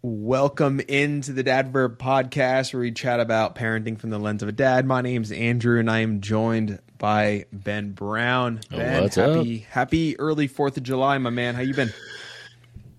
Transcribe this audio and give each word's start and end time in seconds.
Welcome 0.00 0.78
into 0.78 1.32
the 1.32 1.42
Dadverb 1.42 1.96
podcast 1.96 2.72
where 2.72 2.82
we 2.82 2.92
chat 2.92 3.18
about 3.18 3.56
parenting 3.56 3.98
from 3.98 4.10
the 4.10 4.18
lens 4.18 4.44
of 4.44 4.48
a 4.48 4.52
dad. 4.52 4.86
My 4.86 5.00
name's 5.00 5.32
Andrew 5.32 5.80
and 5.80 5.90
I 5.90 6.00
am 6.00 6.20
joined 6.20 6.78
by 6.98 7.46
Ben 7.52 7.90
Brown. 7.92 8.60
Ben, 8.70 9.02
what's 9.02 9.16
happy 9.16 9.58
happy 9.70 10.18
early 10.20 10.48
4th 10.48 10.76
of 10.76 10.84
July, 10.84 11.18
my 11.18 11.30
man. 11.30 11.56
How 11.56 11.62
you 11.62 11.74
been? 11.74 11.92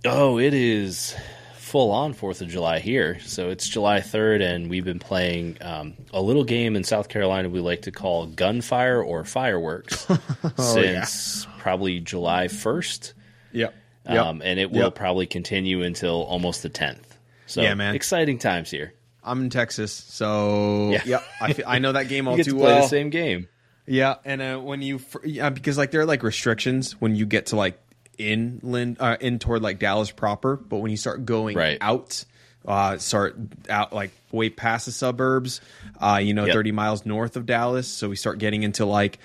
Oh, 0.04 0.40
it 0.40 0.54
is 0.54 1.16
full 1.56 1.92
on 1.92 2.12
Fourth 2.12 2.42
of 2.42 2.50
July 2.50 2.80
here. 2.80 3.18
So 3.22 3.50
it's 3.50 3.70
July 3.70 4.02
third, 4.02 4.42
and 4.42 4.70
we've 4.70 4.84
been 4.84 5.00
playing 5.00 5.58
um, 5.62 5.94
a 6.12 6.22
little 6.22 6.44
game 6.44 6.76
in 6.76 6.84
South 6.84 7.08
Carolina 7.08 7.48
we 7.48 7.62
like 7.62 7.84
to 7.84 7.92
call 7.92 8.26
gunfire 8.26 9.02
or 9.02 9.24
fireworks 9.24 10.06
since 10.58 11.48
probably 11.60 12.02
July 12.02 12.50
first, 12.50 13.14
Yep. 13.54 13.74
Um, 14.06 14.42
and 14.44 14.60
it 14.60 14.72
will 14.72 14.84
Yep. 14.86 14.96
probably 14.96 15.26
continue 15.28 15.84
until 15.84 16.24
almost 16.24 16.64
the 16.64 16.70
tenth. 16.70 17.18
So 17.46 17.62
Yeah, 17.62 17.74
man. 17.74 17.96
exciting 17.96 18.38
times 18.40 18.70
here. 18.72 18.94
I'm 19.24 19.42
in 19.44 19.50
Texas, 19.50 19.92
so 19.92 20.90
yeah, 20.92 21.02
Yeah. 21.06 21.20
I, 21.42 21.54
fe- 21.54 21.64
I 21.68 21.80
know 21.80 21.92
that 21.92 22.08
game 22.08 22.28
all 22.30 22.38
too 22.38 22.44
to 22.44 22.52
play 22.56 22.62
well. 22.64 22.82
the 22.82 22.88
same 22.88 23.10
game. 23.10 23.48
Yeah, 23.86 24.16
and 24.24 24.42
uh, 24.42 24.58
when 24.58 24.82
you 24.82 25.00
fr- 25.00 25.26
yeah, 25.26 25.50
because 25.50 25.78
like 25.78 25.92
there 25.92 26.02
are 26.02 26.06
like 26.06 26.24
restrictions 26.24 26.94
when 27.02 27.16
you 27.16 27.26
get 27.26 27.48
to 27.48 27.56
like 27.56 27.80
inland 28.18 28.98
uh, 29.00 29.18
in 29.20 29.40
toward 29.40 29.62
like 29.62 29.80
Dallas 29.80 30.12
proper, 30.12 30.56
but 30.56 30.78
when 30.78 30.92
you 30.92 30.98
start 30.98 31.26
going 31.26 31.58
Right. 31.58 31.78
out, 31.82 32.24
uh, 32.68 32.98
start 32.98 33.36
out 33.70 33.92
like 33.94 34.12
way 34.32 34.50
past 34.50 34.86
the 34.86 34.92
suburbs, 34.92 35.60
uh, 36.00 36.20
you 36.22 36.34
know, 36.34 36.46
Yep. 36.46 36.54
thirty 36.54 36.72
miles 36.72 37.06
north 37.06 37.36
of 37.36 37.46
Dallas, 37.46 37.88
so 37.88 38.10
we 38.10 38.16
start 38.16 38.38
getting 38.40 38.64
into 38.64 38.86
like 38.86 39.18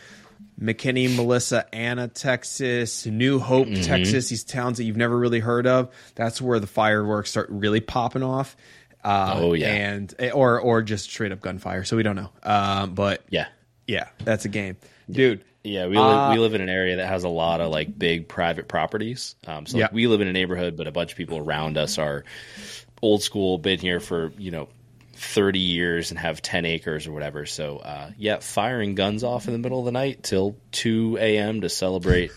McKinney, 0.60 1.14
Melissa, 1.14 1.66
Anna, 1.74 2.08
Texas, 2.08 3.06
New 3.06 3.38
Hope, 3.40 3.66
Mm-hmm. 3.68 3.82
Texas, 3.82 4.28
these 4.28 4.44
towns 4.44 4.78
that 4.78 4.84
you've 4.84 4.96
never 4.96 5.16
really 5.18 5.40
heard 5.40 5.66
of. 5.66 5.92
That's 6.14 6.40
where 6.40 6.60
the 6.60 6.66
fireworks 6.66 7.30
start 7.30 7.48
really 7.50 7.80
popping 7.80 8.22
off. 8.22 8.56
Uh, 9.02 9.34
Oh, 9.36 9.52
yeah. 9.52 9.68
and 9.68 10.14
or 10.32 10.58
or 10.60 10.80
just 10.82 11.10
straight 11.10 11.32
up 11.32 11.40
gunfire. 11.40 11.84
So 11.84 11.96
we 11.96 12.02
don't 12.02 12.16
know, 12.16 12.30
um, 12.42 12.94
but 12.94 13.22
Yeah. 13.28 13.48
yeah, 13.86 14.08
that's 14.24 14.44
a 14.46 14.48
game, 14.48 14.76
dude. 15.10 15.44
Yeah, 15.62 15.86
we 15.88 15.96
Uh, 15.96 16.02
live, 16.28 16.32
we 16.32 16.38
live 16.38 16.54
in 16.54 16.60
an 16.62 16.68
area 16.70 16.96
that 16.96 17.06
has 17.08 17.24
a 17.24 17.28
lot 17.28 17.60
of 17.60 17.70
like 17.70 17.98
big 17.98 18.28
private 18.28 18.68
properties. 18.68 19.34
Um, 19.46 19.66
so 19.66 19.76
like, 19.76 19.90
Yeah. 19.90 19.94
we 19.94 20.06
live 20.06 20.20
in 20.22 20.28
a 20.28 20.32
neighborhood, 20.32 20.76
but 20.76 20.86
a 20.86 20.92
bunch 20.92 21.10
of 21.12 21.18
people 21.18 21.38
around 21.38 21.76
us 21.76 21.98
are 21.98 22.24
old 23.02 23.22
school, 23.22 23.58
been 23.58 23.78
here 23.78 24.00
for 24.00 24.32
you 24.38 24.50
know 24.50 24.68
thirty 25.14 25.58
years 25.58 26.10
and 26.10 26.18
have 26.18 26.42
ten 26.42 26.64
acres 26.64 27.06
or 27.06 27.12
whatever. 27.12 27.46
So 27.46 27.78
uh, 27.78 28.10
yeah, 28.16 28.38
firing 28.40 28.94
guns 28.94 29.24
off 29.24 29.46
in 29.46 29.52
the 29.52 29.58
middle 29.58 29.78
of 29.78 29.84
the 29.84 29.92
night 29.92 30.22
till 30.22 30.56
two 30.72 31.16
a.m. 31.20 31.62
to 31.62 31.68
celebrate 31.68 32.30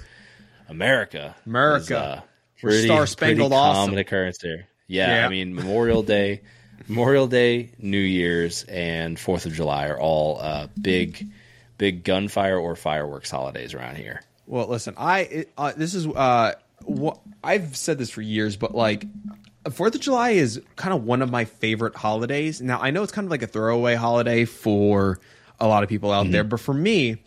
America. 0.70 1.36
America. 1.45 1.83
is, 1.83 1.92
uh, 1.92 2.22
pretty, 2.59 2.86
star-spangled 2.86 3.52
pretty 3.52 3.55
awesome. 3.55 3.89
common 3.89 4.00
occurrence 4.00 4.42
here. 4.42 4.67
Yeah, 4.88 5.20
Yeah. 5.20 5.25
I 5.25 5.30
mean 5.30 5.53
Memorial 5.53 6.03
Day, 6.03 6.42
Memorial 6.88 7.28
Day, 7.28 7.72
New 7.80 7.98
Year's, 7.98 8.64
and 8.64 9.20
Fourth 9.20 9.45
of 9.45 9.53
July 9.53 9.88
are 9.88 10.00
all 10.00 10.39
uh, 10.39 10.67
big, 10.80 11.30
big 11.78 12.03
gunfire 12.03 12.58
or 12.58 12.75
fireworks 12.75 13.30
holidays 13.30 13.73
around 13.73 13.98
here. 13.98 14.22
Well, 14.45 14.67
listen, 14.67 14.94
I 14.98 15.20
it, 15.22 15.52
uh, 15.58 15.73
this 15.75 15.94
is 15.94 16.08
uh, 16.08 16.53
what 16.83 17.20
I've 17.44 17.75
said 17.75 17.98
this 17.98 18.09
for 18.09 18.22
years, 18.22 18.55
but 18.55 18.73
like 18.73 19.05
Fourth 19.70 19.96
of 19.96 20.02
July 20.02 20.32
is 20.32 20.62
kind 20.76 20.94
of 20.94 21.04
one 21.04 21.22
of 21.22 21.30
my 21.32 21.46
favorite 21.46 21.96
holidays. 21.96 22.62
Now 22.62 22.80
I 22.82 22.92
know 22.92 23.04
it's 23.04 23.12
kind 23.12 23.26
of 23.26 23.32
like 23.32 23.42
a 23.44 23.48
throwaway 23.48 23.96
holiday 23.96 24.46
for 24.46 25.20
a 25.60 25.68
lot 25.68 25.84
of 25.84 25.90
people 25.90 26.10
Mm-hmm. 26.12 26.28
out 26.28 26.32
there, 26.32 26.44
but 26.44 26.60
for 26.60 26.73
me, 26.73 27.18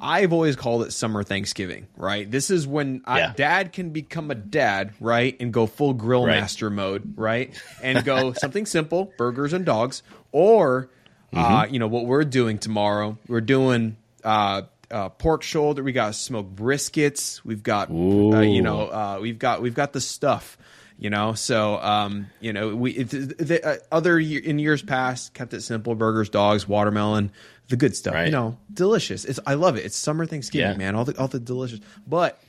I've 0.00 0.32
always 0.32 0.56
called 0.56 0.84
it 0.84 0.92
summer 0.92 1.22
Thanksgiving. 1.22 1.86
Right, 1.96 2.28
this 2.30 2.50
is 2.50 2.66
when 2.66 3.02
I, 3.04 3.18
Yeah. 3.18 3.32
dad 3.36 3.72
can 3.72 3.90
become 3.90 4.30
a 4.30 4.34
dad, 4.34 4.92
right, 5.00 5.36
and 5.40 5.52
go 5.52 5.66
full 5.66 5.92
grill 5.92 6.26
Right. 6.26 6.40
master 6.40 6.70
mode, 6.70 7.14
right, 7.16 7.52
and 7.82 8.04
go 8.04 8.32
something 8.32 8.64
simple, 8.66 9.12
burgers 9.18 9.52
and 9.52 9.64
dogs, 9.64 10.02
or 10.32 10.88
Mm-hmm. 11.32 11.38
uh, 11.54 11.64
you 11.66 11.78
know 11.78 11.88
what 11.88 12.04
we're 12.06 12.24
doing 12.24 12.58
tomorrow. 12.58 13.16
We're 13.26 13.40
doing 13.40 13.96
uh, 14.22 14.62
uh, 14.90 15.08
pork 15.08 15.42
shoulder. 15.42 15.82
We 15.82 15.92
got 15.92 16.14
smoked 16.14 16.54
briskets. 16.54 17.40
We've 17.42 17.62
got 17.62 17.90
uh, 17.90 18.40
you 18.40 18.60
know 18.62 18.82
uh, 18.88 19.18
we've 19.20 19.38
got 19.38 19.62
we've 19.62 19.74
got 19.74 19.92
the 19.94 20.00
stuff. 20.02 20.58
You 21.02 21.10
know, 21.10 21.34
so 21.34 21.78
um, 21.80 22.28
you 22.40 22.52
know 22.52 22.76
we 22.76 22.92
it, 22.92 23.08
the, 23.10 23.60
uh, 23.66 23.76
other 23.90 24.18
in 24.20 24.58
years 24.60 24.82
past 24.82 25.34
kept 25.34 25.52
it 25.52 25.62
simple: 25.62 25.94
burgers, 25.96 26.28
dogs, 26.28 26.68
watermelon, 26.68 27.32
the 27.68 27.76
good 27.76 27.96
stuff. 27.96 28.14
right. 28.14 28.26
You 28.26 28.30
know, 28.32 28.58
delicious. 28.72 29.24
It's 29.24 29.40
I 29.44 29.54
love 29.54 29.76
it. 29.76 29.84
It's 29.84 29.96
summer 29.96 30.26
Thanksgiving, 30.26 30.70
Yeah. 30.70 30.76
man. 30.76 30.94
All 30.94 31.04
the 31.04 31.18
all 31.18 31.28
the 31.28 31.40
delicious, 31.40 31.80
but. 32.06 32.40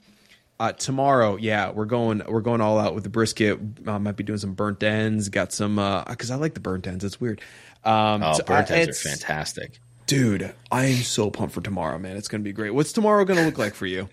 Uh, 0.59 0.71
tomorrow, 0.71 1.35
yeah, 1.35 1.71
we're 1.71 1.83
going. 1.83 2.21
We're 2.27 2.39
going 2.39 2.61
all 2.61 2.77
out 2.79 2.93
with 2.93 3.03
the 3.03 3.09
brisket. 3.09 3.59
Uh, 3.87 3.97
might 3.97 4.15
be 4.15 4.23
doing 4.23 4.37
some 4.37 4.53
burnt 4.53 4.81
ends. 4.83 5.27
Got 5.27 5.51
some 5.51 5.75
because 6.07 6.29
I 6.29 6.35
like 6.35 6.53
the 6.53 6.59
burnt 6.59 6.85
ends. 6.85 7.03
It's 7.03 7.19
weird. 7.19 7.41
Um, 7.83 8.21
Oh, 8.23 8.33
so, 8.33 8.43
burnt 8.43 8.69
uh, 8.69 8.75
ends 8.75 9.03
are 9.03 9.09
it's- 9.09 9.19
fantastic. 9.21 9.79
dude. 10.05 10.53
I 10.71 10.85
am 10.85 10.97
so 11.01 11.31
pumped 11.31 11.55
for 11.55 11.61
tomorrow, 11.61 11.97
man. 11.97 12.15
It's 12.17 12.27
gonna 12.27 12.43
be 12.43 12.53
great. 12.53 12.69
What's 12.69 12.93
tomorrow 12.93 13.25
gonna 13.25 13.43
look 13.43 13.57
like 13.57 13.73
for 13.73 13.87
you? 13.87 14.07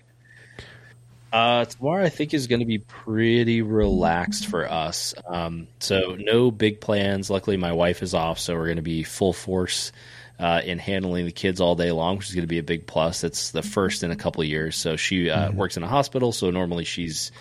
Uh, 1.31 1.65
tomorrow, 1.65 2.03
I 2.03 2.09
think, 2.09 2.33
is 2.33 2.47
going 2.47 2.59
to 2.59 2.65
be 2.65 2.79
pretty 2.79 3.61
relaxed 3.61 4.47
for 4.47 4.69
us. 4.69 5.13
Um, 5.27 5.67
so, 5.79 6.15
no 6.19 6.51
big 6.51 6.81
plans. 6.81 7.29
Luckily, 7.29 7.55
my 7.57 7.71
wife 7.71 8.03
is 8.03 8.13
off, 8.13 8.37
so 8.39 8.53
we're 8.55 8.65
going 8.65 8.75
to 8.77 8.81
be 8.81 9.03
full 9.03 9.31
force 9.31 9.91
uh, 10.39 10.61
in 10.65 10.77
handling 10.77 11.25
the 11.25 11.31
kids 11.31 11.61
all 11.61 11.75
day 11.75 11.91
long, 11.91 12.17
which 12.17 12.27
is 12.27 12.35
going 12.35 12.43
to 12.43 12.47
be 12.47 12.57
a 12.59 12.63
big 12.63 12.85
plus. 12.85 13.23
It's 13.23 13.51
the 13.51 13.61
first 13.61 14.03
in 14.03 14.11
a 14.11 14.15
couple 14.15 14.41
of 14.41 14.47
years. 14.49 14.75
So, 14.75 14.97
she 14.97 15.29
uh, 15.29 15.51
works 15.53 15.77
in 15.77 15.83
a 15.83 15.87
hospital, 15.87 16.33
so 16.33 16.49
normally 16.51 16.83
she's, 16.83 17.31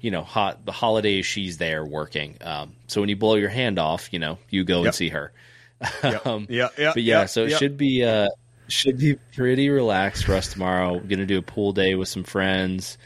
you 0.00 0.10
know, 0.10 0.22
hot 0.22 0.64
the 0.64 0.72
holidays 0.72 1.26
she's 1.26 1.58
there 1.58 1.84
working. 1.84 2.38
Um, 2.40 2.72
so, 2.86 3.00
when 3.02 3.10
you 3.10 3.16
blow 3.16 3.34
your 3.34 3.50
hand 3.50 3.78
off, 3.78 4.10
you 4.12 4.20
know, 4.20 4.38
you 4.48 4.64
go 4.64 4.78
Yep. 4.78 4.86
and 4.86 4.94
see 4.94 5.08
her. 5.10 5.32
um, 6.24 6.46
Yeah, 6.48 6.68
yeah. 6.78 6.92
but 6.94 7.02
yeah, 7.02 7.26
so 7.26 7.44
it 7.44 7.50
should 7.58 7.76
be 7.76 8.04
uh, 8.04 8.28
should 8.68 8.96
be 8.96 9.16
pretty 9.34 9.68
relaxed 9.68 10.24
for 10.24 10.32
us 10.34 10.50
tomorrow. 10.50 10.94
We're 10.94 11.00
gonna 11.00 11.26
do 11.26 11.36
a 11.38 11.42
pool 11.42 11.72
day 11.72 11.94
with 11.94 12.08
some 12.08 12.24
friends. 12.24 12.96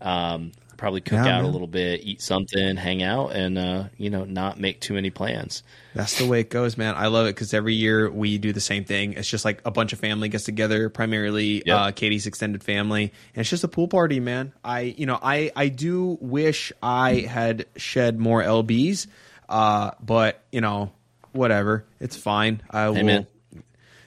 Um, 0.00 0.52
probably 0.76 1.00
cook 1.00 1.14
Yeah, 1.14 1.38
out 1.38 1.44
a 1.44 1.48
little 1.48 1.66
bit, 1.66 2.02
eat 2.04 2.20
something, 2.20 2.76
hang 2.76 3.02
out, 3.02 3.32
and 3.32 3.56
uh, 3.56 3.84
you 3.96 4.10
know, 4.10 4.24
not 4.24 4.60
make 4.60 4.78
too 4.80 4.92
many 4.94 5.08
plans. 5.10 5.62
That's 5.94 6.18
the 6.18 6.26
way 6.26 6.40
it 6.40 6.50
goes, 6.50 6.76
man. 6.76 6.94
I 6.96 7.06
love 7.06 7.26
it 7.26 7.30
because 7.34 7.54
every 7.54 7.72
year 7.74 8.10
we 8.10 8.36
do 8.36 8.52
the 8.52 8.60
same 8.60 8.84
thing. 8.84 9.14
It's 9.14 9.28
just 9.30 9.44
like 9.46 9.62
a 9.64 9.70
bunch 9.70 9.94
of 9.94 9.98
family 9.98 10.28
gets 10.28 10.44
together, 10.44 10.90
primarily 10.90 11.62
Yep. 11.64 11.76
uh, 11.78 11.90
Katie's 11.92 12.26
extended 12.26 12.62
family, 12.62 13.04
and 13.34 13.40
it's 13.40 13.48
just 13.48 13.64
a 13.64 13.68
pool 13.68 13.88
party, 13.88 14.20
man. 14.20 14.52
I, 14.62 14.80
you 14.80 15.06
know, 15.06 15.18
I, 15.22 15.50
I 15.56 15.68
do 15.68 16.18
wish 16.20 16.72
I 16.82 17.20
had 17.20 17.64
shed 17.76 18.18
more 18.20 18.42
lbs, 18.42 19.06
uh, 19.48 19.92
but 20.04 20.42
you 20.52 20.60
know, 20.60 20.92
whatever, 21.32 21.86
it's 22.00 22.16
fine. 22.16 22.60
I 22.70 22.90
will. 22.90 23.02
man. 23.02 23.26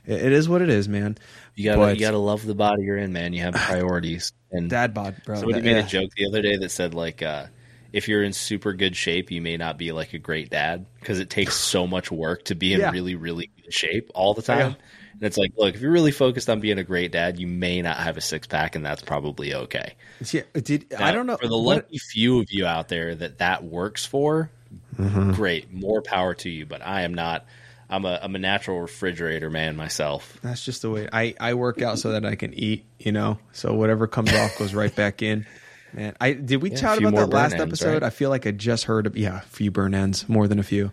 It, 0.09 0.21
it 0.25 0.31
is 0.33 0.49
what 0.49 0.61
it 0.61 0.69
is, 0.69 0.89
man. 0.89 1.17
You 1.55 1.65
gotta 1.65 1.77
But- 1.79 1.95
you 1.95 2.01
gotta 2.01 2.17
love 2.17 2.45
the 2.45 2.55
body 2.55 2.83
you're 2.83 2.97
in, 2.97 3.13
man. 3.13 3.33
You 3.33 3.41
have 3.43 3.53
priorities. 3.55 4.33
And 4.51 4.69
Dad 4.69 4.93
bod, 4.93 5.15
bro. 5.25 5.35
somebody 5.35 5.59
That- 5.61 5.65
made 5.65 5.77
yeah. 5.77 5.85
a 5.85 5.87
joke 5.87 6.11
the 6.17 6.25
other 6.27 6.41
day 6.41 6.57
that 6.57 6.69
said 6.71 6.93
like. 6.93 7.21
Uh, 7.21 7.45
if 7.91 8.07
you're 8.07 8.21
in 8.21 8.33
super 8.33 8.73
good 8.73 8.95
shape, 8.95 9.31
you 9.31 9.41
may 9.41 9.57
not 9.57 9.79
be 9.79 9.91
like 9.91 10.13
a 10.13 10.19
great 10.19 10.51
dad 10.51 10.85
because 10.99 11.19
it 11.19 11.27
takes 11.31 11.55
so 11.59 11.87
much 11.87 12.11
work 12.11 12.43
to 12.45 12.53
be 12.53 12.71
in 12.75 12.81
Yeah. 12.81 12.91
really, 12.91 13.15
really 13.15 13.49
good 13.63 13.73
shape 13.73 14.11
all 14.13 14.35
the 14.35 14.43
time. 14.43 14.59
Yeah. 14.59 14.75
And 15.13 15.23
it's 15.23 15.37
like, 15.37 15.53
look, 15.57 15.73
if 15.73 15.81
you're 15.81 15.89
really 15.91 16.11
focused 16.11 16.51
on 16.51 16.59
being 16.59 16.77
a 16.77 16.83
great 16.83 17.11
dad, 17.11 17.39
you 17.39 17.47
may 17.47 17.81
not 17.81 17.97
have 17.97 18.15
a 18.15 18.21
six 18.21 18.45
pack, 18.45 18.75
and 18.75 18.85
that's 18.85 19.01
probably 19.01 19.55
okay. 19.55 19.95
Yeah, 20.31 20.43
did 20.53 20.93
I 20.99 21.11
don't 21.11 21.25
know 21.25 21.37
for 21.37 21.47
the 21.47 21.57
what- 21.57 21.77
lucky 21.77 21.97
few 21.97 22.39
of 22.39 22.51
you 22.51 22.67
out 22.67 22.89
there 22.89 23.15
that 23.15 23.39
that 23.39 23.63
works 23.63 24.05
for. 24.05 24.51
Mm-hmm. 24.95 25.31
Great, 25.31 25.73
more 25.73 26.03
power 26.03 26.35
to 26.35 26.49
you. 26.49 26.67
But 26.67 26.85
I 26.85 27.01
am 27.01 27.15
not. 27.15 27.47
I'm 27.89 28.05
a 28.05 28.19
I'm 28.21 28.35
a 28.35 28.39
natural 28.39 28.79
refrigerator 28.81 29.49
man 29.49 29.75
myself. 29.75 30.37
That's 30.43 30.63
just 30.63 30.81
the 30.83 30.89
way 30.91 31.09
I, 31.11 31.33
I 31.39 31.53
work 31.55 31.81
out 31.81 31.97
so 31.99 32.11
that 32.11 32.23
I 32.25 32.35
can 32.35 32.53
eat, 32.53 32.85
you 32.99 33.11
know. 33.11 33.39
So 33.51 33.73
whatever 33.73 34.05
comes 34.07 34.31
off 34.33 34.57
goes 34.59 34.73
right 34.73 34.95
back 34.95 35.21
in. 35.23 35.45
Man, 35.93 36.15
I 36.21 36.33
did 36.33 36.61
we 36.61 36.69
Yeah, 36.69 36.77
chat 36.77 36.99
about 36.99 37.15
that 37.15 37.29
last 37.29 37.53
ends, 37.53 37.63
episode? 37.63 37.93
right? 37.93 38.03
I 38.03 38.09
feel 38.11 38.29
like 38.29 38.45
I 38.45 38.51
just 38.51 38.83
heard 38.83 39.15
yeah, 39.15 39.39
a 39.39 39.41
few 39.41 39.71
burn 39.71 39.95
ends, 39.95 40.29
more 40.29 40.47
than 40.47 40.59
a 40.59 40.63
few. 40.63 40.91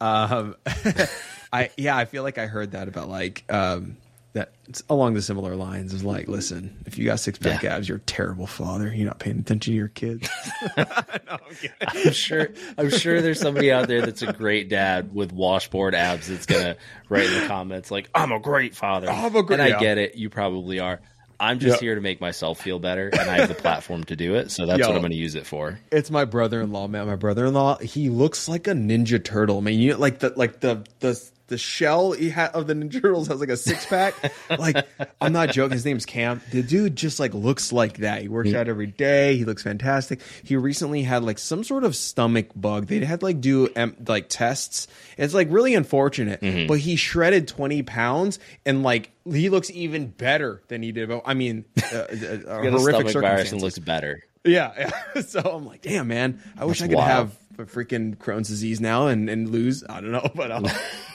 Um, 0.00 0.56
I 1.52 1.70
yeah, 1.76 1.96
I 1.96 2.06
feel 2.06 2.24
like 2.24 2.38
I 2.38 2.46
heard 2.46 2.72
that 2.72 2.88
about 2.88 3.08
like 3.08 3.44
um, 3.48 3.96
that 4.34 4.52
along 4.88 5.12
the 5.14 5.20
similar 5.22 5.54
lines 5.56 5.92
is 5.92 6.02
like, 6.04 6.26
listen, 6.26 6.82
if 6.86 6.96
you 6.96 7.04
got 7.04 7.20
six 7.20 7.38
pack 7.38 7.62
Yeah. 7.62 7.76
abs, 7.76 7.88
you're 7.88 7.98
a 7.98 8.00
terrible 8.00 8.46
father. 8.46 8.92
You're 8.94 9.06
not 9.06 9.18
paying 9.18 9.38
attention 9.40 9.72
to 9.72 9.76
your 9.76 9.88
kids. 9.88 10.28
I'm 10.76 12.12
sure 12.12 12.48
I'm 12.78 12.90
sure 12.90 13.20
there's 13.20 13.40
somebody 13.40 13.70
out 13.72 13.88
there 13.88 14.02
that's 14.02 14.22
a 14.22 14.32
great 14.32 14.68
dad 14.68 15.14
with 15.14 15.32
washboard 15.32 15.94
abs 15.94 16.28
that's 16.28 16.46
gonna 16.46 16.76
write 17.08 17.26
in 17.26 17.40
the 17.42 17.46
comments 17.46 17.90
like 17.90 18.08
I'm 18.14 18.32
a 18.32 18.40
great 18.40 18.74
father. 18.74 19.08
I'm 19.10 19.34
a 19.36 19.42
great- 19.42 19.60
and 19.60 19.62
I 19.62 19.68
yeah. 19.68 19.80
get 19.80 19.98
it. 19.98 20.14
You 20.16 20.30
probably 20.30 20.80
are. 20.80 21.00
I'm 21.40 21.58
just 21.58 21.82
Yeah. 21.82 21.86
here 21.86 21.94
to 21.96 22.00
make 22.00 22.20
myself 22.20 22.60
feel 22.60 22.78
better, 22.78 23.08
and 23.08 23.28
I 23.28 23.38
have 23.38 23.48
the 23.48 23.56
platform 23.56 24.04
to 24.04 24.14
do 24.14 24.36
it. 24.36 24.52
So 24.52 24.64
that's 24.64 24.78
Yo. 24.78 24.86
what 24.86 24.94
I'm 24.94 25.02
going 25.02 25.10
to 25.10 25.16
use 25.18 25.34
it 25.34 25.44
for. 25.44 25.80
It's 25.90 26.08
my 26.08 26.24
brother-in-law, 26.24 26.86
man. 26.86 27.08
My 27.08 27.16
brother-in-law, 27.16 27.78
he 27.78 28.10
looks 28.10 28.48
like 28.48 28.68
a 28.68 28.72
ninja 28.74 29.22
turtle, 29.22 29.60
man. 29.60 29.74
You 29.74 29.92
know, 29.92 29.98
like 29.98 30.20
the 30.20 30.32
like 30.36 30.60
the 30.60 30.84
the 31.00 31.20
the 31.52 31.58
shell 31.58 32.12
he 32.12 32.30
ha- 32.30 32.50
of 32.54 32.66
the 32.66 32.72
Ninja 32.72 33.02
Turtles 33.02 33.28
has 33.28 33.38
like 33.38 33.50
a 33.50 33.58
six 33.58 33.84
pack. 33.84 34.14
like 34.58 34.88
I'm 35.20 35.34
not 35.34 35.50
joking. 35.50 35.74
His 35.74 35.84
name's 35.84 36.06
Cam. 36.06 36.40
The 36.50 36.62
dude 36.62 36.96
just 36.96 37.20
like 37.20 37.34
looks 37.34 37.72
like 37.72 37.98
that. 37.98 38.22
He 38.22 38.28
works 38.28 38.54
out 38.54 38.68
every 38.68 38.86
day. 38.86 39.36
He 39.36 39.44
looks 39.44 39.62
fantastic. 39.62 40.20
He 40.42 40.56
recently 40.56 41.02
had 41.02 41.22
like 41.22 41.38
some 41.38 41.62
sort 41.62 41.84
of 41.84 41.94
stomach 41.94 42.46
bug. 42.56 42.86
They 42.86 43.04
had 43.04 43.22
like 43.22 43.42
do 43.42 43.68
um, 43.76 43.94
like 44.08 44.30
tests. 44.30 44.88
It's 45.18 45.34
like 45.34 45.48
really 45.50 45.74
unfortunate. 45.74 46.40
But 46.66 46.78
he 46.78 46.96
shredded 46.96 47.46
20 47.48 47.82
pounds 47.82 48.38
and 48.64 48.82
like 48.82 49.10
he 49.30 49.50
looks 49.50 49.70
even 49.70 50.06
better 50.06 50.62
than 50.68 50.82
he 50.82 50.90
did. 50.90 51.12
I 51.26 51.34
mean, 51.34 51.66
uh, 51.92 51.96
uh, 51.96 52.70
horrific 52.70 53.10
stomach 53.10 53.12
virus 53.12 53.52
and 53.52 53.60
looks 53.60 53.78
better. 53.78 54.22
Yeah, 54.44 54.72
yeah. 54.76 55.22
So 55.22 55.40
I'm 55.40 55.66
like, 55.66 55.82
damn, 55.82 56.08
man. 56.08 56.42
I 56.58 56.64
wish 56.64 56.82
I 56.82 56.88
could 56.88 56.96
wild. 56.96 57.08
have 57.08 57.41
a 57.58 57.64
freaking 57.64 58.16
Crohn's 58.16 58.48
disease 58.48 58.80
now 58.80 59.06
and, 59.08 59.28
and 59.30 59.48
lose. 59.50 59.84
I 59.88 60.00
don't 60.00 60.12
know, 60.12 60.28
but 60.34 60.50
uh, 60.50 60.68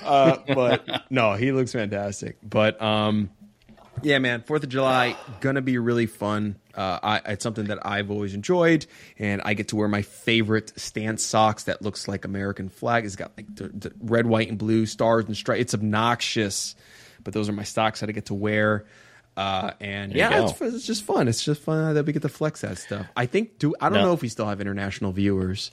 uh, 0.04 0.38
but 0.54 1.06
no, 1.10 1.34
he 1.34 1.52
looks 1.52 1.72
fantastic. 1.74 2.38
But 2.44 2.82
um, 2.82 3.30
yeah, 4.04 4.20
man. 4.20 4.42
Fourth 4.44 4.64
of 4.64 4.70
July 4.70 5.16
gonna 5.42 5.62
be 5.62 5.78
really 5.78 6.06
fun. 6.06 6.56
Uh, 6.76 7.00
I, 7.02 7.22
it's 7.32 7.44
something 7.44 7.66
that 7.66 7.86
I've 7.86 8.12
always 8.12 8.36
enjoyed, 8.36 8.86
and 9.18 9.42
I 9.44 9.56
get 9.56 9.70
to 9.70 9.76
wear 9.76 9.88
my 9.88 10.04
favorite 10.04 10.80
stance 10.80 11.24
socks 11.24 11.64
that 11.64 11.82
looks 11.82 12.08
like 12.08 12.24
American 12.26 12.70
flag. 12.70 13.06
It's 13.06 13.16
got 13.16 13.32
like 13.36 13.54
the, 13.56 13.70
the 13.70 13.92
red, 14.00 14.28
white, 14.28 14.50
and 14.50 14.58
blue 14.60 14.86
stars 14.86 15.26
and 15.26 15.36
stripes. 15.36 15.62
It's 15.62 15.74
obnoxious, 15.74 16.76
but 17.24 17.34
those 17.34 17.50
are 17.50 17.54
my 17.54 17.64
socks 17.64 18.02
that 18.02 18.10
I 18.10 18.12
get 18.12 18.28
to 18.28 18.36
wear. 18.36 18.86
Uh, 19.36 19.72
and 19.80 20.12
There 20.12 20.18
yeah, 20.20 20.46
it's, 20.48 20.60
it's 20.62 20.86
just 20.86 21.04
fun. 21.04 21.28
It's 21.28 21.44
just 21.44 21.62
fun 21.62 21.94
that 21.94 22.06
we 22.06 22.14
get 22.14 22.24
to 22.24 22.30
flex 22.30 22.62
that 22.62 22.78
stuff. 22.80 23.06
I 23.16 23.26
think. 23.28 23.60
Do 23.60 23.76
I 23.80 23.90
don't 23.90 24.00
No. 24.00 24.06
know 24.06 24.14
if 24.14 24.22
we 24.22 24.30
still 24.30 24.48
have 24.48 24.62
international 24.62 25.12
viewers, 25.12 25.70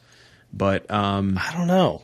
but 0.56 0.90
um, 0.90 1.38
I 1.40 1.52
don't 1.56 1.66
know. 1.66 2.02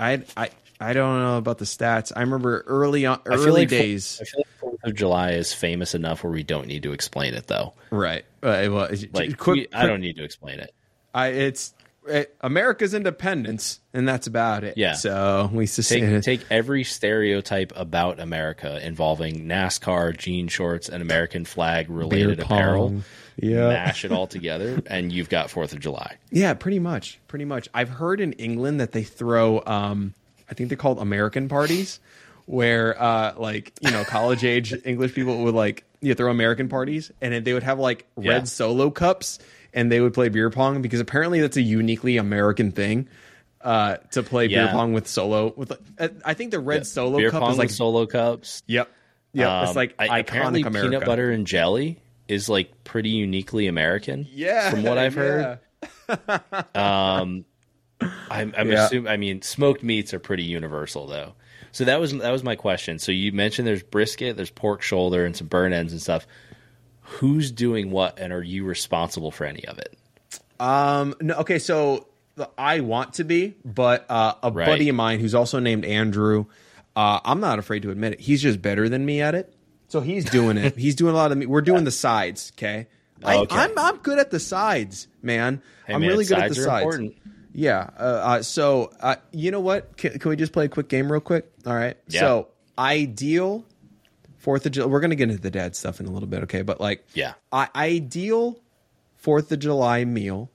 I 0.00 0.22
I 0.36 0.50
I 0.80 0.92
don't 0.92 1.18
know 1.20 1.38
about 1.38 1.58
the 1.58 1.64
stats. 1.64 2.12
I 2.14 2.20
remember 2.20 2.62
early 2.66 3.04
on, 3.06 3.20
I 3.26 3.36
feel 3.36 3.48
early 3.48 3.60
like 3.62 3.68
days. 3.68 4.18
I 4.20 4.24
feel 4.24 4.40
like 4.40 4.46
Fourth 4.60 4.84
of 4.84 4.94
July 4.94 5.30
is 5.32 5.52
famous 5.52 5.94
enough 5.94 6.22
where 6.22 6.32
we 6.32 6.42
don't 6.44 6.66
need 6.68 6.84
to 6.84 6.92
explain 6.92 7.34
it, 7.34 7.46
though. 7.48 7.74
right. 7.90 8.24
Uh, 8.42 8.68
well, 8.70 8.88
Like, 9.12 9.36
quick, 9.36 9.56
we- 9.56 9.68
I 9.72 9.86
don't 9.86 10.00
need 10.00 10.16
to 10.16 10.24
explain 10.24 10.60
it. 10.60 10.72
I 11.12 11.28
it's 11.28 11.74
it, 12.06 12.34
America's 12.40 12.94
independence, 12.94 13.80
and 13.92 14.06
that's 14.08 14.26
about 14.28 14.62
it. 14.62 14.78
Yeah. 14.78 14.92
So 14.94 15.50
we 15.52 15.66
just 15.66 15.88
Take 15.90 16.22
take 16.22 16.40
every 16.50 16.84
stereotype 16.84 17.72
about 17.74 18.20
America 18.20 18.84
involving 18.86 19.46
NASCAR, 19.48 20.16
jean 20.16 20.46
shorts, 20.48 20.88
and 20.88 21.02
American 21.02 21.44
flag 21.44 21.90
related 21.90 22.38
apparel. 22.40 23.02
Yeah. 23.40 23.68
mash 23.68 24.04
it 24.04 24.12
all 24.12 24.26
together, 24.26 24.82
and 24.86 25.12
you've 25.12 25.28
got 25.28 25.50
Fourth 25.50 25.72
of 25.72 25.80
July. 25.80 26.16
Yeah, 26.30 26.54
pretty 26.54 26.78
much. 26.78 27.18
Pretty 27.28 27.44
much. 27.44 27.68
I've 27.72 27.88
heard 27.88 28.20
in 28.20 28.32
England 28.34 28.80
that 28.80 28.92
they 28.92 29.02
throw 29.04 29.62
um 29.66 30.14
I 30.50 30.54
think 30.54 30.68
they're 30.70 30.78
called 30.78 30.98
American 30.98 31.48
parties 31.48 32.00
where 32.46 33.00
uh 33.00 33.34
like, 33.36 33.72
you 33.80 33.90
know, 33.90 34.04
college 34.04 34.44
age 34.44 34.74
English 34.84 35.14
people 35.14 35.44
would 35.44 35.54
like 35.54 35.84
you 36.00 36.14
throw 36.14 36.30
American 36.30 36.68
parties 36.68 37.10
and 37.20 37.44
they 37.44 37.52
would 37.52 37.62
have 37.62 37.78
like 37.78 38.06
Yeah. 38.18 38.32
red 38.32 38.48
solo 38.48 38.90
cups 38.90 39.38
and 39.74 39.92
they 39.92 40.00
would 40.00 40.14
play 40.14 40.28
beer 40.30 40.48
pong 40.50 40.80
because 40.82 41.00
apparently 41.00 41.40
that's 41.40 41.56
a 41.56 41.62
uniquely 41.62 42.16
American 42.16 42.72
thing. 42.72 43.08
Uh, 43.60 43.96
to 44.12 44.22
play 44.22 44.46
beer 44.46 44.68
pong 44.68 44.92
with 44.92 45.08
solo 45.08 45.52
with, 45.56 45.72
uh, 45.98 46.08
I 46.24 46.34
think 46.34 46.52
the 46.52 46.60
red 46.60 46.86
solo 46.86 47.18
Beer 47.18 47.30
cup 47.32 47.40
pong 47.42 47.50
is 47.52 47.58
like 47.58 47.70
solo 47.70 48.06
cups. 48.06 48.62
yep, 48.66 48.88
yep. 49.32 49.62
it's 49.62 49.70
Um, 49.70 49.76
like 49.76 49.94
I- 49.98 50.22
iconic 50.22 50.64
America. 50.64 50.90
peanut 50.90 51.04
butter 51.04 51.30
and 51.32 51.44
jelly 51.44 51.98
is 52.28 52.48
like 52.48 52.84
pretty 52.84 53.10
uniquely 53.10 53.66
American. 53.66 54.26
Yeah, 54.30 54.70
from 54.70 54.82
what 54.84 54.98
I've 54.98 55.14
heard. 55.14 55.58
yeah. 56.08 57.20
I'm, 58.30 58.54
I'm 58.56 58.70
Yeah. 58.70 58.86
assuming. 58.86 59.10
I 59.10 59.16
mean, 59.16 59.42
smoked 59.42 59.82
meats 59.82 60.14
are 60.14 60.18
pretty 60.20 60.44
universal, 60.44 61.06
though. 61.06 61.34
So 61.72 61.84
that 61.84 62.00
was 62.00 62.12
that 62.18 62.30
was 62.30 62.42
my 62.42 62.54
question. 62.56 62.98
So 62.98 63.12
you 63.12 63.32
mentioned 63.32 63.66
there's 63.66 63.82
brisket, 63.82 64.36
there's 64.36 64.50
pork 64.50 64.82
shoulder, 64.82 65.24
and 65.24 65.36
some 65.36 65.46
burn 65.48 65.72
ends 65.72 65.92
and 65.92 66.00
stuff. 66.00 66.26
Who's 67.02 67.50
doing 67.50 67.90
what, 67.90 68.18
and 68.18 68.32
are 68.32 68.42
you 68.42 68.64
responsible 68.64 69.30
for 69.30 69.44
any 69.44 69.64
of 69.66 69.78
it? 69.78 69.96
Um, 70.60 71.14
no, 71.20 71.34
okay, 71.36 71.58
so 71.58 72.06
I 72.56 72.80
want 72.80 73.14
to 73.14 73.24
be, 73.24 73.54
but 73.64 74.04
uh, 74.10 74.34
a 74.42 74.50
Right. 74.50 74.66
buddy 74.66 74.88
of 74.88 74.96
mine 74.96 75.18
who's 75.20 75.34
also 75.34 75.58
named 75.58 75.84
Andrew, 75.84 76.46
uh, 76.96 77.20
I'm 77.24 77.40
not 77.40 77.58
afraid 77.58 77.82
to 77.82 77.90
admit 77.90 78.14
it. 78.14 78.20
He's 78.20 78.42
just 78.42 78.60
better 78.60 78.88
than 78.88 79.06
me 79.06 79.20
at 79.22 79.34
it. 79.34 79.54
So 79.88 80.00
he's 80.00 80.24
doing 80.24 80.56
it. 80.58 80.76
he's 80.76 80.94
doing 80.94 81.14
a 81.14 81.16
lot 81.16 81.32
of 81.32 81.38
me. 81.38 81.46
We're 81.46 81.60
doing 81.62 81.84
the 81.84 81.90
sides, 81.90 82.52
okay? 82.56 82.86
I, 83.24 83.38
Okay. 83.38 83.56
I'm 83.56 83.76
I'm 83.78 83.96
good 83.98 84.18
at 84.18 84.30
the 84.30 84.38
sides, 84.40 85.08
man. 85.22 85.62
Hey, 85.86 85.94
I'm 85.94 86.00
man, 86.02 86.10
really 86.10 86.24
good 86.24 86.38
at 86.38 86.50
the 86.50 86.54
sides. 86.54 86.84
important. 86.84 87.16
Yeah. 87.52 87.90
Uh, 87.98 88.02
uh, 88.02 88.42
so 88.42 88.92
uh, 89.00 89.16
you 89.32 89.50
know 89.50 89.60
what? 89.60 89.96
Can, 89.96 90.18
can 90.18 90.28
we 90.28 90.36
just 90.36 90.52
play 90.52 90.66
a 90.66 90.68
quick 90.68 90.88
game 90.88 91.10
real 91.10 91.20
quick? 91.20 91.50
All 91.66 91.74
right. 91.74 91.96
Yeah. 92.08 92.20
So 92.20 92.48
ideal 92.78 93.64
Fourth 94.36 94.66
of 94.66 94.72
July. 94.72 94.86
We're 94.88 95.00
gonna 95.00 95.16
get 95.16 95.30
into 95.30 95.42
the 95.42 95.50
dad 95.50 95.74
stuff 95.74 95.98
in 96.00 96.06
a 96.06 96.10
little 96.10 96.28
bit, 96.28 96.44
okay? 96.44 96.62
But 96.62 96.80
like, 96.80 97.04
Yeah. 97.14 97.32
I, 97.50 97.68
ideal 97.74 98.60
Fourth 99.16 99.50
of 99.50 99.58
July 99.58 100.04
meal. 100.04 100.50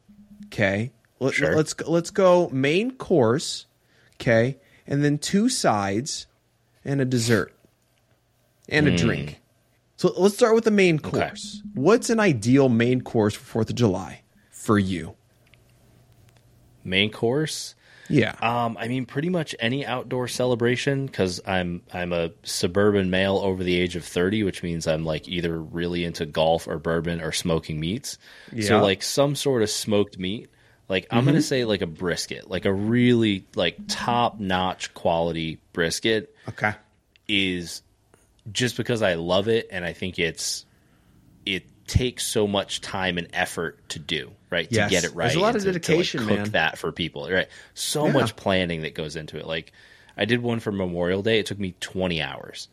Okay. 0.46 0.94
Let, 1.20 1.34
Sure. 1.34 1.56
Let's 1.56 1.76
let's 1.82 2.12
go 2.12 2.50
main 2.54 2.92
course. 2.96 3.66
Okay, 4.22 4.58
and 4.88 5.04
then 5.04 5.18
two 5.18 5.50
sides 5.50 6.28
and 6.86 7.02
a 7.02 7.06
dessert 7.06 7.54
and 8.70 8.88
a 8.88 8.96
drink. 8.96 9.42
So 9.98 10.14
let's 10.18 10.36
start 10.36 10.56
with 10.56 10.64
the 10.64 10.72
main 10.72 10.98
Hmm. 10.98 11.08
Okay. 11.08 11.28
course. 11.28 11.62
What's 11.74 12.10
an 12.10 12.20
ideal 12.20 12.70
main 12.70 13.02
course 13.02 13.34
for 13.34 13.44
Fourth 13.44 13.70
of 13.70 13.76
July 13.76 14.22
for 14.52 14.78
you? 14.80 15.16
Main 16.84 17.12
course. 17.12 17.76
Yeah. 18.10 18.36
Um, 18.42 18.78
I 18.78 18.90
mean, 18.90 19.06
pretty 19.06 19.30
much 19.30 19.56
any 19.60 19.86
outdoor 19.86 20.28
celebration 20.28 21.06
because 21.06 21.40
I'm 21.46 21.82
I'm 21.94 22.12
a 22.12 22.32
suburban 22.44 23.10
male 23.10 23.38
over 23.38 23.64
the 23.64 23.80
age 23.80 23.96
of 23.96 24.04
thirty, 24.04 24.44
which 24.44 24.62
means 24.62 24.88
I'm 24.88 25.06
like 25.06 25.28
either 25.30 25.60
really 25.60 26.04
into 26.04 26.26
golf 26.26 26.68
or 26.68 26.80
bourbon 26.80 27.22
or 27.22 27.32
smoking 27.32 27.80
meats. 27.80 28.18
Yeah. 28.52 28.68
So 28.68 28.82
like 28.84 29.04
some 29.04 29.36
sort 29.36 29.62
of 29.64 29.70
smoked 29.70 30.20
meat. 30.20 30.50
Like 30.90 31.08
I'm 31.12 31.24
gonna 31.24 31.42
say 31.42 31.64
like 31.64 31.82
a 31.82 31.88
brisket, 31.88 32.50
like 32.50 32.66
a 32.66 32.74
really 32.74 33.48
like 33.56 33.78
top 33.88 34.40
notch 34.40 34.94
quality 34.94 35.60
brisket 35.72 36.36
okay. 36.50 36.74
is 37.28 37.82
just 38.52 38.76
because 38.78 39.02
I 39.02 39.16
love 39.16 39.48
it 39.48 39.68
and 39.72 39.86
I 39.86 39.94
think 39.94 40.20
it's 40.20 40.66
it 41.46 41.64
takes 41.88 42.26
so 42.26 42.48
much 42.48 42.82
time 42.82 43.18
and 43.18 43.28
effort 43.34 43.78
to 43.90 44.00
do 44.00 44.32
right 44.50 44.68
Yes. 44.72 44.90
to 44.90 44.92
get 44.96 45.04
it 45.04 45.14
right. 45.16 45.26
There's 45.26 45.36
a 45.36 45.40
lot 45.40 45.56
of 45.56 45.64
to- 45.64 45.80
to, 45.80 45.96
like, 45.98 46.10
cook 46.10 46.22
man. 46.28 46.50
that 46.52 46.78
for 46.78 46.92
people, 46.92 47.30
right? 47.30 47.48
So 47.74 48.06
Yeah. 48.08 48.14
much 48.14 48.36
planning 48.36 48.82
that 48.84 48.94
goes 48.96 49.16
into 49.16 49.38
it. 49.38 49.46
Like 49.46 49.72
I 50.18 50.26
did 50.26 50.42
one 50.42 50.60
for 50.60 50.72
Memorial 50.72 51.22
Day. 51.22 51.40
It 51.40 51.46
took 51.46 51.60
me 51.60 51.76
20 51.80 52.22
hours. 52.22 52.68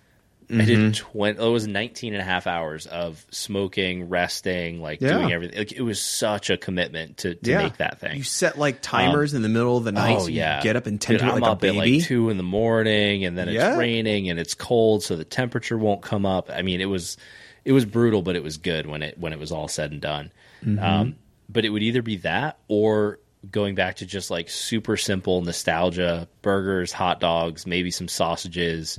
I 0.50 0.54
Mm-hmm. 0.54 0.66
did 0.90 0.94
20 0.96 1.38
it 1.42 1.48
was 1.48 1.66
19 1.68 2.12
and 2.14 2.20
a 2.20 2.24
half 2.24 2.46
hours 2.48 2.86
of 2.86 3.24
smoking, 3.30 4.08
resting, 4.08 4.82
like 4.82 5.00
Yeah. 5.00 5.18
doing 5.18 5.32
everything. 5.32 5.58
Like, 5.58 5.72
it 5.72 5.82
was 5.82 6.00
such 6.00 6.50
a 6.50 6.56
commitment 6.56 7.18
to, 7.18 7.36
to 7.36 7.50
yeah. 7.50 7.58
make 7.62 7.76
that 7.76 8.00
thing. 8.00 8.16
You 8.16 8.24
set 8.24 8.58
like 8.58 8.82
timers 8.82 9.32
in 9.34 9.42
the 9.42 9.48
middle 9.48 9.76
of 9.76 9.84
the 9.84 9.92
night. 9.92 10.16
Oh 10.16 10.20
so 10.22 10.26
you 10.28 10.38
yeah, 10.38 10.60
get 10.60 10.74
up 10.74 10.86
and 10.86 11.00
tend 11.00 11.20
Dude, 11.20 11.28
to 11.28 11.32
it 11.32 11.36
I'm 11.36 11.40
like 11.40 11.48
a 11.48 11.52
up 11.52 11.64
at 11.64 11.74
like 11.76 12.02
two 12.02 12.30
in 12.30 12.36
the 12.36 12.42
morning, 12.42 13.24
and 13.24 13.38
then 13.38 13.48
it's 13.48 13.54
Yeah. 13.54 13.76
raining 13.76 14.28
and 14.28 14.40
it's 14.40 14.54
cold, 14.54 15.02
so 15.04 15.14
the 15.16 15.24
temperature 15.24 15.78
won't 15.78 16.02
come 16.02 16.26
up. 16.26 16.50
I 16.52 16.62
mean, 16.62 16.80
it 16.80 16.86
was 16.86 17.16
it 17.64 17.72
was 17.72 17.84
brutal, 17.84 18.22
but 18.22 18.34
it 18.36 18.42
was 18.42 18.56
good 18.56 18.86
when 18.86 19.02
it 19.02 19.18
when 19.18 19.32
it 19.32 19.38
was 19.38 19.52
all 19.52 19.68
said 19.68 19.92
and 19.92 20.00
done. 20.00 20.32
Mm-hmm. 20.64 20.82
Um, 20.84 21.16
but 21.48 21.64
it 21.64 21.68
would 21.70 21.82
either 21.82 22.02
be 22.02 22.16
that 22.18 22.58
or 22.68 23.18
going 23.50 23.74
back 23.74 23.96
to 23.96 24.06
just 24.06 24.30
like 24.30 24.50
super 24.50 24.96
simple 24.96 25.40
nostalgia 25.42 26.28
burgers, 26.42 26.92
hot 26.92 27.20
dogs, 27.20 27.66
maybe 27.66 27.90
some 27.90 28.08
sausages 28.08 28.98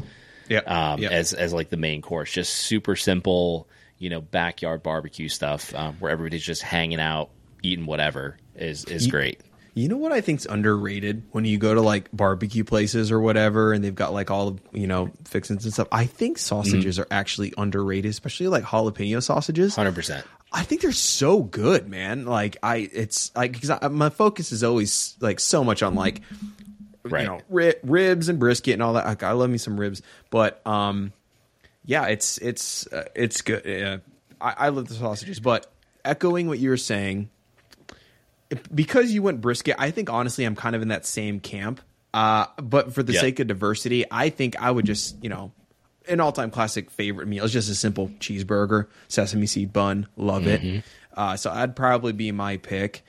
Yep. 0.51 0.69
um, 0.69 0.99
Yep. 1.01 1.11
as 1.11 1.33
as 1.33 1.53
like 1.53 1.69
the 1.69 1.77
main 1.77 2.01
course. 2.01 2.31
Just 2.31 2.53
super 2.53 2.95
simple, 2.95 3.67
you 3.97 4.09
know, 4.09 4.21
backyard 4.21 4.83
barbecue 4.83 5.29
stuff 5.29 5.73
um, 5.75 5.95
where 5.99 6.11
everybody's 6.11 6.43
just 6.43 6.61
hanging 6.61 6.99
out, 6.99 7.29
eating 7.63 7.85
whatever 7.85 8.37
is 8.55 8.85
is 8.85 9.07
great. 9.07 9.39
You 9.73 9.87
know 9.87 9.95
what 9.95 10.11
I 10.11 10.19
think's 10.19 10.45
underrated 10.45 11.23
when 11.31 11.45
you 11.45 11.57
go 11.57 11.73
to 11.73 11.79
like 11.79 12.09
barbecue 12.11 12.65
places 12.65 13.09
or 13.09 13.21
whatever, 13.21 13.71
and 13.71 13.81
they've 13.81 13.95
got 13.95 14.11
like 14.11 14.29
all 14.29 14.51
the 14.51 14.61
you 14.77 14.85
know 14.85 15.11
fixings 15.23 15.63
and 15.63 15.73
stuff. 15.73 15.87
I 15.93 16.05
think 16.05 16.37
sausages 16.37 16.95
Mm-hmm. 16.97 17.03
are 17.03 17.07
actually 17.17 17.53
underrated, 17.57 18.11
especially 18.11 18.49
like 18.49 18.65
jalapeno 18.65 19.23
sausages. 19.23 19.75
Hundred 19.77 19.95
percent. 19.95 20.25
I 20.51 20.63
think 20.63 20.81
they're 20.81 20.91
so 20.91 21.43
good, 21.43 21.87
man. 21.87 22.25
Like 22.25 22.57
I, 22.61 22.89
it's 22.91 23.33
like 23.33 23.53
because 23.53 23.71
my 23.89 24.09
focus 24.09 24.51
is 24.51 24.61
always 24.65 25.15
like 25.21 25.39
so 25.39 25.63
much 25.63 25.81
on 25.81 25.95
like 25.95 26.19
Right. 27.03 27.21
you 27.23 27.27
know 27.27 27.41
ri- 27.49 27.75
ribs 27.83 28.29
and 28.29 28.37
brisket 28.39 28.73
and 28.73 28.83
all 28.83 28.93
that. 28.93 29.05
Like, 29.05 29.23
I 29.23 29.31
love 29.31 29.49
me 29.49 29.57
some 29.57 29.79
ribs, 29.79 30.01
but 30.29 30.65
um, 30.67 31.13
yeah, 31.85 32.05
it's 32.07 32.37
it's 32.37 32.85
uh, 32.87 33.05
it's 33.15 33.41
good. 33.41 33.63
Yeah. 33.65 33.97
I, 34.39 34.53
I 34.57 34.69
love 34.69 34.87
the 34.87 34.93
sausages, 34.95 35.39
but 35.39 35.71
echoing 36.05 36.47
what 36.47 36.57
you 36.59 36.69
were 36.69 36.77
saying, 36.77 37.29
because 38.73 39.11
you 39.11 39.21
went 39.23 39.39
brisket, 39.41 39.75
I 39.79 39.91
think 39.91 40.09
honestly 40.09 40.43
I'm 40.45 40.55
kind 40.55 40.75
of 40.75 40.81
in 40.81 40.89
that 40.89 41.05
same 41.05 41.39
camp. 41.39 41.81
Uh, 42.13 42.45
but 42.57 42.93
for 42.93 43.03
the 43.03 43.13
Yeah. 43.13 43.21
sake 43.21 43.39
of 43.39 43.47
diversity, 43.47 44.03
I 44.11 44.29
think 44.29 44.61
I 44.61 44.69
would 44.69 44.85
just 44.85 45.21
you 45.23 45.29
know 45.29 45.51
an 46.07 46.19
all-time 46.19 46.49
classic 46.51 46.89
favorite 46.89 47.27
meal 47.27 47.45
is 47.45 47.53
just 47.53 47.69
a 47.69 47.75
simple 47.75 48.09
cheeseburger, 48.19 48.87
sesame 49.07 49.45
seed 49.45 49.71
bun, 49.71 50.07
love 50.17 50.47
it. 50.47 50.83
Uh, 51.15 51.37
so 51.37 51.51
I'd 51.51 51.75
probably 51.75 52.11
be 52.11 52.31
my 52.31 52.57
pick. 52.57 53.03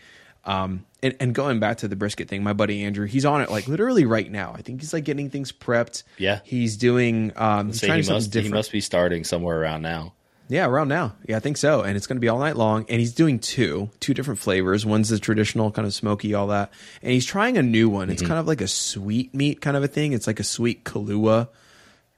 Um, 0.45 0.85
and, 1.03 1.17
and 1.21 1.35
going 1.35 1.61
back 1.61 1.79
to 1.79 1.89
the 1.89 1.97
brisket 1.97 2.29
thing, 2.29 2.43
my 2.43 2.53
buddy 2.53 2.85
Andrew, 2.85 3.07
he's 3.07 3.25
on 3.25 3.41
it 3.41 3.51
like 3.51 3.67
literally 3.69 4.05
right 4.05 4.31
now. 4.31 4.55
I 4.57 4.63
think 4.63 4.81
he's 4.81 4.93
like 4.93 5.05
getting 5.05 5.31
things 5.31 5.53
prepped. 5.53 6.05
Yeah. 6.19 6.41
he's 6.45 6.77
doing. 6.77 7.33
Um, 7.37 7.69
he's 7.69 7.81
trying 7.81 7.99
he 7.99 8.03
something 8.03 8.33
must 8.33 8.35
he 8.35 8.49
must 8.49 8.73
be 8.73 8.81
starting 8.81 9.25
somewhere 9.25 9.61
around 9.61 9.83
now. 9.83 10.15
Yeah, 10.49 10.67
around 10.67 10.89
now. 10.89 11.15
Yeah, 11.27 11.39
I 11.39 11.41
think 11.41 11.57
so. 11.57 11.81
And 11.81 11.97
it's 11.97 12.07
going 12.07 12.17
to 12.17 12.21
be 12.21 12.29
all 12.29 12.39
night 12.39 12.57
long. 12.57 12.85
And 12.91 13.01
he's 13.01 13.15
doing 13.15 13.39
two, 13.39 13.89
two 14.01 14.13
different 14.13 14.39
flavors. 14.39 14.85
One's 14.85 15.09
the 15.09 15.19
traditional 15.19 15.71
kind 15.71 15.87
of 15.87 15.95
smoky, 15.95 16.35
all 16.35 16.49
that. 16.49 16.71
And 17.01 17.13
he's 17.13 17.25
trying 17.25 17.57
a 17.57 17.63
new 17.63 17.89
one. 17.89 18.09
Mm-hmm. 18.09 18.13
It's 18.13 18.23
kind 18.23 18.39
of 18.39 18.47
like 18.47 18.61
a 18.61 18.69
sweet 18.69 19.35
meat 19.35 19.63
kind 19.63 19.79
of 19.79 19.83
a 19.83 19.89
thing. 19.89 20.13
It's 20.13 20.27
like 20.27 20.41
a 20.41 20.45
sweet 20.45 20.85
Kahlua 20.85 21.49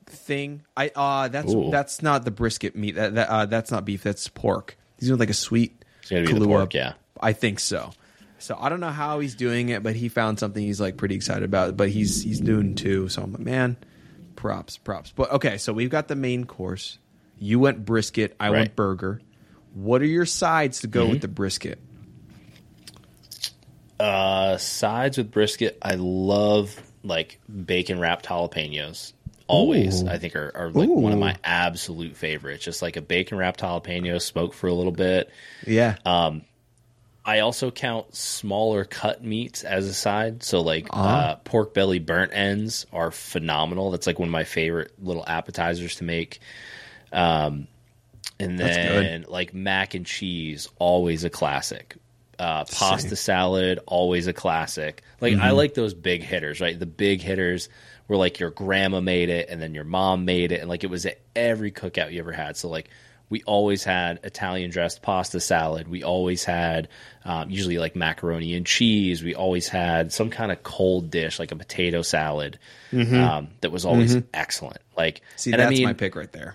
thing. 0.06 0.64
I 0.76 0.90
uh 0.94 1.28
that's 1.28 1.52
Ooh. 1.52 1.70
that's 1.70 2.02
not 2.02 2.24
the 2.24 2.30
brisket 2.30 2.74
meat. 2.74 2.96
That, 2.96 3.14
that 3.14 3.28
uh, 3.28 3.46
that's 3.46 3.70
not 3.70 3.84
beef. 3.84 4.02
That's 4.02 4.26
pork. 4.28 4.76
He's 4.98 5.08
doing 5.08 5.20
like 5.20 5.30
a 5.30 5.34
sweet 5.34 5.84
It's 6.00 6.10
gonna 6.10 6.26
be 6.26 6.32
the 6.32 6.46
pork, 6.46 6.74
yeah. 6.74 6.94
I 7.20 7.32
think 7.32 7.60
so. 7.60 7.92
So 8.44 8.58
I 8.60 8.68
don't 8.68 8.80
know 8.80 8.90
how 8.90 9.20
he's 9.20 9.34
doing 9.34 9.70
it, 9.70 9.82
but 9.82 9.96
he 9.96 10.10
found 10.10 10.38
something 10.38 10.62
he's 10.62 10.78
like 10.78 10.98
pretty 10.98 11.14
excited 11.14 11.44
about. 11.44 11.78
But 11.78 11.88
he's 11.88 12.22
he's 12.22 12.40
doing 12.40 12.74
two. 12.74 13.08
So 13.08 13.22
I'm 13.22 13.32
like, 13.32 13.40
man, 13.40 13.78
props, 14.36 14.76
props. 14.76 15.12
But 15.16 15.32
okay, 15.32 15.56
so 15.56 15.72
we've 15.72 15.88
got 15.88 16.08
the 16.08 16.14
main 16.14 16.44
course. 16.44 16.98
You 17.38 17.58
went 17.58 17.86
brisket. 17.86 18.36
I 18.38 18.50
went 18.50 18.76
burger. 18.76 19.22
What 19.72 20.02
are 20.02 20.06
your 20.06 20.26
sides 20.26 20.80
to 20.80 20.86
go 20.88 21.04
Mm-hmm. 21.04 21.12
with 21.12 21.20
the 21.22 21.28
brisket? 21.28 21.78
Uh, 23.98 24.58
sides 24.58 25.16
with 25.18 25.30
brisket, 25.30 25.78
I 25.80 25.94
love 25.94 26.78
like 27.02 27.40
bacon 27.48 27.98
wrapped 27.98 28.26
jalapenos. 28.26 29.14
Always, 29.46 30.02
Ooh. 30.02 30.08
I 30.08 30.18
think 30.18 30.36
are, 30.36 30.52
are 30.54 30.70
like 30.70 30.88
one 30.88 31.12
of 31.12 31.18
my 31.18 31.36
absolute 31.44 32.16
favorites. 32.16 32.64
Just 32.64 32.82
like 32.82 32.96
a 32.96 33.02
bacon 33.02 33.38
wrapped 33.38 33.60
jalapeno, 33.60 34.20
smoked 34.20 34.54
for 34.54 34.66
a 34.66 34.74
little 34.74 34.92
bit. 34.92 35.30
Yeah. 35.66 35.96
Uh, 36.04 36.40
I 37.26 37.40
also 37.40 37.70
count 37.70 38.14
smaller 38.14 38.84
cut 38.84 39.24
meats 39.24 39.64
as 39.64 39.86
a 39.86 39.94
side. 39.94 40.42
So 40.42 40.60
like 40.60 40.88
uh, 40.90 41.36
pork 41.36 41.72
belly 41.72 41.98
burnt 41.98 42.32
ends 42.34 42.86
are 42.92 43.10
phenomenal. 43.10 43.90
That's 43.90 44.06
like 44.06 44.18
one 44.18 44.28
of 44.28 44.32
my 44.32 44.44
favorite 44.44 44.92
little 45.02 45.24
appetizers 45.26 45.96
to 45.96 46.04
make. 46.04 46.40
Um, 47.12 47.66
and 48.38 48.58
That's 48.58 48.76
then 48.76 49.24
like 49.28 49.54
mac 49.54 49.94
and 49.94 50.04
cheese, 50.04 50.68
always 50.78 51.24
a 51.24 51.30
classic. 51.30 51.96
Uh, 52.38 52.64
pasta 52.64 53.10
Same. 53.10 53.16
salad, 53.16 53.80
always 53.86 54.26
a 54.26 54.32
classic. 54.32 55.02
Like 55.20 55.36
I 55.38 55.50
like 55.50 55.74
those 55.74 55.94
big 55.94 56.22
hitters, 56.22 56.60
right? 56.60 56.78
The 56.78 56.84
big 56.84 57.22
hitters 57.22 57.68
where 58.06 58.18
like 58.18 58.40
your 58.40 58.50
grandma 58.50 59.00
made 59.00 59.30
it 59.30 59.48
and 59.48 59.62
then 59.62 59.72
your 59.72 59.84
mom 59.84 60.24
made 60.24 60.52
it, 60.52 60.60
and 60.60 60.68
like 60.68 60.84
it 60.84 60.90
was 60.90 61.06
at 61.06 61.20
every 61.34 61.70
cookout 61.70 62.12
you 62.12 62.18
ever 62.18 62.32
had. 62.32 62.56
So 62.56 62.68
like 62.68 62.90
we 63.30 63.42
always 63.44 63.82
had 63.84 64.20
Italian 64.22 64.70
dressed 64.70 65.02
pasta 65.02 65.40
salad. 65.40 65.88
We 65.88 66.02
always 66.02 66.44
had 66.44 66.88
um, 67.24 67.50
usually 67.50 67.78
like 67.78 67.96
macaroni 67.96 68.54
and 68.54 68.66
cheese. 68.66 69.22
We 69.24 69.34
always 69.34 69.66
had 69.68 70.12
some 70.12 70.30
kind 70.30 70.52
of 70.52 70.62
cold 70.62 71.10
dish 71.10 71.38
like 71.38 71.50
a 71.50 71.56
potato 71.56 72.02
salad 72.02 72.58
um, 72.92 73.48
that 73.60 73.72
was 73.72 73.84
always 73.84 74.16
excellent. 74.32 74.78
Like, 74.96 75.22
See, 75.36 75.50
and 75.52 75.60
that's 75.60 75.68
I 75.68 75.70
mean, 75.74 75.84
my 75.84 75.94
pick 75.94 76.14
right 76.14 76.30
there. 76.30 76.54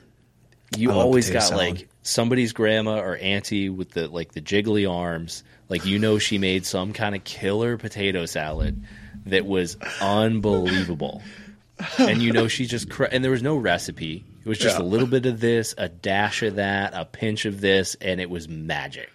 you 0.78 0.92
always 0.92 1.30
got 1.30 1.44
salad. 1.44 1.58
like 1.80 1.90
somebody's 2.04 2.54
grandma 2.54 3.00
or 3.00 3.18
auntie 3.18 3.70
with 3.70 3.90
the 3.92 4.08
like 4.08 4.32
the 4.32 4.42
jiggly 4.42 4.90
arms. 4.90 5.44
Like 5.68 5.86
you 5.86 6.00
know, 6.00 6.18
she 6.18 6.38
made 6.38 6.66
some 6.66 6.94
kind 6.94 7.14
of 7.16 7.24
killer 7.24 7.78
potato 7.78 8.26
salad 8.26 8.84
that 9.26 9.46
was 9.46 9.76
unbelievable. 10.02 11.22
and 11.98 12.22
you 12.22 12.32
know, 12.34 12.48
she 12.48 12.66
just 12.66 12.90
cr- 12.90 13.06
and 13.06 13.24
there 13.24 13.32
was 13.32 13.44
no 13.44 13.56
recipe. 13.58 14.24
It 14.50 14.54
was 14.58 14.58
just 14.58 14.80
Yeah. 14.80 14.84
a 14.84 14.88
little 14.88 15.06
bit 15.06 15.28
of 15.28 15.40
this, 15.40 15.76
a 15.78 15.88
dash 15.90 16.42
of 16.42 16.56
that, 16.56 16.94
a 16.96 17.06
pinch 17.06 17.46
of 17.46 17.62
this, 17.62 17.96
and 18.02 18.20
it 18.20 18.32
was 18.32 18.50
magic. 18.50 19.12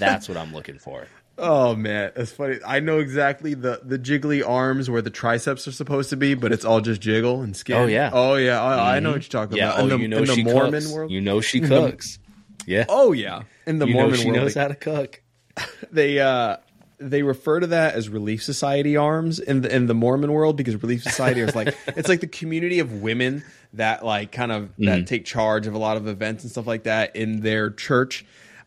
That's 0.00 0.28
what 0.28 0.36
I'm 0.36 0.52
looking 0.52 0.78
for. 0.80 1.06
Oh 1.36 1.74
man, 1.74 2.12
that's 2.14 2.30
funny. 2.30 2.58
I 2.64 2.78
know 2.78 3.00
exactly 3.00 3.54
the 3.54 3.80
the 3.82 3.98
jiggly 3.98 4.48
arms 4.48 4.88
where 4.88 5.02
the 5.02 5.10
triceps 5.10 5.66
are 5.66 5.72
supposed 5.72 6.10
to 6.10 6.16
be, 6.16 6.34
but 6.34 6.52
it's 6.52 6.64
all 6.64 6.80
just 6.80 7.00
jiggle 7.00 7.42
and 7.42 7.56
skin. 7.56 7.76
Oh, 7.76 7.86
yeah. 7.86 8.10
Oh 8.12 8.34
yeah. 8.36 8.62
I, 8.62 8.96
I 8.96 9.00
know 9.00 9.10
what 9.10 9.22
you're 9.22 9.42
talking 9.42 9.56
Yeah, 9.58 9.70
about. 9.74 9.80
oh, 9.80 9.82
in 9.82 9.88
the, 9.88 9.98
you 9.98 10.06
know 10.08 10.18
in 10.18 10.24
the 10.26 10.34
she 10.34 10.44
Mormon 10.44 10.72
cooks. 10.74 10.92
world. 10.92 11.10
You 11.10 11.20
know 11.20 11.40
she 11.40 11.58
the- 11.58 11.66
cooks. 11.66 12.20
yeah. 12.66 12.84
oh 12.88 13.10
yeah. 13.12 13.42
In 13.66 13.80
the 13.80 13.86
you 13.88 13.94
Mormon 13.94 14.14
she 14.16 14.26
world, 14.26 14.36
knows 14.42 14.54
they- 14.54 14.60
how 14.60 14.68
to 14.68 14.76
cook. 14.76 15.22
they 15.90 16.20
uh 16.20 16.58
they 16.98 17.24
refer 17.24 17.58
to 17.58 17.66
that 17.66 17.94
as 17.96 18.08
relief 18.08 18.40
society 18.44 18.96
arms 18.96 19.40
in 19.40 19.62
the 19.62 19.74
in 19.74 19.86
the 19.86 19.94
Mormon 19.94 20.30
world 20.30 20.56
because 20.56 20.80
relief 20.80 21.02
society 21.02 21.40
is 21.40 21.56
like 21.56 21.76
it's 21.88 22.08
like 22.08 22.20
the 22.20 22.28
community 22.28 22.78
of 22.78 23.02
women 23.02 23.42
that 23.74 24.04
like 24.04 24.32
kind 24.32 24.50
of 24.52 24.70
that 24.78 25.06
take 25.06 25.24
charge 25.24 25.66
of 25.66 25.74
a 25.74 25.78
lot 25.78 25.96
of 25.96 26.06
events 26.08 26.42
and 26.44 26.50
stuff 26.50 26.66
like 26.66 26.84
that 26.84 27.16
in 27.16 27.40
their 27.40 27.70
church. 27.70 28.24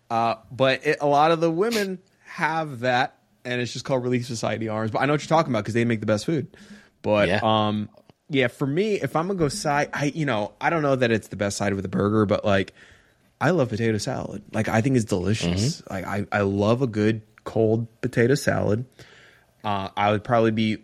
Uh, 0.09 0.35
but 0.51 0.85
it, 0.85 0.97
a 1.01 1.07
lot 1.07 1.31
of 1.31 1.39
the 1.41 1.51
women 1.51 1.99
have 2.25 2.79
that, 2.81 3.17
and 3.43 3.59
it's 3.61 3.73
just 3.73 3.83
called 3.85 4.03
relief 4.03 4.25
society 4.25 4.69
arms. 4.69 4.91
But 4.91 4.99
I 5.01 5.05
know 5.05 5.13
what 5.13 5.21
you're 5.21 5.27
talking 5.27 5.51
about 5.51 5.63
because 5.63 5.73
they 5.73 5.85
make 5.85 5.99
the 5.99 6.05
best 6.05 6.25
food. 6.25 6.55
But 7.01 7.27
Yeah. 7.27 7.39
um, 7.43 7.89
yeah, 8.29 8.47
for 8.47 8.67
me, 8.67 8.95
if 8.95 9.15
I'm 9.15 9.27
gonna 9.27 9.39
go 9.39 9.47
side, 9.49 9.89
I 9.93 10.05
you 10.05 10.25
know 10.25 10.51
I 10.59 10.69
don't 10.69 10.81
know 10.81 10.95
that 10.95 11.11
it's 11.11 11.29
the 11.29 11.35
best 11.37 11.57
side 11.57 11.73
with 11.73 11.85
a 11.85 11.89
burger, 11.89 12.25
but 12.25 12.43
like 12.45 12.73
I 13.39 13.51
love 13.51 13.69
potato 13.69 13.97
salad. 13.97 14.43
Like 14.51 14.67
I 14.67 14.81
think 14.81 14.95
it's 14.95 15.05
delicious. 15.05 15.81
Like 15.89 16.05
I, 16.05 16.25
I 16.31 16.41
love 16.41 16.81
a 16.81 16.87
good 16.87 17.21
cold 17.43 17.87
potato 18.01 18.35
salad. 18.35 18.85
Uh, 19.63 19.89
I 19.95 20.11
would 20.11 20.23
probably 20.23 20.51
be 20.51 20.77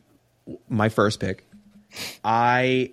my 0.70 0.90
first 0.90 1.20
pick. 1.20 1.46
I 2.24 2.92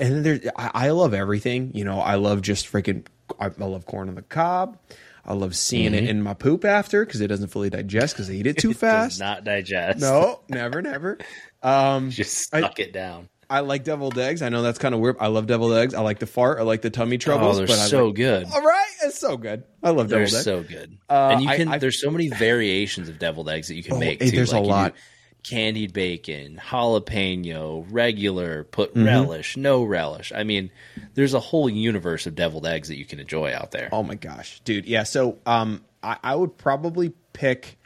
and 0.00 0.14
then 0.14 0.22
there 0.22 0.52
I, 0.56 0.70
I 0.86 0.90
love 0.90 1.14
everything. 1.14 1.72
You 1.74 1.84
know, 1.84 2.00
I 2.00 2.14
love 2.16 2.42
just 2.42 2.70
freaking. 2.70 3.06
I, 3.38 3.46
I 3.46 3.64
love 3.64 3.84
corn 3.86 4.08
on 4.08 4.14
the 4.14 4.22
cob. 4.22 4.78
I 5.24 5.34
love 5.34 5.54
seeing 5.54 5.92
it 5.92 6.04
in 6.08 6.22
my 6.22 6.32
poop 6.32 6.64
after 6.64 7.04
because 7.04 7.20
it 7.20 7.26
doesn't 7.26 7.48
fully 7.48 7.68
digest 7.68 8.14
because 8.14 8.30
I 8.30 8.32
eat 8.32 8.46
it 8.46 8.56
too 8.56 8.68
Does 8.72 8.78
fast. 8.78 9.20
not 9.20 9.44
digest. 9.44 10.00
no, 10.00 10.40
never, 10.48 10.80
never. 10.80 11.18
Um, 11.62 12.10
Just 12.12 12.54
I- 12.54 12.60
suck 12.62 12.78
it 12.80 12.92
down. 12.92 13.28
I 13.50 13.60
like 13.60 13.82
deviled 13.82 14.18
eggs. 14.18 14.42
I 14.42 14.50
know 14.50 14.60
that's 14.60 14.78
kind 14.78 14.94
of 14.94 15.00
weird. 15.00 15.16
I 15.20 15.28
love 15.28 15.46
deviled 15.46 15.72
eggs. 15.72 15.94
I 15.94 16.02
like 16.02 16.18
the 16.18 16.26
fart. 16.26 16.58
I 16.58 16.64
like 16.64 16.82
the 16.82 16.90
tummy 16.90 17.16
Oh, 17.16 17.18
troubles. 17.18 17.56
they're 17.56 17.66
but 17.66 17.78
I 17.78 17.86
so 17.86 18.06
like- 18.08 18.14
good. 18.16 18.46
All 18.52 18.60
right, 18.62 18.86
it's 19.04 19.18
so 19.18 19.38
good. 19.38 19.64
I 19.82 19.88
love 19.90 20.10
They're 20.10 20.18
deviled 20.26 20.34
eggs. 20.34 20.44
so 20.44 20.62
good. 20.62 20.98
Uh, 21.08 21.30
and 21.32 21.40
you 21.42 21.48
can. 21.48 21.68
I- 21.68 21.78
there's 21.78 21.98
so 21.98 22.10
many 22.10 22.28
variations 22.28 23.08
of 23.08 23.18
deviled 23.18 23.48
eggs 23.48 23.68
that 23.68 23.74
you 23.74 23.82
can 23.82 23.94
Oh, 23.94 23.98
make. 23.98 24.22
hey, 24.22 24.28
too. 24.30 24.36
there's 24.36 24.52
a 24.52 24.56
Like, 24.56 24.64
do 24.64 24.68
lot. 24.70 24.94
Candied 25.42 25.92
bacon, 25.92 26.60
jalapeno, 26.62 27.86
regular, 27.90 28.64
put 28.64 28.94
Mm-hmm. 28.94 29.04
relish, 29.04 29.56
no 29.56 29.84
relish. 29.84 30.32
I 30.34 30.42
mean, 30.44 30.70
there's 31.14 31.34
a 31.34 31.40
whole 31.40 31.68
universe 31.70 32.26
of 32.26 32.34
deviled 32.34 32.66
eggs 32.66 32.88
that 32.88 32.98
you 32.98 33.04
can 33.04 33.18
enjoy 33.20 33.52
out 33.54 33.70
there. 33.70 33.88
Oh 33.92 34.02
my 34.02 34.14
gosh, 34.14 34.60
dude. 34.64 34.86
Yeah. 34.86 35.04
So, 35.04 35.38
um, 35.46 35.84
I, 36.02 36.16
I 36.22 36.34
would 36.34 36.56
probably 36.58 37.12
pick. 37.32 37.78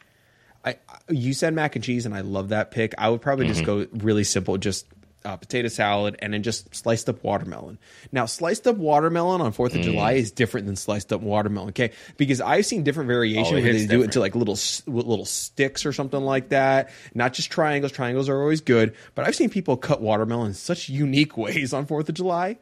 I 0.64 0.76
you 1.08 1.34
said 1.34 1.54
mac 1.54 1.76
and 1.76 1.84
cheese, 1.84 2.06
and 2.06 2.14
I 2.14 2.20
love 2.20 2.50
that 2.50 2.70
pick. 2.70 2.94
I 2.98 3.08
would 3.08 3.20
probably 3.20 3.46
just 3.46 3.64
go 3.64 3.86
really 3.92 4.24
simple, 4.24 4.56
just 4.58 4.86
uh, 5.24 5.36
potato 5.36 5.68
salad, 5.68 6.16
and 6.20 6.32
then 6.34 6.42
just 6.42 6.74
sliced 6.74 7.08
up 7.08 7.22
watermelon. 7.24 7.78
Now, 8.10 8.26
sliced 8.26 8.66
up 8.66 8.76
watermelon 8.76 9.40
on 9.40 9.52
Fourth 9.52 9.74
of 9.74 9.80
July 9.82 10.12
is 10.12 10.30
different 10.32 10.66
than 10.66 10.76
sliced 10.76 11.12
up 11.12 11.20
watermelon, 11.20 11.68
okay? 11.70 11.92
Because 12.16 12.40
I've 12.40 12.66
seen 12.66 12.82
different 12.82 13.08
variations 13.08 13.48
Oh, 13.50 13.52
where 13.54 13.62
they 13.72 13.78
hits 13.78 13.90
do 13.90 14.02
it 14.02 14.12
to 14.12 14.20
like 14.20 14.34
little 14.34 14.58
little 14.86 15.24
sticks 15.24 15.86
or 15.86 15.92
something 15.92 16.20
like 16.20 16.48
that. 16.50 16.90
Not 17.14 17.32
just 17.34 17.50
triangles. 17.50 17.92
Triangles 17.92 18.28
are 18.28 18.40
always 18.40 18.60
good, 18.60 18.94
but 19.14 19.26
I've 19.26 19.34
seen 19.36 19.50
people 19.50 19.76
cut 19.76 20.00
watermelon 20.00 20.48
in 20.48 20.54
such 20.54 20.88
unique 20.88 21.36
ways 21.36 21.72
on 21.72 21.86
Fourth 21.86 22.08
of 22.08 22.14
July, 22.14 22.58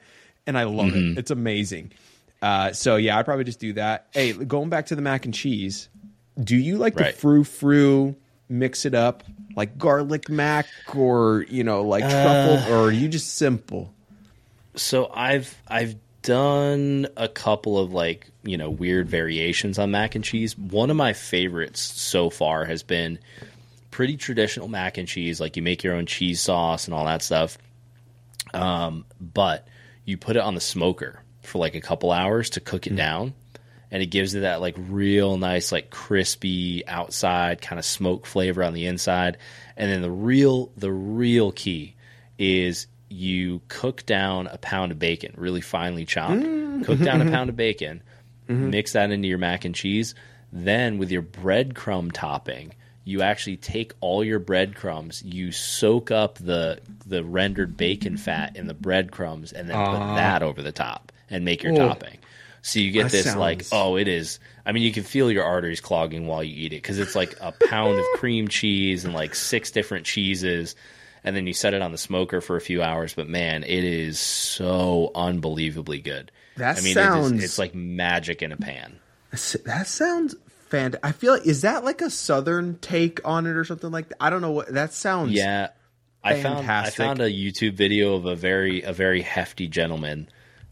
and 0.46 0.56
I 0.58 0.64
love 0.64 0.86
Mm-hmm. 0.88 1.12
it. 1.12 1.18
It's 1.18 1.30
amazing. 1.30 1.92
Uh, 2.42 2.72
so 2.72 2.96
yeah, 2.96 3.18
I'd 3.18 3.24
probably 3.26 3.44
just 3.44 3.60
do 3.60 3.74
that. 3.74 4.06
Hey, 4.12 4.32
going 4.32 4.70
back 4.70 4.86
to 4.86 4.96
the 4.96 5.02
mac 5.02 5.24
and 5.26 5.34
cheese, 5.34 5.88
do 6.42 6.56
you 6.56 6.78
like 6.78 6.98
Right. 6.98 7.12
the 7.14 7.18
frou 7.20 7.44
frou? 7.44 8.16
Mix 8.50 8.84
it 8.84 8.94
up 8.94 9.22
like 9.56 9.78
garlic 9.78 10.28
mac, 10.28 10.66
or 10.94 11.44
you 11.48 11.64
know, 11.64 11.82
like 11.82 12.04
Uh, 12.04 12.08
truffle, 12.10 12.72
or 12.74 12.88
are 12.88 12.92
you 12.92 13.08
just 13.08 13.34
simple? 13.34 13.94
So 14.76 15.10
I've 15.14 15.56
I've 15.68 15.96
done 16.22 17.06
a 17.16 17.28
couple 17.28 17.78
of 17.78 17.92
like 17.92 18.28
you 18.42 18.56
know 18.56 18.70
weird 18.70 19.08
variations 19.08 19.78
on 19.78 19.90
mac 19.90 20.14
and 20.14 20.24
cheese. 20.24 20.56
One 20.56 20.90
of 20.90 20.96
my 20.96 21.12
favorites 21.12 21.80
so 21.80 22.30
far 22.30 22.64
has 22.64 22.82
been 22.82 23.18
pretty 23.90 24.16
traditional 24.16 24.68
mac 24.68 24.98
and 24.98 25.08
cheese. 25.08 25.40
Like 25.40 25.56
you 25.56 25.62
make 25.62 25.82
your 25.82 25.94
own 25.94 26.06
cheese 26.06 26.40
sauce 26.40 26.86
and 26.86 26.94
all 26.94 27.04
that 27.06 27.22
stuff. 27.22 27.58
Um, 28.52 29.04
but 29.20 29.66
you 30.04 30.16
put 30.16 30.36
it 30.36 30.42
on 30.42 30.54
the 30.54 30.60
smoker 30.60 31.22
for 31.42 31.58
like 31.58 31.74
a 31.74 31.80
couple 31.80 32.10
hours 32.10 32.50
to 32.50 32.60
cook 32.60 32.86
it 32.86 32.96
down, 32.96 33.32
and 33.90 34.02
it 34.02 34.06
gives 34.06 34.34
it 34.34 34.40
that 34.40 34.60
like 34.60 34.76
real 34.78 35.36
nice 35.36 35.72
like 35.72 35.90
crispy 35.90 36.86
outside 36.86 37.60
kind 37.60 37.78
of 37.78 37.84
smoke 37.84 38.26
flavor 38.26 38.62
on 38.62 38.74
the 38.74 38.86
inside. 38.86 39.38
And 39.76 39.90
then 39.90 40.02
the 40.02 40.10
real 40.10 40.70
the 40.76 40.92
real 40.92 41.52
key 41.52 41.96
is 42.38 42.86
you 43.08 43.60
cook 43.68 44.06
down 44.06 44.46
a 44.46 44.58
pound 44.58 44.92
of 44.92 44.98
bacon, 44.98 45.34
really 45.36 45.60
finely 45.60 46.04
chopped. 46.04 46.42
Mm. 46.42 46.84
Cook 46.84 47.00
down 47.00 47.20
a 47.20 47.30
pound 47.30 47.50
of 47.50 47.56
bacon, 47.56 48.02
mm-hmm. 48.48 48.70
mix 48.70 48.92
that 48.92 49.10
into 49.10 49.28
your 49.28 49.38
mac 49.38 49.64
and 49.64 49.74
cheese. 49.74 50.14
Then 50.52 50.98
with 50.98 51.10
your 51.10 51.22
breadcrumb 51.22 52.12
topping, 52.12 52.72
you 53.04 53.22
actually 53.22 53.56
take 53.56 53.92
all 54.00 54.22
your 54.22 54.38
breadcrumbs, 54.38 55.22
you 55.24 55.52
soak 55.52 56.10
up 56.10 56.38
the 56.38 56.80
the 57.06 57.24
rendered 57.24 57.76
bacon 57.76 58.16
fat 58.16 58.56
in 58.56 58.66
the 58.66 58.74
breadcrumbs, 58.74 59.52
and 59.52 59.68
then 59.68 59.76
put 59.76 59.96
ah. 59.96 60.14
that 60.14 60.42
over 60.42 60.62
the 60.62 60.72
top 60.72 61.10
and 61.28 61.44
make 61.44 61.62
your 61.62 61.72
Oh. 61.72 61.88
topping. 61.88 62.18
So 62.62 62.78
you 62.78 62.90
get 62.90 63.04
That 63.04 63.12
this 63.12 63.24
sounds- 63.24 63.38
like, 63.38 63.64
oh, 63.72 63.96
it 63.96 64.06
is. 64.08 64.38
I 64.66 64.72
mean, 64.72 64.82
you 64.82 64.92
can 64.92 65.02
feel 65.04 65.30
your 65.30 65.44
arteries 65.44 65.80
clogging 65.80 66.26
while 66.26 66.44
you 66.44 66.54
eat 66.54 66.72
it 66.72 66.82
because 66.82 66.98
it's 66.98 67.14
like 67.14 67.34
a 67.40 67.52
pound 67.52 67.98
of 67.98 68.04
cream 68.16 68.48
cheese 68.48 69.04
and 69.04 69.14
like 69.14 69.34
six 69.34 69.70
different 69.70 70.04
cheeses, 70.06 70.76
and 71.24 71.34
then 71.34 71.46
you 71.46 71.52
set 71.54 71.72
it 71.74 71.80
on 71.82 71.92
the 71.92 71.98
smoker 71.98 72.40
for 72.40 72.56
a 72.56 72.60
few 72.60 72.82
hours. 72.82 73.14
But 73.14 73.28
man, 73.28 73.64
it 73.64 73.84
is 73.84 74.18
so 74.18 75.10
unbelievably 75.14 76.00
good. 76.00 76.30
That 76.56 76.78
I 76.78 76.80
mean, 76.82 76.94
sounds- 76.94 77.32
is, 77.32 77.44
it's 77.44 77.58
like 77.58 77.74
magic 77.74 78.42
in 78.42 78.52
a 78.52 78.56
pan. 78.56 78.98
That 79.64 79.86
sounds 79.86 80.34
fantastic. 80.68 81.00
I 81.02 81.12
feel 81.12 81.32
like 81.34 81.46
is 81.46 81.62
that 81.62 81.84
like 81.84 82.02
a 82.02 82.10
southern 82.10 82.78
take 82.80 83.26
on 83.26 83.46
it 83.46 83.56
or 83.56 83.64
something 83.64 83.90
like 83.90 84.08
that? 84.10 84.16
I 84.20 84.28
don't 84.28 84.42
know 84.42 84.50
what 84.50 84.74
that 84.74 84.92
sounds. 84.92 85.32
Yeah, 85.32 85.68
I 86.22 86.42
found 86.42 86.70
I 86.70 86.90
found 86.90 87.20
a 87.20 87.30
YouTube 87.30 87.74
video 87.74 88.14
of 88.14 88.26
a 88.26 88.36
very 88.36 88.82
a 88.82 88.92
very 88.92 89.22
hefty 89.22 89.66
gentleman 89.68 90.28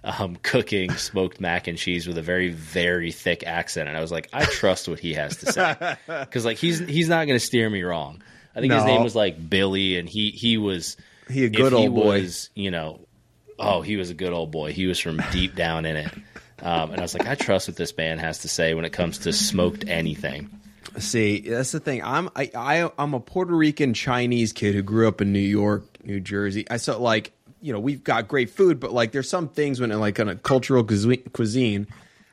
um, 0.09 0.37
cooking 0.43 0.93
smoked 0.95 1.41
mac 1.41 1.67
and 1.67 1.77
cheese 1.77 2.07
with 2.07 2.17
a 2.17 2.23
very 2.23 2.49
very 2.51 3.13
thick 3.13 3.45
accent, 3.47 3.89
and 3.89 3.97
I 3.97 4.01
was 4.01 4.11
like, 4.11 4.29
I 4.33 4.45
trust 4.45 4.89
what 4.89 4.99
he 4.99 5.15
has 5.15 5.37
to 5.39 5.53
say 5.53 5.97
because 6.07 6.45
like 6.45 6.57
he's 6.57 6.79
he's 6.79 7.09
not 7.09 7.27
going 7.27 7.39
to 7.39 7.45
steer 7.45 7.69
me 7.69 7.83
wrong. 7.83 8.23
I 8.57 8.61
think 8.61 8.73
his 8.73 8.85
name 8.85 9.05
was 9.05 9.15
like 9.15 9.49
Billy, 9.49 9.99
and 9.99 10.09
he 10.09 10.31
he 10.31 10.57
was 10.57 10.97
He 11.29 11.45
a 11.45 11.51
good 11.51 11.73
old 11.73 11.95
boy. 11.95 12.23
Was, 12.23 12.51
you 12.55 12.71
know, 12.71 13.01
oh, 13.59 13.83
he 13.83 13.97
was 13.97 14.11
a 14.11 14.15
good 14.15 14.33
old 14.33 14.51
boy. 14.51 14.73
He 14.73 14.87
was 14.87 14.99
from 14.99 15.23
deep 15.31 15.55
down 15.55 15.85
in 15.85 15.97
it. 15.97 16.13
Um, 16.61 16.91
and 16.91 16.99
I 16.99 17.03
was 17.03 17.15
like, 17.15 17.29
I 17.29 17.37
trust 17.37 17.69
what 17.69 17.77
this 17.77 17.97
man 17.97 18.19
has 18.19 18.39
to 18.39 18.49
say 18.49 18.75
when 18.75 18.85
it 18.85 18.93
comes 18.93 19.19
to 19.19 19.33
smoked 19.33 19.87
anything. 19.87 20.51
See, 20.97 21.41
that's 21.41 21.71
the 21.71 21.81
thing. 21.81 22.03
I'm 22.03 22.31
I, 22.35 22.51
I 22.55 22.91
I'm 22.99 23.15
a 23.15 23.21
Puerto 23.21 23.55
Rican 23.55 23.95
Chinese 23.95 24.53
kid 24.53 24.75
who 24.75 24.83
grew 24.83 25.07
up 25.07 25.21
in 25.21 25.33
New 25.33 25.39
York, 25.39 25.85
New 26.03 26.19
Jersey. 26.19 26.67
I 26.69 26.79
saw 26.79 26.97
like 26.97 27.33
you 27.61 27.73
know 27.73 27.81
we've 27.81 28.03
got 28.05 28.29
great 28.29 28.51
food, 28.51 28.81
but 28.81 28.93
like 28.93 29.13
there's 29.13 29.29
some 29.29 29.49
things 29.49 29.81
when 29.81 29.91
like 29.99 30.19
on 30.21 30.29
a 30.29 30.37
cultural 30.37 30.85
cuisine, 30.85 31.87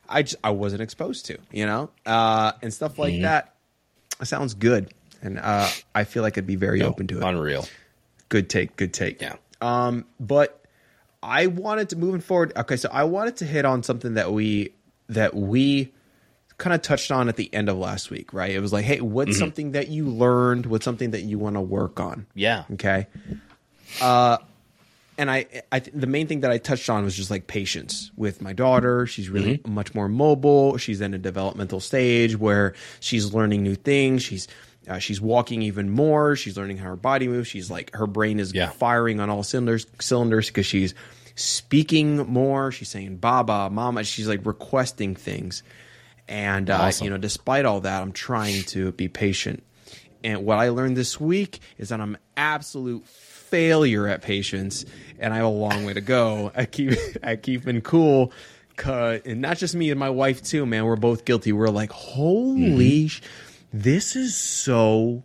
I 0.08 0.24
just 0.24 0.36
I 0.44 0.52
wasn't 0.52 0.82
exposed 0.82 1.26
to, 1.28 1.38
you 1.52 1.66
know, 1.66 1.90
uh, 2.06 2.54
and 2.62 2.74
stuff 2.74 2.98
like 3.00 3.22
that. 3.22 3.56
Sounds 4.24 4.54
good, 4.54 4.94
and 5.22 5.40
uh, 5.40 5.68
I 5.94 6.04
feel 6.06 6.24
like 6.24 6.38
I'd 6.38 6.48
be 6.48 6.56
very 6.56 6.82
open 6.82 7.08
to 7.08 7.18
it. 7.18 7.24
Unreal. 7.24 7.68
Good 8.30 8.50
take, 8.50 8.76
good 8.76 8.94
take. 8.94 9.22
Yeah. 9.22 9.36
Um, 9.62 10.06
but 10.20 10.64
I 11.22 11.48
wanted 11.48 11.90
to 11.90 11.96
moving 11.96 12.22
forward. 12.22 12.54
Okay, 12.56 12.78
so 12.78 12.90
I 12.92 13.04
wanted 13.04 13.38
to 13.38 13.46
hit 13.46 13.66
on 13.66 13.84
something 13.84 14.14
that 14.16 14.32
we 14.32 14.74
that 15.10 15.36
we 15.36 15.92
kind 16.58 16.74
of 16.74 16.82
touched 16.82 17.12
on 17.12 17.28
at 17.28 17.36
the 17.36 17.54
end 17.54 17.68
of 17.68 17.78
last 17.78 18.10
week, 18.10 18.32
right? 18.34 18.52
It 18.52 18.62
was 18.62 18.72
like, 18.72 18.86
hey, 18.86 19.02
what's 19.02 19.32
Mm-hmm. 19.32 19.40
something 19.40 19.72
that 19.74 19.90
you 19.90 20.06
learned? 20.08 20.66
What's 20.68 20.86
something 20.86 21.12
that 21.12 21.24
you 21.24 21.38
want 21.38 21.56
to 21.58 21.62
work 21.62 22.00
on? 22.00 22.26
Yeah. 22.34 22.64
Okay. 22.74 23.08
Uh, 24.02 24.38
and 25.18 25.32
I, 25.32 25.46
I, 25.72 25.80
th- 25.80 25.96
the 25.96 26.08
main 26.08 26.28
thing 26.28 26.42
that 26.42 26.52
I 26.52 26.58
touched 26.58 26.90
on 26.90 27.04
was 27.04 27.16
just 27.16 27.32
like 27.32 27.48
patience 27.48 28.12
with 28.18 28.42
my 28.42 28.54
daughter. 28.54 29.06
She's 29.08 29.30
really 29.30 29.58
Mm-hmm. 29.60 29.74
much 29.74 29.96
more 29.96 30.10
mobile. 30.10 30.78
She's 30.78 31.00
in 31.02 31.14
a 31.14 31.18
developmental 31.18 31.80
stage 31.80 32.38
where 32.38 32.74
she's 33.00 33.34
learning 33.34 33.64
new 33.64 33.76
things. 33.76 34.24
She's, 34.24 34.48
uh, 34.90 35.00
she's 35.00 35.22
walking 35.22 35.62
even 35.62 35.90
more. 35.90 36.36
She's 36.36 36.58
learning 36.58 36.78
how 36.78 36.86
her 36.90 36.96
body 36.96 37.28
moves. 37.28 37.48
She's 37.48 37.72
like 37.72 37.96
her 37.96 38.08
brain 38.08 38.40
is 38.40 38.54
Yeah. 38.54 38.70
firing 38.70 39.20
on 39.20 39.30
all 39.30 39.44
cylinders, 39.44 39.88
cylinders 40.00 40.48
because 40.48 40.66
she's 40.66 40.94
speaking 41.36 42.18
more. 42.18 42.72
She's 42.72 42.90
saying 42.90 43.18
"baba," 43.18 43.70
"mama." 43.70 44.04
She's 44.04 44.28
like 44.28 44.46
requesting 44.46 45.16
things, 45.16 45.64
and 46.28 46.70
uh, 46.70 46.78
Awesome. 46.82 47.06
you 47.06 47.10
know, 47.12 47.18
despite 47.18 47.66
all 47.66 47.82
that, 47.82 48.02
I'm 48.02 48.12
trying 48.12 48.64
to 48.66 48.92
be 48.94 49.08
patient. 49.08 49.64
And 50.24 50.44
what 50.46 50.58
I 50.58 50.70
learned 50.70 50.98
this 50.98 51.20
week 51.20 51.60
is 51.78 51.90
that 51.90 52.02
I'm 52.02 52.18
absolute 52.36 53.06
failure 53.50 54.08
at 54.08 54.22
patience, 54.22 54.86
and 55.20 55.34
I 55.34 55.38
have 55.38 55.46
a 55.46 55.50
long 55.50 55.86
way 55.86 55.94
to 55.94 56.02
go. 56.02 56.52
I 56.56 56.66
keep 56.66 56.94
I 57.24 57.36
keeping 57.36 57.82
cool, 57.82 58.32
'cause- 58.76 59.22
and 59.26 59.42
not 59.42 59.58
just 59.58 59.76
me 59.76 59.90
and 59.92 60.00
my 60.00 60.10
wife 60.10 60.44
too. 60.44 60.66
Man, 60.66 60.86
we're 60.86 60.96
both 60.96 61.26
guilty. 61.26 61.52
We're 61.54 61.70
like, 61.70 61.92
holy, 61.92 63.06
mm-hmm. 63.06 63.08
sh- 63.08 63.22
this 63.74 64.16
is 64.16 64.36
so 64.36 65.24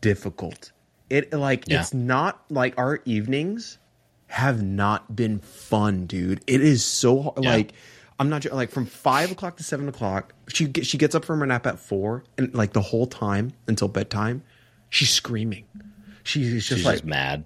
difficult. 0.00 0.72
It 1.10 1.32
like 1.32 1.64
Yeah. 1.68 1.80
it's 1.80 1.92
not 1.94 2.42
like 2.50 2.74
our 2.78 3.00
evenings 3.04 3.78
have 4.26 4.62
not 4.62 5.14
been 5.14 5.38
fun, 5.38 6.06
dude. 6.06 6.40
It 6.46 6.60
is 6.60 6.84
so 6.84 7.22
hard. 7.22 7.42
Yeah. 7.44 7.50
like. 7.50 7.72
I'm 8.16 8.28
not 8.28 8.44
like 8.52 8.70
from 8.70 8.86
five 8.86 9.32
o'clock 9.32 9.56
to 9.56 9.64
seven 9.64 9.88
o'clock. 9.88 10.34
She 10.46 10.70
she 10.84 10.98
gets 10.98 11.16
up 11.16 11.24
from 11.24 11.40
her 11.40 11.46
nap 11.46 11.66
at 11.66 11.80
four, 11.80 12.22
and 12.38 12.54
like 12.54 12.72
the 12.72 12.80
whole 12.80 13.08
time 13.08 13.54
until 13.66 13.88
bedtime, 13.88 14.44
she's 14.88 15.10
screaming. 15.10 15.64
She's 16.24 16.52
just 16.66 16.68
She's 16.80 16.84
like 16.84 16.94
just 16.96 17.04
mad. 17.04 17.44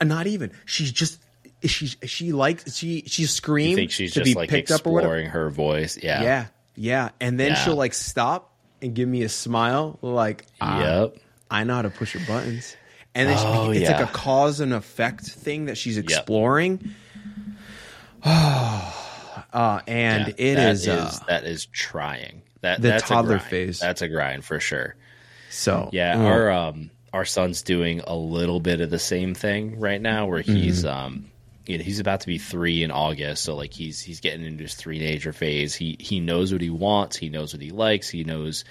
n- 0.00 0.08
not 0.08 0.26
even. 0.26 0.52
She's 0.64 0.90
just 0.92 1.20
she 1.64 1.86
she 1.88 2.32
likes 2.32 2.76
she 2.76 3.02
she 3.06 3.26
screams 3.26 3.74
think 3.76 3.90
she's 3.90 4.12
to 4.14 4.20
just 4.20 4.24
be 4.24 4.34
like 4.34 4.48
picked 4.48 4.70
up 4.70 4.86
or 4.86 4.92
whatever. 4.94 5.16
exploring 5.16 5.30
her 5.30 5.50
voice? 5.50 5.98
Yeah. 6.02 6.22
Yeah, 6.22 6.46
yeah, 6.76 7.08
and 7.20 7.38
then 7.38 7.48
Yeah. 7.50 7.54
she'll 7.56 7.74
like 7.76 7.92
stop 7.94 8.52
and 8.80 8.94
give 8.94 9.08
me 9.08 9.22
a 9.22 9.28
smile, 9.28 9.98
like 10.00 10.46
ah, 10.60 10.80
Yep. 11.02 11.16
I 11.50 11.64
know 11.64 11.74
how 11.74 11.82
to 11.82 11.90
push 11.90 12.12
her 12.12 12.20
buttons. 12.26 12.76
And 13.14 13.28
then 13.28 13.36
Oh, 13.40 13.72
she, 13.72 13.80
it's 13.80 13.90
yeah. 13.90 13.98
like 14.00 14.08
a 14.08 14.12
cause 14.12 14.60
and 14.60 14.72
effect 14.72 15.22
thing 15.26 15.64
that 15.66 15.76
she's 15.76 15.98
exploring. 15.98 16.94
uh, 18.24 19.80
and 19.86 20.28
Yeah, 20.28 20.34
it 20.38 20.54
that 20.56 20.72
is, 20.72 20.88
uh, 20.88 21.12
that 21.26 21.44
is 21.44 21.66
trying. 21.66 22.42
That 22.60 22.82
the 22.82 22.88
that's 22.88 23.08
toddler 23.08 23.36
a 23.36 23.40
phase. 23.40 23.80
That's 23.80 24.02
a 24.02 24.08
grind 24.08 24.44
for 24.44 24.60
sure. 24.60 24.96
so 25.50 25.90
Yeah, 25.92 26.14
mm. 26.16 26.24
our 26.24 26.50
um 26.50 26.90
our 27.12 27.24
son's 27.24 27.62
doing 27.62 28.00
a 28.06 28.14
little 28.14 28.60
bit 28.60 28.80
of 28.80 28.90
the 28.90 28.98
same 28.98 29.34
thing 29.34 29.78
right 29.80 30.00
now, 30.00 30.26
where 30.26 30.40
he's 30.42 30.84
Mm-hmm. 30.84 31.06
um 31.06 31.30
you 31.66 31.76
know 31.76 31.84
he's 31.84 32.00
about 32.00 32.20
to 32.20 32.26
be 32.26 32.38
three 32.38 32.82
in 32.82 32.90
August, 32.90 33.44
so 33.44 33.54
like 33.54 33.72
he's 33.74 34.00
he's 34.00 34.20
getting 34.20 34.44
into 34.44 34.62
his 34.62 34.74
teenager 34.74 35.32
phase. 35.32 35.74
He 35.74 35.96
he 36.00 36.18
knows 36.20 36.52
what 36.52 36.62
he 36.62 36.70
wants, 36.70 37.16
he 37.16 37.28
knows 37.28 37.52
what 37.52 37.62
he 37.62 37.70
likes, 37.70 38.08
he 38.08 38.24
knows 38.24 38.64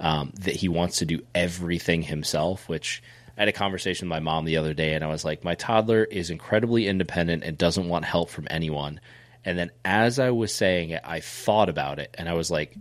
um, 0.00 0.32
that 0.40 0.56
he 0.56 0.68
wants 0.68 0.98
to 0.98 1.06
do 1.06 1.20
everything 1.34 2.02
himself. 2.02 2.68
Which 2.68 3.02
I 3.36 3.42
had 3.42 3.48
a 3.48 3.52
conversation 3.52 4.08
with 4.08 4.16
my 4.16 4.20
mom 4.20 4.44
the 4.44 4.56
other 4.56 4.74
day, 4.74 4.94
and 4.94 5.04
I 5.04 5.06
was 5.06 5.24
like, 5.24 5.44
my 5.44 5.54
toddler 5.54 6.02
is 6.04 6.30
incredibly 6.30 6.88
independent 6.88 7.44
and 7.44 7.56
doesn't 7.56 7.88
want 7.88 8.04
help 8.04 8.28
from 8.28 8.48
anyone. 8.50 9.00
And 9.44 9.56
then 9.56 9.70
as 9.84 10.18
I 10.18 10.30
was 10.30 10.52
saying 10.54 10.90
it, 10.90 11.02
I 11.04 11.20
thought 11.20 11.68
about 11.68 11.98
it, 12.00 12.14
and 12.18 12.28
I 12.28 12.34
was 12.34 12.50
like, 12.50 12.76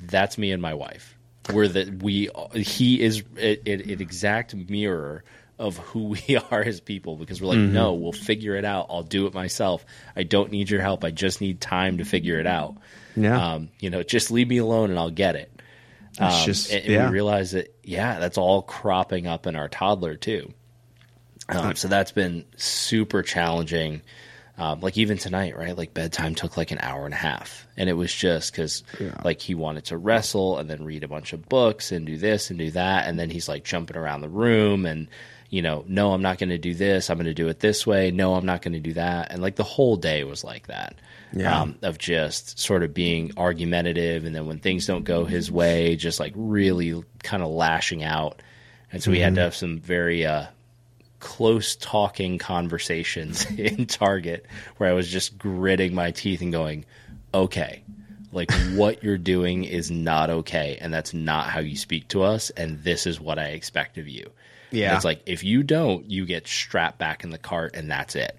that's 0.00 0.36
me 0.36 0.50
and 0.52 0.60
my 0.60 0.74
wife. 0.74 1.15
We're 1.52 1.68
that 1.68 2.02
we 2.02 2.28
he 2.54 3.00
is 3.00 3.22
an 3.38 3.58
exact 3.66 4.54
mirror 4.54 5.22
of 5.58 5.78
who 5.78 6.08
we 6.08 6.38
are 6.50 6.62
as 6.62 6.80
people 6.80 7.16
because 7.16 7.40
we're 7.40 7.48
like, 7.48 7.58
no, 7.58 7.94
we'll 7.94 8.12
figure 8.12 8.56
it 8.56 8.64
out. 8.64 8.86
I'll 8.90 9.02
do 9.02 9.26
it 9.26 9.34
myself. 9.34 9.84
I 10.14 10.22
don't 10.22 10.50
need 10.50 10.68
your 10.70 10.80
help. 10.80 11.04
I 11.04 11.10
just 11.10 11.40
need 11.40 11.60
time 11.60 11.98
to 11.98 12.04
figure 12.04 12.38
it 12.40 12.46
out. 12.46 12.76
Yeah. 13.16 13.54
Um, 13.54 13.70
you 13.80 13.88
know, 13.90 14.02
just 14.02 14.30
leave 14.30 14.48
me 14.48 14.58
alone 14.58 14.90
and 14.90 14.98
I'll 14.98 15.10
get 15.10 15.36
it. 15.36 15.50
It's 16.10 16.20
Um, 16.20 16.44
just- 16.44 16.70
and, 16.72 16.82
and 16.84 16.92
yeah. 16.92 17.06
we 17.06 17.12
realize 17.12 17.52
that 17.52 17.74
yeah, 17.82 18.18
that's 18.18 18.36
all 18.38 18.60
cropping 18.62 19.26
up 19.26 19.46
in 19.46 19.56
our 19.56 19.68
toddler 19.68 20.16
too. 20.16 20.52
Um, 21.48 21.76
so 21.76 21.86
that's 21.88 22.10
been 22.12 22.44
super 22.56 23.22
challenging. 23.22 24.02
Um, 24.58 24.80
like 24.80 24.96
even 24.96 25.18
tonight, 25.18 25.54
right? 25.56 25.76
Like 25.76 25.92
bedtime 25.92 26.34
took 26.34 26.56
like 26.56 26.70
an 26.70 26.78
hour 26.80 27.04
and 27.04 27.12
a 27.12 27.18
half, 27.18 27.66
and 27.76 27.90
it 27.90 27.92
was 27.92 28.14
just 28.14 28.52
because 28.52 28.84
like 29.22 29.42
he 29.42 29.54
wanted 29.54 29.84
to 29.86 29.98
wrestle 29.98 30.58
and 30.58 30.70
then 30.70 30.84
read 30.84 31.04
a 31.04 31.08
bunch 31.08 31.34
of 31.34 31.46
books 31.46 31.92
and 31.92 32.06
do 32.06 32.16
this 32.16 32.48
and 32.48 32.58
do 32.58 32.70
that, 32.70 33.06
and 33.06 33.18
then 33.18 33.28
he's 33.28 33.50
like 33.50 33.64
jumping 33.64 33.98
around 33.98 34.22
the 34.22 34.30
room 34.30 34.86
and 34.86 35.08
you 35.50 35.62
know, 35.62 35.84
no, 35.86 36.12
I'm 36.12 36.22
not 36.22 36.38
going 36.38 36.50
to 36.50 36.58
do 36.58 36.74
this. 36.74 37.08
I'm 37.08 37.18
going 37.18 37.26
to 37.26 37.34
do 37.34 37.48
it 37.48 37.60
this 37.60 37.86
way. 37.86 38.10
No, 38.10 38.34
I'm 38.34 38.46
not 38.46 38.62
going 38.62 38.74
to 38.74 38.80
do 38.80 38.94
that. 38.94 39.30
And 39.30 39.40
like 39.40 39.56
the 39.56 39.64
whole 39.64 39.96
day 39.96 40.24
was 40.24 40.42
like 40.42 40.66
that. 40.66 40.96
Yeah. 41.32 41.60
Um, 41.60 41.76
of 41.82 41.98
just 41.98 42.58
sort 42.58 42.82
of 42.82 42.94
being 42.94 43.32
argumentative, 43.36 44.24
and 44.24 44.34
then 44.34 44.46
when 44.46 44.58
things 44.58 44.86
don't 44.86 45.04
go 45.04 45.24
his 45.24 45.50
way, 45.50 45.96
just 45.96 46.20
like 46.20 46.32
really 46.36 47.02
kind 47.22 47.42
of 47.42 47.50
lashing 47.50 48.04
out. 48.04 48.42
And 48.92 49.02
so 49.02 49.10
we 49.10 49.18
had 49.18 49.34
to 49.34 49.40
have 49.40 49.54
some 49.54 49.78
very 49.78 50.24
uh, 50.24 50.46
close 51.20 51.76
talking 51.76 52.38
conversations 52.38 53.44
in 53.58 53.86
Target 53.86 54.46
where 54.76 54.90
I 54.90 54.92
was 54.92 55.08
just 55.08 55.38
gritting 55.38 55.94
my 55.94 56.10
teeth 56.10 56.42
and 56.42 56.52
going, 56.52 56.84
okay, 57.34 57.82
like 58.32 58.50
what 58.74 59.02
you're 59.02 59.18
doing 59.18 59.64
is 59.64 59.90
not 59.90 60.30
okay. 60.30 60.78
And 60.80 60.92
that's 60.92 61.14
not 61.14 61.46
how 61.46 61.60
you 61.60 61.76
speak 61.76 62.08
to 62.08 62.22
us. 62.22 62.50
And 62.50 62.82
this 62.82 63.06
is 63.06 63.20
what 63.20 63.38
I 63.38 63.48
expect 63.48 63.98
of 63.98 64.08
you. 64.08 64.30
Yeah. 64.70 64.88
And 64.88 64.96
it's 64.96 65.04
like, 65.04 65.22
if 65.26 65.42
you 65.44 65.62
don't, 65.62 66.10
you 66.10 66.26
get 66.26 66.46
strapped 66.46 66.98
back 66.98 67.24
in 67.24 67.30
the 67.30 67.38
cart 67.38 67.74
and 67.76 67.90
that's 67.90 68.14
it. 68.16 68.36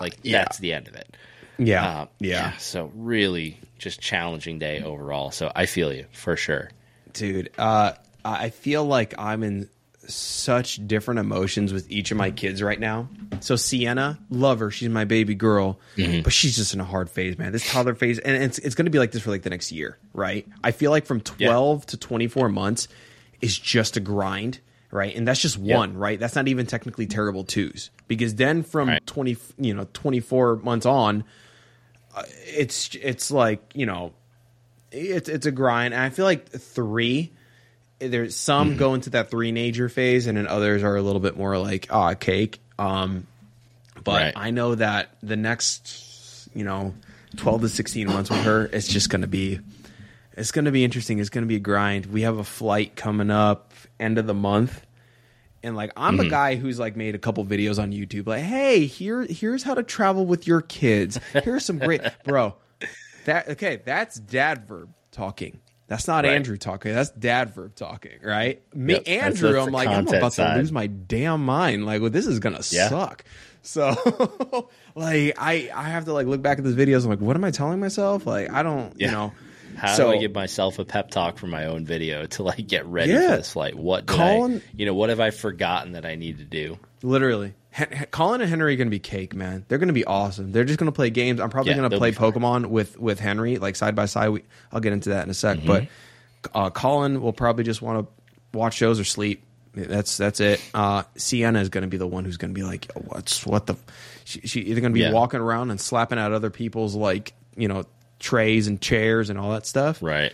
Like, 0.00 0.18
Yeah. 0.22 0.38
that's 0.38 0.58
the 0.58 0.72
end 0.72 0.88
of 0.88 0.94
it. 0.94 1.16
yeah, 1.58 1.86
Uh, 2.02 2.06
yeah, 2.20 2.56
So, 2.56 2.90
really 2.94 3.58
just 3.78 4.00
challenging 4.00 4.58
day 4.58 4.82
overall. 4.82 5.30
So, 5.30 5.52
I 5.54 5.66
feel 5.66 5.92
you 5.92 6.06
for 6.12 6.36
sure. 6.36 6.70
dude. 7.12 7.50
Uh, 7.58 7.92
I 8.24 8.50
feel 8.50 8.84
like 8.84 9.14
I'm 9.18 9.42
in 9.42 9.68
such 10.08 10.86
different 10.86 11.20
emotions 11.20 11.72
with 11.72 11.90
each 11.90 12.10
of 12.10 12.16
my 12.16 12.30
kids 12.30 12.62
right 12.62 12.80
now. 12.80 13.08
So 13.40 13.56
Sienna, 13.56 14.18
love 14.30 14.60
her. 14.60 14.70
She's 14.70 14.88
my 14.88 15.04
baby 15.04 15.34
girl, 15.34 15.78
mm-hmm. 15.96 16.22
but 16.22 16.32
she's 16.32 16.56
just 16.56 16.74
in 16.74 16.80
a 16.80 16.84
hard 16.84 17.10
phase, 17.10 17.36
man. 17.38 17.52
This 17.52 17.70
toddler 17.70 17.94
phase, 17.94 18.18
and 18.18 18.42
it's 18.42 18.58
it's 18.58 18.74
going 18.74 18.86
to 18.86 18.90
be 18.90 18.98
like 18.98 19.12
this 19.12 19.22
for 19.22 19.30
like 19.30 19.42
the 19.42 19.50
next 19.50 19.70
year, 19.70 19.98
right? 20.14 20.48
I 20.64 20.70
feel 20.70 20.90
like 20.90 21.06
from 21.06 21.20
12 21.20 21.86
to 21.86 21.96
24 21.96 22.48
months 22.48 22.88
is 23.40 23.58
just 23.58 23.96
a 23.96 24.00
grind, 24.00 24.60
right? 24.90 25.14
And 25.14 25.28
that's 25.28 25.40
just 25.40 25.58
one, 25.58 25.96
right? 25.96 26.18
That's 26.18 26.34
not 26.34 26.48
even 26.48 26.66
technically 26.66 27.06
terrible 27.06 27.44
twos, 27.44 27.90
because 28.08 28.34
then 28.34 28.62
from 28.62 28.88
Right. 28.88 29.06
20, 29.06 29.36
you 29.58 29.74
know, 29.74 29.86
24 29.92 30.56
months 30.56 30.86
on, 30.86 31.24
uh, 32.16 32.22
it's 32.46 32.94
it's 32.94 33.30
like 33.30 33.60
you 33.74 33.86
know, 33.86 34.12
it's 34.90 35.28
it's 35.28 35.46
a 35.46 35.52
grind. 35.52 35.92
And 35.94 36.02
I 36.02 36.10
feel 36.10 36.24
like 36.24 36.48
three. 36.48 37.32
There's 38.00 38.36
some 38.36 38.70
Mm-hmm. 38.70 38.78
go 38.78 38.94
into 38.94 39.10
that 39.10 39.30
threenager 39.30 39.90
phase, 39.90 40.26
and 40.26 40.38
then 40.38 40.46
others 40.46 40.82
are 40.84 40.96
a 40.96 41.02
little 41.02 41.20
bit 41.20 41.36
more 41.36 41.58
like 41.58 41.88
ah 41.90 42.14
cake. 42.14 42.60
Um, 42.78 43.26
but 44.04 44.22
Right. 44.22 44.32
I 44.36 44.50
know 44.50 44.74
that 44.76 45.10
the 45.22 45.36
next, 45.36 46.48
you 46.54 46.64
know, 46.64 46.94
twelve 47.36 47.60
to 47.62 47.68
sixteen 47.68 48.06
months 48.06 48.30
with 48.30 48.40
her, 48.44 48.66
it's 48.72 48.86
just 48.88 49.10
going 49.10 49.22
to 49.22 49.26
be, 49.26 49.58
it's 50.36 50.52
going 50.52 50.66
to 50.66 50.70
be 50.70 50.84
interesting. 50.84 51.18
It's 51.18 51.28
going 51.30 51.42
to 51.44 51.48
be 51.48 51.56
a 51.56 51.60
grind. 51.60 52.06
We 52.06 52.22
have 52.22 52.38
a 52.38 52.44
flight 52.44 52.94
coming 52.94 53.30
up 53.30 53.72
end 53.98 54.16
of 54.18 54.26
the 54.28 54.34
month, 54.34 54.86
and 55.64 55.74
like 55.74 55.90
I'm 55.96 56.18
Mm-hmm. 56.18 56.26
a 56.28 56.30
guy 56.30 56.54
who's 56.54 56.78
like 56.78 56.94
made 56.96 57.16
a 57.16 57.18
couple 57.18 57.44
videos 57.44 57.82
on 57.82 57.90
YouTube, 57.92 58.28
like, 58.28 58.44
hey, 58.44 58.86
here, 58.86 59.22
here's 59.28 59.64
how 59.64 59.74
to 59.74 59.82
travel 59.82 60.24
with 60.24 60.46
your 60.46 60.60
kids. 60.62 61.18
Here's 61.32 61.64
some 61.64 61.78
great, 61.80 62.00
bro. 62.24 62.54
That 63.24 63.48
okay? 63.48 63.82
That's 63.84 64.16
dad 64.20 64.68
verb 64.68 64.90
talking. 65.10 65.58
That's 65.88 66.06
not 66.06 66.24
Right. 66.24 66.34
Andrew 66.34 66.56
talking. 66.56 66.92
That's 66.94 67.10
dad 67.10 67.54
verb 67.54 67.74
talking, 67.74 68.12
right? 68.22 68.62
Me, 68.74 68.94
Yep, 68.94 69.08
Andrew, 69.08 69.52
that's 69.54 69.66
I'm 69.66 69.72
like, 69.72 69.88
I'm 69.88 70.06
about 70.06 70.34
side. 70.34 70.52
to 70.54 70.58
lose 70.60 70.70
my 70.70 70.86
damn 70.86 71.44
mind. 71.44 71.84
Like, 71.86 72.00
well, 72.00 72.10
this 72.10 72.26
is 72.26 72.38
gonna 72.38 72.60
Yeah. 72.70 72.88
suck. 72.90 73.24
So, 73.62 73.88
like, 74.94 75.34
I 75.38 75.70
I 75.74 75.84
have 75.88 76.04
to 76.04 76.12
like 76.12 76.26
look 76.26 76.42
back 76.42 76.58
at 76.58 76.64
these 76.64 76.74
videos. 76.76 77.04
I'm 77.04 77.10
like, 77.10 77.20
what 77.20 77.36
am 77.36 77.44
I 77.44 77.50
telling 77.50 77.80
myself? 77.80 78.26
Like, 78.26 78.50
I 78.52 78.62
don't, 78.62 78.98
you 79.00 79.08
know. 79.10 79.32
How 79.76 79.94
so, 79.94 80.10
do 80.10 80.16
I 80.16 80.20
give 80.20 80.34
myself 80.34 80.78
a 80.80 80.84
pep 80.84 81.10
talk 81.10 81.38
for 81.38 81.46
my 81.46 81.66
own 81.66 81.84
video 81.84 82.26
to 82.26 82.42
like 82.42 82.66
get 82.66 82.84
ready 82.86 83.12
Yeah. 83.12 83.30
for 83.30 83.36
this 83.36 83.52
flight? 83.52 83.74
What 83.76 84.06
did 84.06 84.16
Colin- 84.16 84.56
I, 84.58 84.62
you 84.76 84.86
know, 84.86 84.94
what 84.94 85.08
have 85.10 85.20
I 85.20 85.30
forgotten 85.30 85.92
that 85.92 86.04
I 86.04 86.16
need 86.16 86.38
to 86.38 86.44
do? 86.44 86.78
Literally, 87.02 87.54
Colin 88.10 88.40
and 88.40 88.50
Henry 88.50 88.74
are 88.74 88.76
going 88.76 88.88
to 88.88 88.90
be 88.90 88.98
cake, 88.98 89.34
man. 89.34 89.64
They're 89.68 89.78
going 89.78 89.88
to 89.88 89.92
be 89.94 90.04
awesome. 90.04 90.52
They're 90.52 90.64
just 90.64 90.78
going 90.78 90.90
to 90.90 90.94
play 90.94 91.10
games. 91.10 91.38
I'm 91.40 91.50
probably 91.50 91.70
Yeah, 91.70 91.76
going 91.76 91.90
to 91.90 91.94
they'll 91.94 91.98
play 92.00 92.10
be 92.10 92.16
fine. 92.16 92.32
Pokemon 92.32 92.66
with 92.66 92.98
with 92.98 93.20
Henry, 93.20 93.58
like 93.58 93.76
side 93.76 93.94
by 93.94 94.06
side. 94.06 94.30
We, 94.30 94.42
I'll 94.72 94.80
get 94.80 94.92
into 94.92 95.10
that 95.10 95.24
in 95.24 95.30
a 95.30 95.34
sec. 95.34 95.58
Mm-hmm. 95.58 95.66
But 95.66 95.86
uh, 96.54 96.70
Colin 96.70 97.20
will 97.20 97.32
probably 97.32 97.64
just 97.64 97.82
want 97.82 98.06
to 98.06 98.58
watch 98.58 98.74
shows 98.74 98.98
or 98.98 99.04
sleep. 99.04 99.44
That's 99.74 100.16
that's 100.16 100.40
it. 100.40 100.60
Uh, 100.74 101.04
Sienna 101.16 101.60
is 101.60 101.68
going 101.68 101.82
to 101.82 101.88
be 101.88 101.98
the 101.98 102.06
one 102.06 102.24
who's 102.24 102.36
going 102.36 102.52
to 102.52 102.54
be 102.54 102.64
like, 102.64 102.90
"What's 102.94 103.46
what 103.46 103.66
the?" 103.66 103.76
She, 104.24 104.40
she 104.40 104.60
either 104.62 104.80
going 104.80 104.92
to 104.92 104.94
be 104.94 105.00
Yeah. 105.02 105.12
walking 105.12 105.40
around 105.40 105.70
and 105.70 105.80
slapping 105.80 106.18
at 106.18 106.32
other 106.32 106.50
people's 106.50 106.94
like 106.96 107.32
you 107.56 107.68
know 107.68 107.84
trays 108.18 108.66
and 108.66 108.80
chairs 108.80 109.30
and 109.30 109.38
all 109.38 109.52
that 109.52 109.66
stuff, 109.66 110.02
Right. 110.02 110.32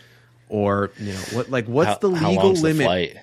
or 0.49 0.93
you 0.99 1.13
know 1.13 1.21
what 1.33 1.51
like 1.51 1.67
what's 1.67 1.89
How- 1.89 1.99
the 1.99 2.15
how 2.15 2.31
legal 2.31 2.45
long's 2.45 2.63
the 2.63 2.69
limit? 2.73 2.85
flight? 2.87 3.17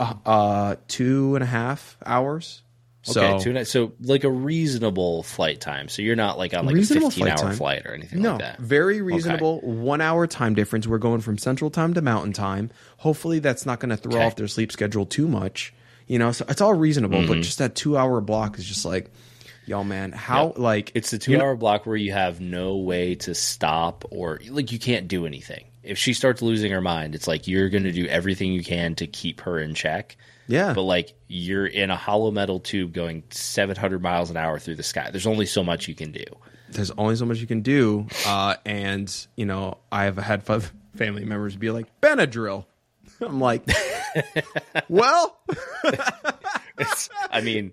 Uh, 0.00 0.14
uh, 0.26 0.76
two 0.88 1.36
and 1.36 1.44
a 1.44 1.46
half 1.46 1.96
hours. 2.04 2.62
So 3.02 3.22
Okay, 3.22 3.44
two 3.44 3.52
nights. 3.52 3.70
So 3.70 3.92
like 4.00 4.24
a 4.24 4.30
reasonable 4.30 5.22
flight 5.22 5.60
time. 5.60 5.88
So 5.88 6.02
you're 6.02 6.16
not 6.16 6.36
like 6.36 6.52
on 6.52 6.66
like 6.66 6.76
a 6.76 6.82
15 6.82 7.10
flight 7.12 7.30
hour 7.32 7.36
time. 7.38 7.56
flight 7.56 7.86
or 7.86 7.94
anything 7.94 8.20
No, 8.22 8.32
like 8.32 8.40
that. 8.40 8.58
very 8.58 9.00
reasonable. 9.00 9.60
One 9.60 10.00
hour 10.00 10.26
time 10.26 10.54
difference. 10.54 10.86
We're 10.86 10.98
going 10.98 11.20
from 11.20 11.38
Central 11.38 11.70
Time 11.70 11.94
to 11.94 12.02
Mountain 12.02 12.32
Time. 12.32 12.70
Hopefully, 12.98 13.38
that's 13.38 13.64
not 13.64 13.78
going 13.80 13.90
to 13.90 13.96
throw 13.96 14.14
Okay. 14.16 14.24
off 14.26 14.36
their 14.36 14.48
sleep 14.48 14.72
schedule 14.72 15.06
too 15.06 15.28
much. 15.28 15.72
You 16.06 16.18
know, 16.18 16.32
so 16.32 16.44
it's 16.48 16.60
all 16.60 16.74
reasonable. 16.74 17.18
Mm-hmm. 17.20 17.28
But 17.28 17.42
just 17.42 17.58
that 17.58 17.74
two 17.74 17.96
hour 17.96 18.20
block 18.20 18.58
is 18.58 18.64
just 18.64 18.84
like, 18.84 19.10
y'all, 19.66 19.84
man, 19.84 20.10
how 20.12 20.46
Yep. 20.48 20.58
like 20.58 20.92
It's 20.94 21.10
the 21.10 21.18
two 21.18 21.32
you 21.32 21.38
know- 21.38 21.44
hour 21.44 21.56
block 21.56 21.86
where 21.86 21.96
you 21.96 22.12
have 22.12 22.40
no 22.40 22.76
way 22.78 23.14
to 23.16 23.34
stop 23.34 24.04
or 24.10 24.40
like 24.50 24.72
you 24.72 24.78
can't 24.78 25.06
do 25.06 25.24
anything. 25.24 25.64
If 25.84 25.96
she 25.98 26.12
starts 26.14 26.42
losing 26.42 26.72
her 26.72 26.80
mind, 26.80 27.14
it's 27.14 27.28
like 27.28 27.46
you're 27.46 27.68
going 27.70 27.84
to 27.84 27.92
do 27.92 28.06
everything 28.06 28.52
you 28.52 28.62
can 28.64 28.94
to 28.96 29.06
keep 29.06 29.42
her 29.42 29.58
in 29.58 29.74
check. 29.74 30.16
Yeah. 30.48 30.72
But 30.72 30.82
like 30.82 31.14
you're 31.28 31.66
in 31.66 31.90
a 31.90 31.96
hollow 31.96 32.30
metal 32.30 32.58
tube 32.58 32.92
going 32.92 33.22
700 33.30 34.02
miles 34.02 34.30
an 34.30 34.36
hour 34.36 34.58
through 34.58 34.76
the 34.76 34.82
sky. 34.82 35.10
There's 35.10 35.26
only 35.26 35.46
so 35.46 35.62
much 35.62 35.86
you 35.88 35.94
can 35.94 36.10
do. 36.10 36.24
there's 36.70 36.90
only 36.92 37.16
so 37.16 37.24
much 37.26 37.38
you 37.38 37.46
can 37.46 37.60
do. 37.60 38.06
Uh, 38.26 38.56
and 38.66 39.14
you 39.36 39.44
know, 39.46 39.78
I've 39.92 40.16
had 40.16 40.42
f- 40.48 40.72
family 40.96 41.24
members 41.24 41.54
be 41.56 41.70
like 41.70 41.86
Benadryl. 42.00 42.64
I'm 43.20 43.40
like, 43.40 43.62
well, 44.88 45.38
It's, 46.78 47.08
I 47.30 47.40
mean, 47.40 47.72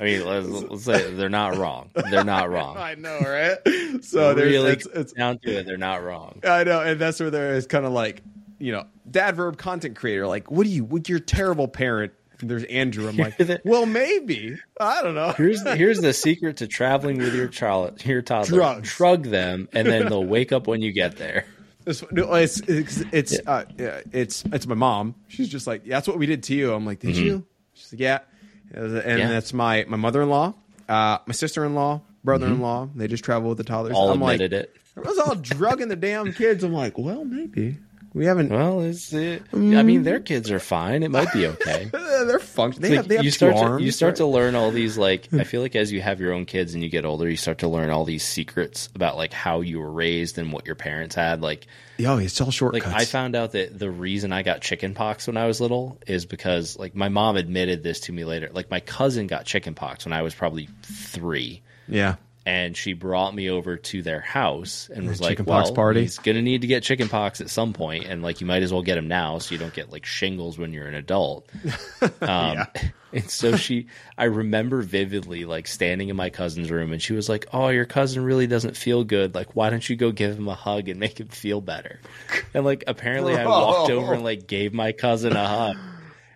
I 0.00 0.04
mean, 0.04 0.24
let's, 0.24 0.46
let's 0.46 0.84
say 0.84 1.12
they're 1.14 1.28
not 1.28 1.56
wrong. 1.56 1.90
They're 1.94 2.24
not 2.24 2.48
wrong. 2.50 2.76
I 2.78 2.94
know, 2.94 3.18
right? 3.20 3.58
So 4.04 4.34
there's 4.34 4.52
really 4.52 4.70
it's, 4.72 4.86
it's 4.86 5.12
down 5.12 5.38
to 5.40 5.50
it, 5.58 5.66
they're 5.66 5.76
not 5.76 6.02
wrong. 6.04 6.40
I 6.44 6.64
know, 6.64 6.80
and 6.80 7.00
that's 7.00 7.18
where 7.20 7.30
there 7.30 7.54
is 7.54 7.66
kind 7.66 7.84
of 7.84 7.92
like, 7.92 8.22
you 8.58 8.72
know, 8.72 8.84
dad 9.10 9.36
verb 9.36 9.56
content 9.58 9.96
creator. 9.96 10.26
Like, 10.26 10.50
what 10.50 10.64
do 10.64 10.70
you? 10.70 10.84
What 10.84 11.08
you're 11.08 11.18
terrible 11.18 11.68
parent? 11.68 12.12
There's 12.40 12.64
Andrew. 12.64 13.08
I'm 13.08 13.16
like, 13.16 13.38
well, 13.64 13.86
maybe. 13.86 14.58
I 14.80 15.02
don't 15.02 15.14
know. 15.14 15.30
Here's 15.32 15.62
here's 15.62 16.00
the 16.00 16.12
secret 16.12 16.58
to 16.58 16.66
traveling 16.66 17.18
with 17.18 17.34
your 17.34 17.48
child, 17.48 18.04
your 18.04 18.22
toddler. 18.22 18.58
Drugs. 18.58 18.94
Drug 18.94 19.22
them, 19.24 19.68
and 19.72 19.86
then 19.86 20.08
they'll 20.08 20.24
wake 20.24 20.52
up 20.52 20.66
when 20.66 20.82
you 20.82 20.92
get 20.92 21.16
there. 21.16 21.46
It's 21.86 22.02
it's 22.12 22.60
it's 22.60 23.02
it's, 23.12 23.38
uh, 23.46 23.64
it's 23.78 24.44
it's 24.52 24.66
my 24.66 24.74
mom. 24.74 25.14
She's 25.28 25.48
just 25.48 25.66
like, 25.66 25.84
that's 25.84 26.08
what 26.08 26.18
we 26.18 26.26
did 26.26 26.42
to 26.44 26.54
you. 26.54 26.72
I'm 26.74 26.84
like, 26.86 27.00
did 27.00 27.16
you? 27.16 27.46
She's 27.74 27.92
like, 27.92 28.00
yeah. 28.00 28.18
And 28.72 28.92
Mm-hmm. 28.92 29.18
Yeah. 29.18 29.28
that's 29.28 29.52
my 29.52 29.84
my 29.86 29.96
mother 29.96 30.22
in 30.22 30.28
law, 30.30 30.54
uh, 30.88 31.18
my 31.26 31.32
sister 31.32 31.64
in 31.64 31.74
law, 31.74 32.00
brother 32.24 32.46
in 32.46 32.60
law. 32.60 32.88
They 32.94 33.06
just 33.06 33.22
travel 33.22 33.50
with 33.50 33.58
the 33.58 33.64
toddlers. 33.64 33.92
Mm-hmm. 33.92 34.00
All 34.02 34.10
I'm 34.10 34.20
like, 34.20 34.40
it. 34.40 34.74
I 34.96 35.00
was 35.00 35.18
all 35.18 35.34
drugging 35.36 35.88
the 35.88 35.96
damn 35.96 36.32
kids. 36.32 36.64
I'm 36.64 36.72
like, 36.72 36.98
well, 36.98 37.24
maybe 37.24 37.76
we 38.14 38.26
haven't. 38.26 38.50
Well, 38.50 38.80
is 38.80 39.12
it. 39.12 39.42
I 39.52 39.56
mean, 39.56 40.04
their 40.04 40.20
mm. 40.20 40.24
kids 40.24 40.50
are 40.50 40.60
fine. 40.60 41.02
It 41.02 41.10
might 41.10 41.32
be 41.32 41.46
okay. 41.48 41.90
They're 41.92 42.38
function. 42.38 42.80
They 42.82 42.88
It's 42.88 42.96
have 42.96 43.08
they 43.08 43.16
have 43.16 43.24
you 43.24 43.30
start 43.32 43.56
arms. 43.56 43.80
to 43.80 43.84
you 43.84 43.90
start 43.90 44.10
right? 44.12 44.16
to 44.18 44.26
learn 44.26 44.54
all 44.54 44.70
these 44.70 44.96
like 44.96 45.28
I 45.34 45.42
feel 45.44 45.60
like 45.60 45.74
as 45.74 45.90
you 45.92 46.00
have 46.00 46.20
your 46.20 46.32
own 46.32 46.46
kids 46.46 46.74
and 46.74 46.82
you 46.82 46.88
get 46.88 47.04
older, 47.04 47.28
you 47.28 47.36
start 47.36 47.58
to 47.58 47.68
learn 47.68 47.90
all 47.90 48.04
these 48.04 48.22
secrets 48.24 48.88
about 48.94 49.16
like 49.16 49.32
how 49.32 49.60
you 49.62 49.80
were 49.80 49.90
raised 49.90 50.38
and 50.38 50.52
what 50.52 50.64
your 50.64 50.76
parents 50.76 51.14
had. 51.16 51.42
Like 51.42 51.66
Yo, 51.98 52.18
it's 52.18 52.40
all 52.40 52.50
shortcuts. 52.50 52.86
like 52.86 52.94
I 52.94 53.04
found 53.04 53.34
out 53.34 53.52
that 53.52 53.78
the 53.78 53.90
reason 53.90 54.32
I 54.32 54.42
got 54.42 54.60
chicken 54.62 54.94
pox 54.94 55.26
when 55.26 55.36
I 55.36 55.46
was 55.46 55.60
little 55.60 55.98
is 56.06 56.24
because 56.24 56.78
like 56.78 56.94
my 56.94 57.08
mom 57.08 57.36
admitted 57.36 57.82
this 57.82 58.00
to 58.00 58.12
me 58.12 58.24
later. 58.24 58.48
Like 58.52 58.70
my 58.70 58.80
cousin 58.80 59.26
got 59.26 59.44
chicken 59.44 59.74
pox 59.74 60.04
when 60.04 60.12
I 60.12 60.22
was 60.22 60.34
probably 60.34 60.68
three. 60.82 61.62
yeah. 61.88 62.16
And 62.46 62.76
she 62.76 62.92
brought 62.92 63.34
me 63.34 63.50
over 63.50 63.76
to 63.76 64.02
their 64.02 64.20
house 64.20 64.90
and 64.92 65.06
was 65.08 65.20
like, 65.20 65.40
"Well, 65.44 65.74
party? 65.74 66.02
he's 66.02 66.18
gonna 66.18 66.42
need 66.42 66.60
to 66.60 66.66
get 66.66 66.82
chickenpox 66.82 67.40
at 67.40 67.50
some 67.50 67.72
point, 67.72 68.04
and 68.06 68.22
like 68.22 68.40
you 68.40 68.46
might 68.46 68.62
as 68.62 68.72
well 68.72 68.82
get 68.82 68.98
him 68.98 69.08
now, 69.08 69.38
so 69.38 69.54
you 69.54 69.58
don't 69.58 69.74
get 69.74 69.90
like 69.90 70.04
shingles 70.04 70.58
when 70.58 70.72
you're 70.72 70.86
an 70.86 70.94
adult." 70.94 71.48
Um, 72.20 72.66
And 73.14 73.30
so 73.30 73.56
she, 73.56 73.86
I 74.18 74.24
remember 74.24 74.82
vividly 74.82 75.44
like 75.44 75.68
standing 75.68 76.08
in 76.08 76.16
my 76.16 76.30
cousin's 76.30 76.68
room, 76.68 76.92
and 76.92 77.00
she 77.00 77.12
was 77.12 77.28
like, 77.28 77.46
"Oh, 77.52 77.68
your 77.68 77.84
cousin 77.84 78.24
really 78.24 78.48
doesn't 78.48 78.76
feel 78.76 79.04
good. 79.04 79.36
Like, 79.36 79.54
why 79.54 79.70
don't 79.70 79.88
you 79.88 79.94
go 79.94 80.10
give 80.10 80.36
him 80.36 80.48
a 80.48 80.54
hug 80.54 80.88
and 80.88 80.98
make 80.98 81.20
him 81.20 81.28
feel 81.28 81.60
better?" 81.60 82.00
And 82.52 82.64
like 82.64 82.82
apparently, 82.88 83.36
I 83.36 83.46
walked 83.46 83.90
over 83.92 84.14
and 84.14 84.24
like 84.24 84.48
gave 84.48 84.74
my 84.74 84.90
cousin 84.90 85.36
a 85.36 85.46
hug. 85.46 85.76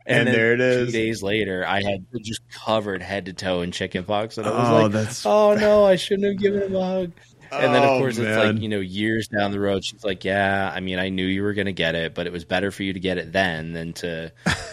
And 0.08 0.26
then 0.26 0.34
there 0.34 0.52
it 0.54 0.60
is. 0.60 0.86
Two 0.86 0.92
days 0.92 1.22
later, 1.22 1.66
I 1.66 1.82
had 1.82 2.06
just 2.22 2.40
covered 2.50 3.02
head 3.02 3.26
to 3.26 3.32
toe 3.32 3.60
in 3.60 3.72
chickenpox, 3.72 4.38
and 4.38 4.46
I 4.46 4.50
was 4.50 4.68
Oh, 4.68 4.82
like, 4.84 4.92
that's- 4.92 5.26
"Oh 5.26 5.54
no, 5.54 5.84
I 5.84 5.96
shouldn't 5.96 6.26
have 6.28 6.38
given 6.38 6.62
him 6.62 6.74
a 6.76 6.84
hug." 6.84 7.12
And 7.50 7.74
then, 7.74 7.82
Oh, 7.82 7.94
of 7.94 8.00
course, 8.00 8.18
it's 8.18 8.36
like 8.36 8.60
you 8.60 8.68
know, 8.68 8.80
years 8.80 9.28
down 9.28 9.52
the 9.52 9.60
road, 9.60 9.82
she's 9.84 10.04
like, 10.04 10.22
"Yeah, 10.24 10.70
I 10.74 10.80
mean, 10.80 10.98
I 10.98 11.08
knew 11.08 11.24
you 11.24 11.42
were 11.42 11.54
going 11.54 11.66
to 11.66 11.72
get 11.72 11.94
it, 11.94 12.14
but 12.14 12.26
it 12.26 12.32
was 12.32 12.44
better 12.44 12.70
for 12.70 12.82
you 12.82 12.92
to 12.92 13.00
get 13.00 13.16
it 13.16 13.32
then 13.32 13.72
than 13.72 13.94
to, 13.94 14.30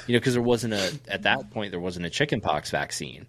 you 0.07 0.13
know, 0.13 0.19
because 0.19 0.33
there 0.33 0.41
wasn't 0.41 0.73
a 0.73 0.93
at 1.07 1.21
that 1.23 1.51
point 1.51 1.71
there 1.71 1.79
wasn't 1.79 2.05
a 2.05 2.09
chickenpox 2.09 2.71
vaccine, 2.71 3.27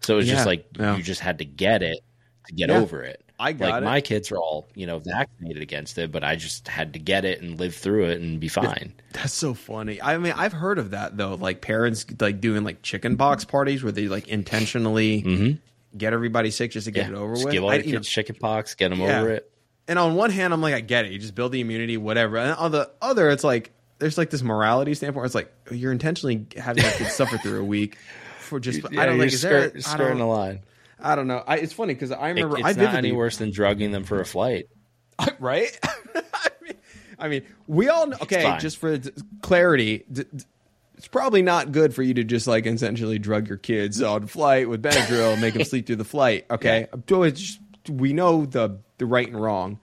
so 0.00 0.14
it 0.14 0.16
was 0.16 0.26
Yeah, 0.28 0.34
just 0.34 0.46
like 0.46 0.66
yeah. 0.78 0.96
you 0.96 1.02
just 1.04 1.20
had 1.20 1.38
to 1.38 1.44
get 1.44 1.82
it 1.84 2.00
to 2.48 2.54
get 2.54 2.68
Yeah, 2.70 2.78
over 2.80 3.02
it." 3.02 3.22
I 3.40 3.52
got 3.52 3.70
like 3.70 3.82
it. 3.82 3.84
my 3.84 4.00
kids 4.00 4.32
are 4.32 4.36
all 4.36 4.68
you 4.74 4.86
know 4.86 4.98
vaccinated 4.98 5.62
against 5.62 5.96
it, 5.98 6.10
but 6.10 6.24
I 6.24 6.34
just 6.34 6.66
had 6.66 6.92
to 6.94 6.98
get 6.98 7.24
it 7.24 7.40
and 7.40 7.58
live 7.60 7.74
through 7.74 8.06
it 8.06 8.20
and 8.20 8.40
be 8.40 8.48
fine. 8.48 8.92
That's 9.12 9.32
so 9.32 9.54
funny. 9.54 10.02
I 10.02 10.18
mean, 10.18 10.32
I've 10.36 10.52
heard 10.52 10.78
of 10.78 10.90
that 10.90 11.16
though. 11.16 11.34
Like 11.34 11.60
parents 11.60 12.04
like 12.20 12.40
doing 12.40 12.64
like 12.64 12.82
chicken 12.82 13.16
pox 13.16 13.44
parties 13.44 13.82
where 13.84 13.92
they 13.92 14.08
like 14.08 14.26
intentionally 14.26 15.60
get 15.96 16.12
everybody 16.12 16.50
sick 16.50 16.72
just 16.72 16.86
to 16.86 16.90
get 16.90 17.06
Mm-hmm. 17.06 17.14
Yeah, 17.14 17.20
it 17.20 17.22
over 17.22 17.32
with. 17.44 17.50
give 17.52 17.62
all 17.64 17.70
I- 17.70 17.74
your 17.76 17.84
you 17.84 17.92
know, 17.92 17.98
kids 18.00 18.08
chickenpox, 18.08 18.74
get 18.74 18.88
them 18.90 19.00
Yeah. 19.00 19.20
over 19.20 19.30
it. 19.30 19.50
and 19.86 19.98
on 19.98 20.16
one 20.16 20.30
hand, 20.30 20.52
I'm 20.52 20.60
like, 20.60 20.74
I 20.74 20.80
get 20.80 21.04
it. 21.06 21.12
You 21.12 21.18
just 21.18 21.34
build 21.34 21.52
the 21.52 21.60
immunity, 21.60 21.96
whatever. 21.96 22.36
And 22.38 22.52
on 22.56 22.72
the 22.72 22.90
other, 23.00 23.30
it's 23.30 23.44
like 23.44 23.70
there's 24.00 24.18
like 24.18 24.30
this 24.30 24.42
morality 24.42 24.94
standpoint. 24.94 25.26
It's 25.26 25.34
like 25.34 25.52
you're 25.70 25.92
intentionally 25.92 26.46
having 26.56 26.82
your 26.82 26.92
kids 26.92 27.14
suffer 27.14 27.38
through 27.38 27.60
a 27.60 27.64
week 27.64 27.96
for 28.40 28.58
just. 28.60 28.80
Yeah, 28.92 29.00
I 29.02 29.06
don't 29.06 29.18
like. 29.18 29.32
Is 29.32 29.42
there? 29.42 29.68
skirt- 29.70 29.76
I 29.76 29.80
skirting 29.80 30.18
the 30.18 30.26
line. 30.26 30.60
I 31.00 31.14
don't 31.14 31.26
know. 31.26 31.42
I, 31.46 31.56
it's 31.58 31.72
funny 31.72 31.94
because 31.94 32.10
I 32.12 32.26
It- 32.28 32.34
remember 32.34 32.58
it's 32.58 32.66
I 32.66 32.72
not 32.82 32.94
any 32.94 33.12
worse 33.12 33.36
than 33.38 33.50
drugging 33.50 33.92
them 33.92 34.04
for 34.04 34.20
a 34.20 34.24
flight. 34.24 34.66
right? 35.38 35.76
I, 36.14 36.50
mean, 36.62 36.74
I 37.18 37.28
mean, 37.28 37.42
we 37.66 37.88
all 37.88 38.06
know, 38.06 38.16
okay. 38.22 38.56
Just 38.60 38.78
for 38.78 38.96
d- 38.98 39.10
clarity, 39.42 40.04
d- 40.10 40.24
d- 40.34 40.44
it's 40.96 41.08
probably 41.08 41.42
not 41.42 41.70
good 41.72 41.94
for 41.94 42.02
you 42.02 42.14
to 42.14 42.24
just 42.24 42.46
like 42.46 42.66
essentially 42.66 43.18
drug 43.18 43.48
your 43.48 43.56
kids 43.58 44.02
on 44.02 44.26
flight 44.26 44.68
with 44.68 44.82
Benadryl 44.82 45.32
and 45.32 45.40
make 45.40 45.54
them 45.54 45.64
sleep 45.64 45.86
through 45.86 45.96
the 45.96 46.04
flight. 46.04 46.46
Okay, 46.50 46.86
just- 47.34 47.60
we 47.88 48.12
know 48.12 48.44
the 48.46 48.78
the 48.98 49.06
right 49.06 49.26
and 49.28 49.40
wrong. 49.40 49.78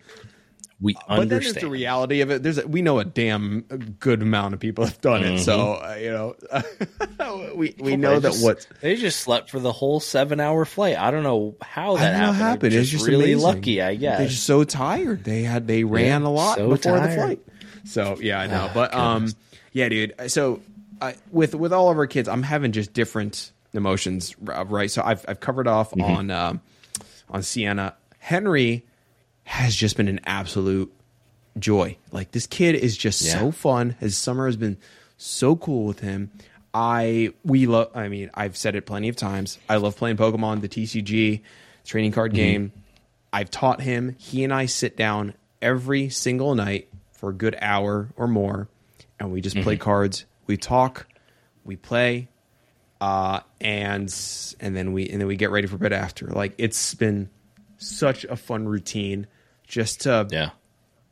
We 0.85 0.93
but 1.07 1.17
then 1.17 1.27
there's 1.27 1.53
the 1.53 1.67
reality 1.67 2.21
of 2.21 2.29
it. 2.31 2.43
There's 2.43 2.57
a, 2.59 2.67
we 2.67 2.81
know 2.81 2.99
a 2.99 3.05
damn 3.05 3.61
good 3.99 4.21
amount 4.21 4.53
of 4.53 4.59
people 4.59 4.85
have 4.85 5.01
done 5.01 5.23
it, 5.23 5.39
so 5.39 5.73
uh, 5.73 5.97
you 5.99 6.11
know 6.11 6.35
we 7.55 7.75
we 7.79 7.95
know 7.97 8.19
that 8.19 8.31
just- 8.31 8.43
what 8.43 8.67
they 8.81 8.95
just 8.95 9.19
slept 9.19 9.49
for 9.49 9.59
the 9.59 9.71
whole 9.71 9.99
seven 9.99 10.39
hour 10.39 10.63
flight. 10.65 10.97
I 10.97 11.11
don't 11.11 11.23
know 11.23 11.55
how 11.61 11.97
that 11.97 12.03
I 12.03 12.11
don't 12.11 12.19
know 12.19 12.25
happened. 12.33 12.39
happened. 12.47 12.71
They're 12.73 12.81
It's 12.81 12.89
just 12.89 13.07
really 13.07 13.33
amazing. 13.33 13.41
lucky, 13.47 13.81
I 13.81 13.95
guess. 13.95 14.17
They're 14.19 14.27
just 14.27 14.43
so 14.45 14.63
tired. 14.63 15.23
They 15.23 15.43
had 15.43 15.67
they 15.67 15.83
ran 15.83 16.21
a 16.23 16.31
lot 16.31 16.57
so 16.57 16.69
before 16.69 16.99
the 16.99 17.09
flight. 17.09 17.39
So 17.85 18.17
yeah, 18.21 18.39
I 18.39 18.47
know. 18.47 18.67
Ah, 18.69 18.71
but 18.73 18.93
um, 18.93 19.27
yeah, 19.73 19.89
dude. 19.89 20.13
So 20.27 20.61
I, 21.01 21.15
with 21.31 21.55
with 21.55 21.73
all 21.73 21.89
of 21.91 21.97
our 21.97 22.07
kids, 22.07 22.27
I'm 22.29 22.43
having 22.43 22.71
just 22.71 22.93
different 22.93 23.51
emotions, 23.73 24.35
uh, 24.47 24.65
right? 24.65 24.89
So 24.89 25.01
I've 25.03 25.25
I've 25.27 25.39
covered 25.39 25.67
off 25.67 25.91
Mm-hmm. 25.91 26.01
on 26.01 26.31
um, 26.31 26.61
on 27.29 27.43
Sienna. 27.43 27.95
Henry 28.19 28.85
has 29.45 29.75
just 29.75 29.95
been 29.97 30.07
an 30.07 30.19
absolute 30.25 30.91
joy. 31.57 31.97
Like 32.11 32.31
this 32.31 32.45
kid 32.47 32.75
is 32.75 32.97
just 32.97 33.21
Yeah. 33.21 33.39
so 33.39 33.51
fun. 33.51 33.95
His 33.99 34.17
summer 34.17 34.45
has 34.47 34.57
been 34.57 34.77
so 35.17 35.55
cool 35.55 35.85
with 35.85 36.01
him. 36.01 36.31
I 36.73 37.31
we 37.45 37.65
love. 37.67 37.89
I 37.95 38.09
mean, 38.09 38.29
I've 38.33 38.57
said 38.57 38.75
it 38.75 38.85
plenty 38.85 39.07
of 39.07 39.15
times. 39.15 39.57
I 39.69 39.77
love 39.77 39.95
playing 39.95 40.17
Pokemon, 40.17 40.59
the 40.61 40.67
TCG 40.67 41.41
trading 41.85 42.11
card 42.11 42.31
Mm-hmm. 42.31 42.35
game. 42.35 42.71
I've 43.31 43.49
taught 43.49 43.81
him. 43.81 44.15
He 44.19 44.43
and 44.43 44.53
I 44.53 44.65
sit 44.65 44.97
down 44.97 45.33
every 45.61 46.09
single 46.09 46.53
night 46.55 46.89
for 47.13 47.29
a 47.29 47.33
good 47.33 47.55
hour 47.61 48.09
or 48.17 48.27
more, 48.27 48.67
and 49.19 49.31
we 49.31 49.39
just 49.41 49.55
Mm-hmm. 49.55 49.63
play 49.63 49.77
cards. 49.77 50.25
We 50.47 50.57
talk, 50.57 51.07
we 51.63 51.75
play, 51.77 52.27
uh, 52.99 53.39
and 53.61 54.13
and 54.59 54.75
then 54.75 54.91
we 54.91 55.07
and 55.07 55.21
then 55.21 55.27
we 55.27 55.35
get 55.37 55.51
ready 55.51 55.67
for 55.67 55.77
bed 55.77 55.93
after. 55.93 56.27
Like 56.27 56.55
it's 56.57 56.93
been 56.95 57.29
such 57.77 58.25
a 58.25 58.35
fun 58.35 58.67
routine 58.67 59.27
just 59.67 60.01
to 60.01 60.27
yeah. 60.31 60.49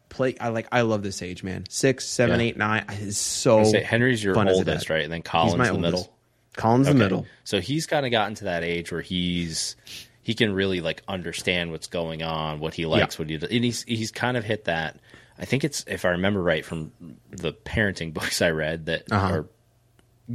play. 0.10 0.36
I 0.40 0.50
like. 0.50 0.68
I 0.72 0.82
love 0.82 1.04
this 1.04 1.22
age, 1.22 1.44
man. 1.44 1.66
Six, 1.70 2.06
seven, 2.06 2.40
Yeah. 2.40 2.46
eight, 2.48 2.58
nine. 2.58 2.86
It's 2.90 3.18
so. 3.18 3.64
Say 3.64 3.82
Henry's 3.84 4.24
your 4.24 4.38
oldest, 4.38 4.90
right? 4.90 5.04
And 5.04 5.12
then 5.12 5.22
Colin's 5.22 5.54
the 5.56 5.60
oldest. 5.70 5.80
middle. 5.82 6.18
Colin's 6.56 6.88
Okay. 6.88 6.98
the 6.98 7.04
middle. 7.04 7.26
So 7.44 7.60
he's 7.62 7.86
kind 7.88 8.06
of 8.06 8.12
gotten 8.12 8.36
to 8.36 8.44
that 8.46 8.64
age 8.64 8.92
where 8.92 9.02
he's 9.02 9.76
he 10.22 10.34
can 10.36 10.54
really 10.54 10.80
like 10.82 11.02
understand 11.08 11.72
what's 11.72 11.88
going 11.88 12.22
on, 12.24 12.60
what 12.60 12.74
he 12.74 12.86
likes, 12.86 13.18
what 13.20 13.30
he 13.30 13.38
does, 13.38 13.50
and 13.50 13.64
he's 13.64 13.84
he's 13.84 14.12
kind 14.12 14.38
of 14.38 14.44
hit 14.44 14.66
that. 14.66 15.00
I 15.38 15.46
think 15.46 15.64
it's 15.64 15.84
if 15.88 16.06
I 16.06 16.10
remember 16.10 16.42
right 16.44 16.64
from 16.64 16.92
the 17.32 17.54
parenting 17.54 18.14
books 18.14 18.42
I 18.42 18.52
read 18.52 18.86
that 18.86 19.12
Uh-huh. 19.12 19.34
are 19.34 19.46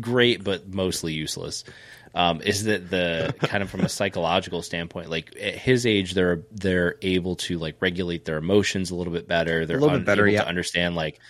great 0.00 0.42
but 0.44 0.68
mostly 0.74 1.12
useless. 1.14 1.64
Um, 2.14 2.40
is 2.42 2.64
that 2.64 2.90
the 2.90 3.34
kind 3.42 3.62
of 3.62 3.70
from 3.70 3.80
a 3.80 3.88
psychological 3.88 4.62
standpoint? 4.62 5.10
Like 5.10 5.36
at 5.40 5.54
his 5.54 5.86
age, 5.86 6.14
they're 6.14 6.42
they're 6.52 6.96
able 7.02 7.36
to 7.36 7.58
like 7.58 7.76
regulate 7.80 8.24
their 8.24 8.38
emotions 8.38 8.90
a 8.90 8.94
little 8.94 9.12
bit 9.12 9.28
better. 9.28 9.66
They're 9.66 9.80
little 9.80 9.98
bit 9.98 10.06
better, 10.06 10.26
able 10.26 10.34
yeah. 10.34 10.42
to 10.42 10.48
understand 10.48 10.94
like 10.94 11.20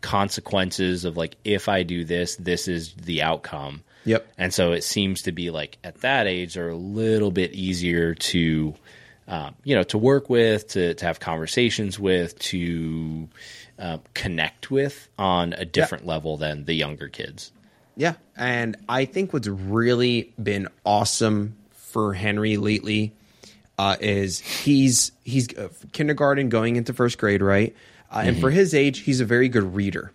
consequences 0.00 1.04
of 1.04 1.16
like 1.16 1.36
if 1.44 1.68
I 1.68 1.82
do 1.82 2.04
this, 2.04 2.36
this 2.36 2.68
is 2.68 2.94
the 2.94 3.22
outcome. 3.22 3.82
Yep. 4.04 4.26
And 4.38 4.54
so 4.54 4.72
it 4.72 4.84
seems 4.84 5.22
to 5.22 5.32
be 5.32 5.50
like 5.50 5.78
at 5.82 6.02
that 6.02 6.26
age 6.26 6.54
they're 6.54 6.68
a 6.68 6.76
little 6.76 7.32
bit 7.32 7.52
easier 7.54 8.14
to, 8.14 8.74
um, 9.26 9.54
you 9.64 9.74
know, 9.74 9.82
to 9.84 9.98
work 9.98 10.30
with, 10.30 10.68
to 10.68 10.94
to 10.94 11.04
have 11.04 11.18
conversations 11.18 11.98
with, 11.98 12.38
to 12.38 13.28
uh, 13.78 13.98
connect 14.14 14.70
with 14.70 15.08
on 15.18 15.52
a 15.54 15.64
different 15.64 16.06
level 16.06 16.36
than 16.36 16.64
the 16.64 16.74
younger 16.74 17.08
kids. 17.08 17.52
Yeah, 17.96 18.14
and 18.36 18.76
I 18.88 19.04
think 19.06 19.32
what's 19.32 19.48
really 19.48 20.32
been 20.42 20.68
awesome 20.84 21.56
for 21.72 22.12
Henry 22.12 22.56
lately 22.58 23.12
uh, 23.78 23.96
is 24.00 24.38
he's 24.38 25.12
he's 25.24 25.56
uh, 25.56 25.68
kindergarten 25.92 26.48
going 26.50 26.76
into 26.76 26.92
first 26.92 27.16
grade, 27.18 27.42
right? 27.42 27.74
Uh, 28.10 28.22
And 28.26 28.38
for 28.40 28.50
his 28.50 28.74
age, 28.74 29.00
he's 29.00 29.20
a 29.20 29.24
very 29.24 29.48
good 29.48 29.74
reader. 29.74 30.12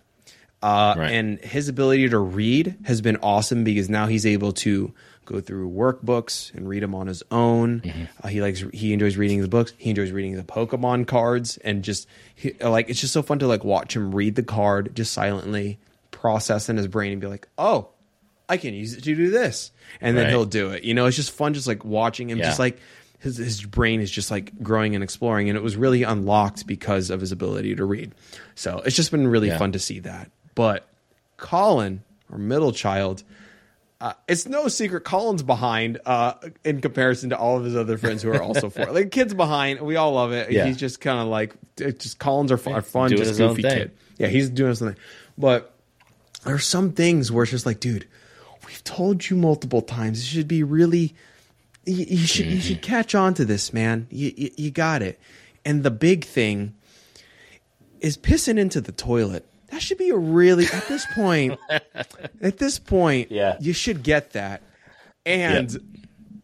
Uh, 0.62 0.94
Right. 0.96 1.10
And 1.12 1.40
his 1.40 1.68
ability 1.68 2.08
to 2.10 2.18
read 2.18 2.76
has 2.84 3.00
been 3.00 3.16
awesome 3.16 3.64
because 3.64 3.88
now 3.90 4.06
he's 4.06 4.24
able 4.26 4.52
to 4.52 4.92
go 5.24 5.40
through 5.40 5.70
workbooks 5.70 6.54
and 6.54 6.68
read 6.68 6.82
them 6.84 6.94
on 6.94 7.06
his 7.08 7.22
own. 7.32 7.82
Uh, 8.22 8.28
he 8.28 8.40
likes 8.40 8.64
he 8.72 8.92
enjoys 8.92 9.16
reading 9.16 9.40
the 9.40 9.48
books. 9.48 9.72
He 9.76 9.90
enjoys 9.90 10.12
reading 10.12 10.36
the 10.36 10.42
Pokemon 10.44 11.08
cards 11.08 11.56
and 11.58 11.82
just 11.82 12.06
he, 12.36 12.52
like 12.60 12.88
it's 12.88 13.00
just 13.00 13.12
so 13.12 13.22
fun 13.22 13.40
to 13.40 13.48
like 13.48 13.64
watch 13.64 13.96
him 13.96 14.14
read 14.14 14.36
the 14.36 14.42
card 14.44 14.94
just 14.94 15.12
silently, 15.12 15.78
process 16.22 16.68
in 16.68 16.76
his 16.76 16.86
brain 16.86 17.10
and 17.12 17.20
be 17.20 17.26
like, 17.26 17.48
oh, 17.58 17.88
I 18.48 18.56
can 18.56 18.74
use 18.74 18.94
it 18.94 19.02
to 19.04 19.14
do 19.14 19.28
this, 19.30 19.72
and 20.00 20.16
then 20.16 20.24
Right. 20.24 20.30
he'll 20.30 20.44
do 20.44 20.70
it. 20.70 20.84
You 20.84 20.94
know, 20.94 21.06
it's 21.06 21.16
just 21.16 21.32
fun, 21.32 21.52
just 21.54 21.66
like 21.66 21.84
watching 21.84 22.30
him, 22.30 22.38
just 22.38 22.58
like 22.58 22.78
his 23.18 23.36
his 23.38 23.62
brain 23.64 24.00
is 24.00 24.10
just 24.10 24.30
like 24.30 24.62
growing 24.62 24.94
and 24.94 25.02
exploring, 25.02 25.48
and 25.48 25.56
it 25.56 25.62
was 25.62 25.76
really 25.76 26.02
unlocked 26.04 26.66
because 26.66 27.10
of 27.10 27.20
his 27.20 27.32
ability 27.32 27.74
to 27.76 27.84
read. 27.84 28.12
So 28.54 28.82
it's 28.84 28.96
just 28.96 29.10
been 29.10 29.26
really 29.26 29.48
Yeah. 29.48 29.58
fun 29.58 29.72
to 29.72 29.78
see 29.78 30.00
that. 30.00 30.30
But 30.54 30.86
Colin, 31.38 32.02
our 32.30 32.38
middle 32.38 32.72
child, 32.72 33.22
uh, 34.00 34.12
it's 34.28 34.46
no 34.46 34.68
secret 34.68 35.04
Colin's 35.04 35.42
behind 35.42 36.00
uh, 36.04 36.34
in 36.64 36.80
comparison 36.80 37.30
to 37.30 37.38
all 37.38 37.56
of 37.58 37.64
his 37.64 37.76
other 37.76 37.96
friends 37.96 38.22
who 38.22 38.30
are 38.32 38.42
also 38.42 38.68
four. 38.70 38.86
Like 38.92 39.10
kids 39.12 39.32
behind, 39.34 39.80
we 39.80 39.96
all 39.96 40.12
love 40.12 40.32
it. 40.32 40.50
Yeah. 40.50 40.66
He's 40.66 40.76
just 40.76 41.00
kind 41.00 41.20
of 41.20 41.28
like 41.28 41.54
it's 41.78 42.04
just 42.04 42.18
Collins 42.18 42.52
are 42.52 42.58
fun, 42.58 42.74
are 42.74 42.82
fun 42.82 43.10
just 43.10 43.38
goofy 43.38 43.62
kid. 43.62 43.92
Yeah, 44.18 44.28
he's 44.28 44.50
doing 44.50 44.74
something. 44.74 44.96
But 45.38 45.71
there 46.44 46.54
are 46.54 46.58
some 46.58 46.92
things 46.92 47.30
where 47.30 47.42
it's 47.42 47.52
just 47.52 47.66
like, 47.66 47.80
dude, 47.80 48.06
we've 48.66 48.82
told 48.84 49.28
you 49.30 49.36
multiple 49.36 49.82
times. 49.82 50.20
It 50.20 50.24
should 50.26 50.48
be 50.48 50.62
really. 50.62 51.14
You, 51.84 52.04
you 52.08 52.26
should 52.26 52.46
you 52.46 52.60
should 52.60 52.82
catch 52.82 53.14
on 53.14 53.34
to 53.34 53.44
this, 53.44 53.72
man. 53.72 54.06
You, 54.10 54.32
you 54.36 54.50
you 54.56 54.70
got 54.70 55.02
it. 55.02 55.18
And 55.64 55.82
the 55.82 55.90
big 55.90 56.24
thing 56.24 56.74
is 58.00 58.16
pissing 58.16 58.58
into 58.58 58.80
the 58.80 58.92
toilet. 58.92 59.46
That 59.70 59.80
should 59.82 59.98
be 59.98 60.10
a 60.10 60.16
really 60.16 60.66
at 60.66 60.86
this 60.88 61.06
point. 61.14 61.58
at 62.40 62.58
this 62.58 62.78
point, 62.78 63.30
Yeah. 63.30 63.56
you 63.60 63.72
should 63.72 64.02
get 64.02 64.32
that. 64.32 64.62
And 65.24 65.76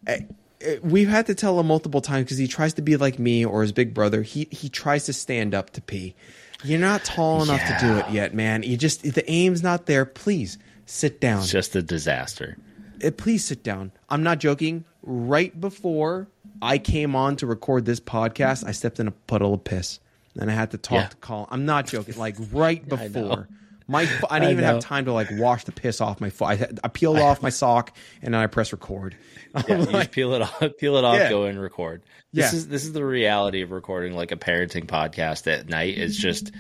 eh, 0.07 0.21
eh, 0.61 0.77
we've 0.83 1.09
had 1.09 1.27
to 1.27 1.35
tell 1.35 1.59
him 1.61 1.67
multiple 1.67 2.01
times 2.01 2.25
because 2.25 2.39
he 2.39 2.49
tries 2.49 2.75
to 2.75 2.83
be 2.83 2.97
like 2.97 3.19
me 3.19 3.45
or 3.45 3.63
his 3.63 3.73
big 3.73 3.93
brother. 3.95 4.23
He 4.23 4.49
he 4.51 4.69
tries 4.69 5.05
to 5.07 5.13
stand 5.13 5.55
up 5.55 5.71
to 5.71 5.81
pee. 5.81 6.15
You're 6.65 6.81
not 6.81 7.05
tall 7.05 7.43
enough 7.43 7.61
to 7.61 7.77
do 7.81 7.97
it 7.99 8.11
yet, 8.11 8.35
man. 8.35 8.63
You 8.63 8.77
just 8.77 9.03
the 9.03 9.29
aim's 9.31 9.63
not 9.63 9.87
there. 9.87 10.05
Please 10.05 10.59
sit 10.87 11.21
down. 11.21 11.39
It's 11.43 11.51
just 11.51 11.77
a 11.77 11.83
disaster. 11.83 12.57
Uh, 13.05 13.11
please 13.13 13.45
sit 13.45 13.63
down. 13.63 13.93
I'm 14.09 14.23
not 14.23 14.39
joking. 14.41 14.85
Right 15.03 15.59
before 15.61 16.29
I 16.61 16.79
came 16.79 17.15
on 17.15 17.37
to 17.37 17.47
record 17.47 17.85
this 17.85 18.01
podcast, 18.01 18.67
I 18.67 18.73
stepped 18.73 18.99
in 18.99 19.07
a 19.07 19.13
puddle 19.13 19.55
of 19.55 19.63
piss, 19.63 20.01
and 20.39 20.51
I 20.51 20.55
had 20.55 20.73
to 20.73 20.79
talk 20.79 20.97
Yeah. 20.97 21.07
to 21.09 21.17
Colin. 21.19 21.47
I'm 21.51 21.65
not 21.65 21.87
joking. 21.87 22.17
Like 22.17 22.37
right 22.53 22.87
before. 22.89 23.49
My, 23.91 24.05
fo- 24.07 24.27
I 24.31 24.39
didn't 24.39 24.49
I 24.49 24.53
even 24.53 24.65
know. 24.65 24.75
have 24.75 24.81
time 24.83 25.07
to 25.07 25.13
like 25.15 25.29
wash 25.33 25.65
the 25.65 25.73
piss 25.73 26.01
off 26.03 26.21
my 26.21 26.29
foot. 26.31 26.45
I, 26.47 26.69
I 26.85 26.89
peeled 26.89 27.19
off 27.19 27.43
my 27.43 27.49
sock 27.63 27.97
and 28.23 28.35
then 28.35 28.41
I 28.41 28.47
press 28.47 28.73
record. 28.73 29.17
Yeah, 29.55 29.63
I'm 29.77 29.81
you 29.81 29.87
like, 29.87 29.93
just 29.95 30.11
peel 30.13 30.35
it 30.35 30.43
off, 30.43 30.63
peel 30.79 30.97
it 30.99 31.05
off, 31.05 31.17
Yeah. 31.17 31.31
go 31.31 31.45
and 31.45 31.59
record. 31.59 32.03
This 32.35 32.53
Yeah. 32.53 32.57
is 32.59 32.69
this 32.69 32.85
is 32.85 32.93
the 32.93 33.05
reality 33.05 33.63
of 33.63 33.71
recording 33.73 34.13
like 34.13 34.31
a 34.31 34.37
parenting 34.37 34.85
podcast 34.87 35.51
at 35.51 35.69
night. 35.71 35.97
It's 35.97 36.17
just 36.19 36.53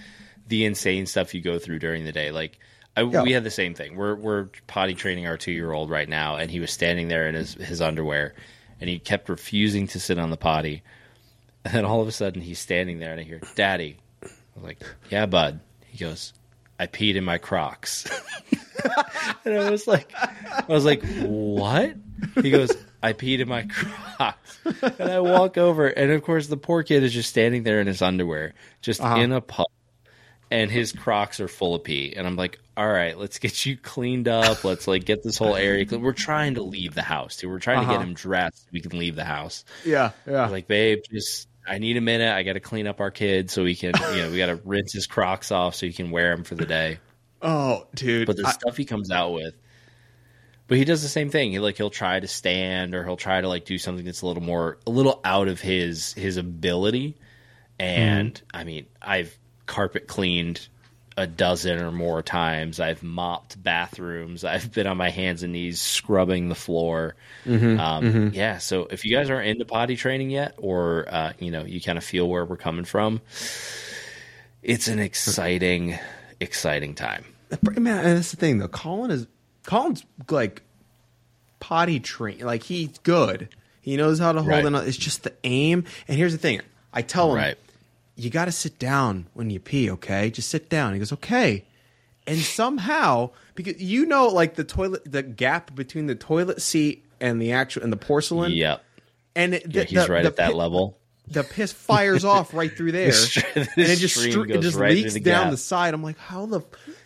the 0.46 0.64
insane 0.64 1.04
stuff 1.04 1.34
you 1.34 1.42
go 1.42 1.58
through 1.58 1.80
during 1.80 2.04
the 2.04 2.12
day. 2.12 2.30
Like 2.30 2.58
I, 2.96 3.02
Yeah. 3.02 3.22
we 3.22 3.32
had 3.32 3.44
the 3.44 3.50
same 3.50 3.74
thing. 3.74 3.94
We're 3.94 4.14
we're 4.14 4.48
potty 4.66 4.94
training 4.94 5.26
our 5.26 5.36
two 5.36 5.52
year 5.52 5.70
old 5.70 5.90
right 5.90 6.08
now, 6.08 6.36
and 6.36 6.50
he 6.50 6.60
was 6.60 6.70
standing 6.72 7.08
there 7.08 7.28
in 7.28 7.34
his 7.34 7.52
his 7.54 7.82
underwear, 7.82 8.34
and 8.80 8.88
he 8.88 8.98
kept 8.98 9.28
refusing 9.28 9.86
to 9.88 10.00
sit 10.00 10.18
on 10.18 10.30
the 10.30 10.38
potty. 10.38 10.82
And 11.66 11.74
then 11.74 11.84
all 11.84 12.00
of 12.00 12.08
a 12.08 12.12
sudden, 12.12 12.40
he's 12.40 12.58
standing 12.58 12.98
there, 13.00 13.12
and 13.12 13.20
I 13.20 13.24
hear, 13.24 13.40
"Daddy," 13.54 13.98
I 14.22 14.28
was 14.54 14.64
like, 14.64 14.78
"Yeah, 15.10 15.26
bud." 15.26 15.60
He 15.86 15.98
goes, 15.98 16.32
"I 16.78 16.86
peed 16.86 17.14
in 17.16 17.24
my 17.24 17.38
Crocs." 17.38 18.06
and 19.44 19.54
I 19.58 19.70
was 19.70 19.86
like, 19.86 20.12
I 20.14 20.64
was 20.68 20.84
like, 20.84 21.02
what? 21.22 21.94
He 22.42 22.50
goes, 22.50 22.70
I 23.02 23.12
peed 23.12 23.40
in 23.40 23.48
my 23.48 23.62
Crocs. 23.64 24.58
And 24.98 25.10
I 25.10 25.20
walk 25.20 25.56
over, 25.58 25.86
and 25.88 26.10
of 26.12 26.22
course, 26.22 26.46
the 26.48 26.56
poor 26.56 26.82
kid 26.82 27.02
is 27.02 27.12
just 27.12 27.30
standing 27.30 27.62
there 27.62 27.80
in 27.80 27.86
his 27.86 28.02
underwear, 28.02 28.54
just 28.82 29.00
Uh-huh. 29.00 29.16
in 29.20 29.32
a 29.32 29.40
puddle, 29.40 29.70
and 30.50 30.70
his 30.70 30.92
Crocs 30.92 31.40
are 31.40 31.48
full 31.48 31.74
of 31.74 31.84
pee. 31.84 32.14
And 32.16 32.26
I'm 32.26 32.36
like, 32.36 32.58
all 32.76 32.86
right, 32.88 33.18
let's 33.18 33.38
get 33.38 33.66
you 33.66 33.76
cleaned 33.76 34.28
up. 34.28 34.62
Let's 34.64 34.86
like 34.86 35.04
get 35.04 35.22
this 35.24 35.36
whole 35.38 35.56
area. 35.56 35.84
clean." 35.86 36.00
We're 36.02 36.12
trying 36.12 36.54
to 36.54 36.62
leave 36.62 36.94
the 36.94 37.02
house, 37.02 37.36
too. 37.36 37.48
We're 37.48 37.58
trying 37.58 37.78
to 37.78 37.82
Uh-huh. 37.82 37.98
get 37.98 38.02
him 38.06 38.14
dressed. 38.14 38.62
So 38.62 38.68
we 38.72 38.80
can 38.80 38.96
leave 38.98 39.16
the 39.16 39.24
house. 39.24 39.64
yeah, 39.84 40.10
yeah. 40.26 40.48
like, 40.48 40.68
babe, 40.68 41.00
just 41.10 41.47
I 41.68 41.78
need 41.78 41.96
a 41.96 42.00
minute. 42.00 42.33
I 42.35 42.42
got 42.42 42.54
to 42.54 42.61
clean 42.61 42.87
up 42.87 43.00
our 43.00 43.11
kid 43.11 43.50
so 43.50 43.64
we 43.64 43.74
can, 43.76 43.92
you 44.14 44.22
know, 44.22 44.31
we 44.31 44.38
got 44.38 44.46
to 44.46 44.57
rinse 44.64 44.92
his 44.92 45.07
Crocs 45.07 45.52
off 45.52 45.74
so 45.74 45.87
he 45.87 45.92
can 45.92 46.11
wear 46.11 46.35
them 46.35 46.44
for 46.44 46.54
the 46.54 46.66
day 46.66 46.98
oh, 47.42 47.87
dude. 47.94 48.26
but 48.26 48.37
the 48.37 48.46
I- 48.46 48.52
stuff 48.52 48.76
he 48.76 48.85
comes 48.85 49.11
out 49.11 49.33
with 49.33 49.54
but 50.66 50.76
he 50.76 50.85
does 50.85 51.02
the 51.02 51.09
same 51.09 51.31
thing 51.31 51.50
he 51.52 51.59
like 51.61 51.76
he'll 51.76 51.88
try 51.88 52.18
to 52.20 52.26
stand 52.26 52.94
or 52.94 53.02
he'll 53.04 53.16
try 53.16 53.40
to 53.40 53.48
like 53.48 53.64
do 53.64 53.78
something 53.78 54.04
that's 54.04 54.22
a 54.22 54.26
little 54.26 54.42
more 54.42 54.78
a 54.87 54.90
little 54.90 55.20
out 55.24 55.48
of 55.48 55.61
his 55.61 56.12
his 56.14 56.37
ability 56.37 57.16
and 57.78 58.35
Mm-hmm. 58.35 58.57
i 58.57 58.64
mean 58.64 58.87
i've 59.00 59.38
carpet 59.66 60.07
cleaned 60.09 60.66
a 61.18 61.26
dozen 61.26 61.78
or 61.81 61.90
more 61.90 62.22
times 62.22 62.78
i've 62.81 63.02
mopped 63.02 63.61
bathrooms 63.62 64.44
i've 64.44 64.72
been 64.72 64.87
on 64.87 64.96
my 64.96 65.11
hands 65.11 65.42
and 65.42 65.52
knees 65.52 65.81
scrubbing 65.81 66.48
the 66.48 66.54
floor 66.54 67.14
Mm-hmm. 67.44 67.81
um, 67.81 68.31
yeah 68.35 68.59
so 68.59 68.87
if 68.90 69.04
you 69.04 69.16
guys 69.16 69.31
aren't 69.31 69.48
into 69.48 69.64
potty 69.64 69.96
training 69.96 70.31
yet 70.31 70.54
or 70.59 71.07
uh, 71.09 71.33
you 71.38 71.50
know 71.50 71.64
you 71.64 71.81
kind 71.81 71.98
of 71.98 72.04
feel 72.04 72.28
where 72.28 72.44
we're 72.44 72.57
coming 72.57 72.85
from 72.85 73.20
it's 74.62 74.88
an 74.88 74.98
exciting, 74.98 75.98
exciting 76.40 76.94
time. 76.94 77.24
Man, 77.78 78.02
that's 78.04 78.33
the 78.33 78.37
thing 78.37 78.59
though. 78.59 78.68
Colin 78.68 79.11
is 79.11 79.26
Colin's 79.64 80.04
like 80.28 80.62
potty 81.61 82.00
trained. 82.00 82.42
Like 82.42 82.64
he's 82.64 82.98
good. 82.98 83.48
He 83.81 83.96
knows 83.96 84.18
how 84.18 84.33
to 84.33 84.40
hold 84.42 84.50
Right. 84.50 84.64
it. 84.64 84.88
It's 84.88 84.96
just 84.96 85.22
the 85.22 85.33
aim. 85.44 85.85
And 86.09 86.16
here's 86.18 86.33
the 86.33 86.38
thing. 86.38 86.61
I 86.92 87.02
tell 87.02 87.31
him, 87.31 87.37
Right. 87.37 87.59
You 88.18 88.31
got 88.31 88.46
to 88.46 88.52
sit 88.52 88.78
down 88.78 89.26
when 89.35 89.48
you 89.48 89.61
pee. 89.61 89.90
Okay, 89.92 90.31
just 90.31 90.48
sit 90.50 90.68
down. 90.68 90.92
He 90.92 90.98
goes, 90.98 91.12
okay. 91.12 91.64
And 92.26 92.38
somehow, 92.38 93.31
because 93.54 93.81
you 93.81 94.04
know, 94.04 94.26
like 94.28 94.54
the 94.57 94.64
toilet, 94.64 95.11
the 95.11 95.22
gap 95.22 95.74
between 95.74 96.07
the 96.07 96.14
toilet 96.14 96.61
seat 96.61 97.07
and 97.20 97.40
the 97.40 97.52
actual 97.52 97.83
and 97.85 97.92
the 97.92 97.96
porcelain. 97.96 98.52
Yep. 98.52 98.85
And 99.35 99.54
it, 99.54 99.72
Yeah, 99.74 99.85
he's 99.85 100.07
the- 100.07 100.12
right 100.12 100.22
the 100.22 100.28
at 100.28 100.37
that 100.37 100.54
level. 100.54 100.98
the 101.28 101.44
piss 101.44 101.72
fires 101.72 102.24
off 102.24 102.52
right 102.52 102.76
through 102.76 102.92
there, 102.98 103.12
and 103.54 103.68
it 103.76 103.96
just 103.96 104.16
stre- 104.18 104.50
it 104.50 104.61
just 104.61 104.76
right 104.76 104.92
leaks 104.92 105.14
the 105.14 105.20
down 105.20 105.44
gap. 105.44 105.50
the 105.52 105.57
side. 105.57 105.94
I'm 105.94 106.02
like, 106.02 106.18
how 106.18 106.44
the 106.46 106.61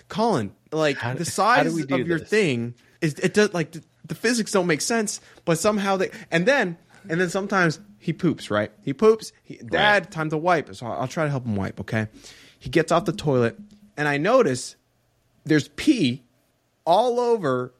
Colin? 0.08 0.52
Like 0.72 0.96
How 0.96 1.14
the 1.14 1.24
size 1.26 1.74
do 1.74 1.84
do 1.84 1.94
of 2.00 2.08
your 2.08 2.18
this? 2.18 2.28
thing 2.30 2.74
is 3.02 3.14
it 3.14 3.34
does 3.34 3.52
like 3.52 3.72
the, 3.72 3.82
the 4.06 4.14
physics 4.14 4.50
don't 4.52 4.66
make 4.66 4.80
sense, 4.80 5.20
but 5.44 5.58
somehow 5.58 5.98
they 5.98 6.10
and 6.30 6.46
then 6.46 6.78
and 7.08 7.20
then 7.20 7.28
sometimes 7.30 7.80
he 7.98 8.12
poops 8.12 8.50
right. 8.50 8.70
He 8.84 8.92
poops. 8.92 9.32
He, 9.44 9.56
Dad, 9.56 10.10
time 10.10 10.30
to 10.30 10.36
wipe. 10.38 10.74
So 10.74 10.86
I'll, 10.86 11.02
I'll 11.02 11.08
try 11.08 11.24
to 11.24 11.30
help 11.30 11.44
him 11.46 11.56
wipe. 11.56 11.80
Okay, 11.80 12.08
he 12.58 12.70
gets 12.70 12.90
off 12.92 13.04
the 13.04 13.12
toilet, 13.12 13.56
and 13.96 14.08
I 14.08 14.18
notice 14.18 14.76
there's 15.44 15.68
pee 15.68 16.22
all 16.84 17.20
over 17.20 17.72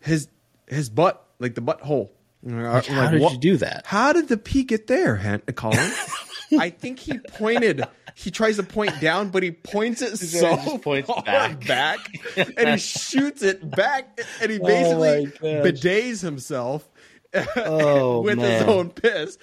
his 0.00 0.28
his 0.68 0.88
butt, 0.90 1.24
like 1.38 1.54
the 1.54 1.62
butthole. 1.62 2.10
Like, 2.42 2.86
how 2.86 3.10
did 3.10 3.20
you 3.20 3.38
do 3.38 3.56
that? 3.58 3.84
How 3.86 4.12
did 4.14 4.28
the 4.28 4.38
pee 4.38 4.64
get 4.64 4.86
there, 4.86 5.16
Han- 5.16 5.42
uh, 5.46 5.52
Colin? 5.52 5.92
I 6.58 6.70
think 6.70 6.98
he 6.98 7.18
pointed. 7.18 7.84
He 8.14 8.30
tries 8.30 8.56
to 8.56 8.62
point 8.62 8.98
down, 9.00 9.28
but 9.28 9.42
he 9.42 9.50
points 9.52 10.02
it 10.02 10.16
so 10.16 10.78
points 10.78 11.06
far 11.08 11.22
back. 11.22 11.66
back, 11.66 11.98
and 12.56 12.68
he 12.70 12.76
shoots 12.78 13.42
it 13.42 13.70
back, 13.70 14.20
and 14.40 14.50
he 14.50 14.58
Oh 14.58 14.64
basically 14.66 15.26
gosh. 15.26 15.40
bidets 15.70 16.22
himself 16.22 16.88
Oh 17.56 18.20
with 18.22 18.38
man. 18.38 18.50
his 18.50 18.62
own 18.62 18.90
piss. 18.90 19.38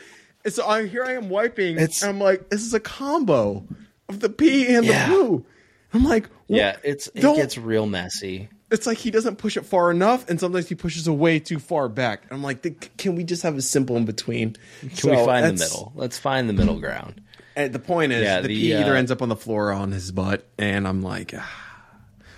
And 0.45 0.53
so 0.53 0.67
I'm 0.67 0.87
here. 0.87 1.03
I 1.03 1.13
am 1.13 1.29
wiping. 1.29 1.75
It's- 1.77 2.01
and 2.01 2.09
I'm 2.11 2.19
like, 2.19 2.49
this 2.49 2.61
is 2.61 2.73
a 2.73 2.79
combo 2.79 3.65
of 4.09 4.19
the 4.19 4.29
pee 4.29 4.73
and 4.73 4.85
Yeah. 4.85 5.07
the 5.09 5.13
poo. 5.13 5.45
I'm 5.93 6.03
like, 6.03 6.29
yeah, 6.47 6.77
it's 6.83 7.07
it 7.15 7.21
gets 7.21 7.57
real 7.57 7.85
messy. 7.85 8.49
it's 8.69 8.85
like 8.85 8.97
he 8.97 9.09
doesn't 9.09 9.37
push 9.37 9.55
it 9.55 9.65
far 9.65 9.89
enough, 9.89 10.29
and 10.29 10.37
sometimes 10.39 10.67
he 10.67 10.75
pushes 10.75 11.07
away 11.07 11.39
too 11.39 11.59
far 11.59 11.87
back. 11.87 12.23
I'm 12.29 12.43
like, 12.43 12.91
can 12.97 13.15
we 13.15 13.23
just 13.23 13.43
have 13.43 13.55
a 13.57 13.61
simple 13.61 13.95
in 13.95 14.03
between? 14.05 14.57
Can 14.97 15.11
we 15.11 15.25
find 15.25 15.45
the 15.45 15.53
middle? 15.63 15.93
Let's 15.95 16.17
find 16.17 16.49
the 16.49 16.53
middle 16.53 16.79
ground. 16.79 17.21
And 17.55 17.71
the 17.73 17.79
point 17.79 18.11
is, 18.11 18.21
Yeah, 18.23 18.41
the, 18.41 18.49
the, 18.49 18.53
pee 18.55 18.75
either 18.75 18.93
uh, 18.95 18.97
ends 18.99 19.11
up 19.11 19.21
on 19.21 19.29
the 19.29 19.35
floor 19.35 19.69
or 19.69 19.73
on 19.73 19.91
his 19.93 20.11
butt, 20.11 20.45
and 20.57 20.85
I'm 20.87 21.01
like, 21.01 21.33
ah, 21.35 21.55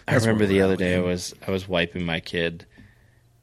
I 0.07 0.15
remember 0.15 0.45
the 0.45 0.62
other 0.62 0.75
day 0.75 0.95
I 0.95 1.01
was 1.01 1.33
I 1.45 1.51
was 1.51 1.67
wiping 1.67 2.05
my 2.05 2.19
kid 2.19 2.65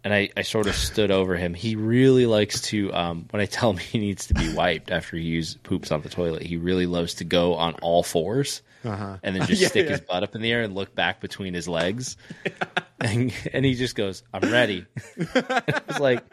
and 0.07 0.15
I, 0.15 0.31
I 0.37 0.43
sort 0.43 0.69
of 0.69 0.77
stood 0.77 1.11
over 1.11 1.35
him. 1.35 1.53
He 1.53 1.75
really 1.75 2.27
likes 2.27 2.61
to 2.71 2.93
um, 2.95 3.27
when 3.31 3.43
I 3.43 3.47
tell 3.47 3.71
him 3.73 3.77
he 3.93 3.99
needs 3.99 4.27
to 4.29 4.35
be 4.35 4.55
wiped 4.55 4.93
after 4.93 5.17
he 5.17 5.25
use, 5.25 5.57
poops 5.65 5.91
on 5.91 6.03
the 6.03 6.09
toilet, 6.09 6.43
he 6.43 6.57
really 6.57 6.87
loves 6.87 7.15
to 7.15 7.25
go 7.25 7.55
on 7.55 7.75
all 7.83 8.05
4s 8.05 8.61
Uh-huh. 8.85 9.17
and 9.25 9.35
then 9.35 9.45
just 9.49 9.61
Yeah, 9.61 9.69
stick 9.69 9.87
yeah. 9.87 9.93
his 9.93 10.01
butt 10.03 10.23
up 10.23 10.37
in 10.37 10.43
the 10.43 10.53
air 10.53 10.63
and 10.63 10.77
look 10.77 10.95
back 10.95 11.21
between 11.21 11.55
his 11.55 11.67
legs. 11.67 12.17
And, 12.99 13.31
and 13.53 13.63
he 13.65 13.75
just 13.75 13.95
goes, 13.95 14.23
I'm 14.33 14.51
ready. 14.51 14.87
I 15.35 15.83
was 15.87 15.99
like 16.01 16.25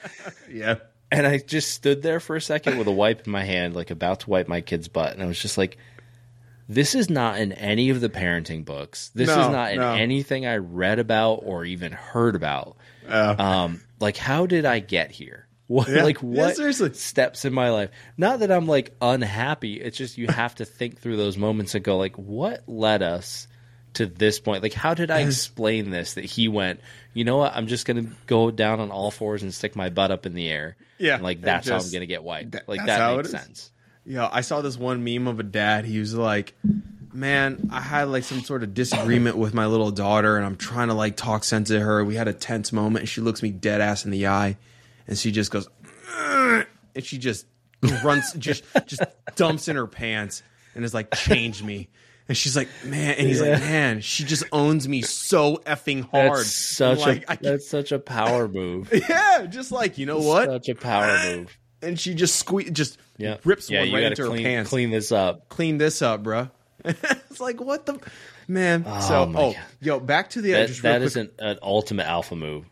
yeah, 0.49 0.75
and 1.11 1.27
I 1.27 1.37
just 1.39 1.71
stood 1.71 2.01
there 2.01 2.21
for 2.21 2.37
a 2.37 2.41
second 2.41 2.77
with 2.77 2.87
a 2.87 2.91
wipe 2.91 3.25
in 3.27 3.31
my 3.33 3.43
hand, 3.43 3.75
like 3.75 3.91
about 3.91 4.21
to 4.21 4.29
wipe 4.29 4.47
my 4.47 4.61
kid's 4.61 4.87
butt, 4.87 5.11
and 5.13 5.21
I 5.21 5.25
was 5.25 5.37
just 5.39 5.57
like, 5.57 5.77
"This 6.69 6.95
is 6.95 7.09
not 7.09 7.37
in 7.37 7.51
any 7.51 7.89
of 7.89 7.99
the 7.99 8.07
parenting 8.09 8.63
books. 8.63 9.11
This 9.13 9.27
No, 9.27 9.41
is 9.41 9.49
not 9.49 9.73
in 9.73 9.79
no. 9.79 9.91
anything 9.91 10.45
I 10.47 10.55
read 10.55 10.99
about 10.99 11.41
or 11.43 11.65
even 11.65 11.91
heard 11.91 12.33
about. 12.35 12.77
Um, 13.09 13.81
like, 13.99 14.17
how 14.17 14.45
did 14.45 14.65
I 14.65 14.79
get 14.79 15.11
here? 15.11 15.47
What, 15.67 15.87
Yeah. 15.89 16.03
like, 16.03 16.21
Yeah, 16.21 16.27
what 16.45 16.55
seriously. 16.55 16.93
steps 16.93 17.45
in 17.45 17.53
my 17.53 17.69
life? 17.69 17.89
Not 18.17 18.39
that 18.39 18.51
I'm 18.51 18.67
like 18.67 18.95
unhappy. 19.01 19.79
It's 19.81 19.97
just 19.97 20.17
you 20.17 20.27
have 20.27 20.55
to 20.55 20.65
think 20.65 20.99
through 20.99 21.17
those 21.17 21.37
moments 21.37 21.73
and 21.75 21.83
go, 21.83 21.97
like, 21.97 22.15
what 22.17 22.63
led 22.67 23.01
us 23.01 23.47
to 23.93 24.05
this 24.05 24.39
point? 24.39 24.63
Like, 24.63 24.73
how 24.73 24.93
did 24.93 25.11
I 25.11 25.19
explain 25.21 25.89
this? 25.89 26.15
That 26.15 26.25
he 26.25 26.47
went, 26.47 26.79
you 27.13 27.23
know 27.23 27.37
what? 27.37 27.55
I'm 27.55 27.67
just 27.67 27.85
gonna 27.85 28.07
go 28.27 28.51
down 28.51 28.79
on 28.79 28.91
all 28.91 29.11
fours 29.11 29.43
and 29.43 29.53
stick 29.53 29.75
my 29.75 29.89
butt 29.89 30.11
up 30.11 30.25
in 30.25 30.33
the 30.33 30.49
air. 30.49 30.75
Yeah, 30.97 31.15
And, 31.15 31.23
like 31.23 31.41
that's 31.41 31.69
how 31.69 31.77
I'm 31.77 31.91
gonna 31.91 32.05
get 32.07 32.23
wiped. 32.23 32.51
that- 32.51 32.67
like 32.67 32.85
that 32.85 33.15
makes 33.17 33.31
sense. 33.31 33.71
yeah. 34.05 34.27
I 34.31 34.41
saw 34.41 34.61
this 34.61 34.77
one 34.77 35.03
meme 35.03 35.27
of 35.27 35.39
a 35.39 35.43
dad. 35.43 35.85
He 35.85 35.99
was 35.99 36.13
like, 36.15 36.55
"Man, 37.13 37.69
I 37.71 37.81
had 37.81 38.07
like 38.09 38.23
some 38.23 38.41
sort 38.41 38.63
of 38.63 38.73
disagreement 38.73 39.37
with 39.37 39.53
my 39.53 39.65
little 39.65 39.91
daughter, 39.91 40.37
and 40.37 40.45
I'm 40.45 40.55
trying 40.57 40.87
to 40.89 40.93
like 40.93 41.15
talk 41.15 41.43
sense 41.43 41.69
to 41.69 41.79
her. 41.79 42.03
We 42.03 42.15
had 42.15 42.27
a 42.27 42.33
tense 42.33 42.71
moment, 42.71 43.01
and 43.03 43.09
she 43.09 43.21
looks 43.21 43.41
me 43.43 43.51
dead 43.51 43.81
ass 43.81 44.05
in 44.05 44.11
the 44.11 44.27
eye, 44.27 44.57
and 45.07 45.17
she 45.17 45.31
just 45.31 45.51
goes, 45.51 45.67
"Ugh," 46.17 46.65
and 46.95 47.03
she 47.03 47.17
just 47.17 47.45
runs, 48.03 48.33
just 48.37 48.63
just 48.85 49.03
dumps 49.35 49.67
in 49.67 49.75
her 49.75 49.87
pants, 49.87 50.43
and 50.75 50.83
is 50.83 50.93
like, 50.93 51.13
"Change 51.13 51.63
me." 51.63 51.89
And 52.29 52.37
she's 52.37 52.55
like, 52.55 52.69
man, 52.85 53.15
and 53.17 53.27
he's 53.27 53.41
like, 53.41 53.59
man, 53.59 53.99
she 53.99 54.23
just 54.23 54.45
owns 54.53 54.87
me 54.87 55.01
so 55.01 55.57
effing 55.65 56.09
hard. 56.09 56.37
That's 56.39 56.53
such 56.53 56.99
like, 56.99 57.23
a 57.23 57.31
I 57.31 57.35
can't- 57.35 57.41
that's 57.41 57.67
such 57.67 57.91
a 57.91 57.99
power 57.99 58.47
move. 58.47 58.89
yeah, 59.09 59.45
just 59.45 59.73
like 59.73 59.97
you 59.97 60.05
know 60.05 60.19
what? 60.19 60.45
Such 60.45 60.69
a 60.69 60.75
power 60.75 61.03
ah! 61.05 61.23
move. 61.25 61.57
And 61.81 61.99
she 61.99 62.13
just 62.13 62.37
squeeze, 62.37 62.71
just 62.71 62.97
Yeah, 63.17 63.39
rips 63.43 63.69
yeah. 63.69 63.81
one 63.81 63.91
right 63.91 63.99
gotta 64.03 64.21
into 64.21 64.27
clean, 64.27 64.45
her 64.45 64.49
pants. 64.51 64.69
clean 64.69 64.89
this 64.89 65.11
up. 65.11 65.49
Clean 65.49 65.77
this 65.77 66.01
up, 66.01 66.23
bro. 66.23 66.49
it's 67.29 67.39
like 67.39 67.61
what 67.61 67.85
the 67.85 67.99
man. 68.47 68.83
Oh, 68.87 68.99
so, 68.99 69.23
oh, 69.23 69.51
God. 69.53 69.55
yo, 69.79 69.99
back 69.99 70.29
to 70.31 70.41
the 70.41 70.51
That, 70.53 70.67
just 70.67 70.81
that 70.83 71.01
is 71.01 71.15
an, 71.15 71.31
an 71.39 71.59
ultimate 71.61 72.05
alpha 72.07 72.35
move. 72.35 72.65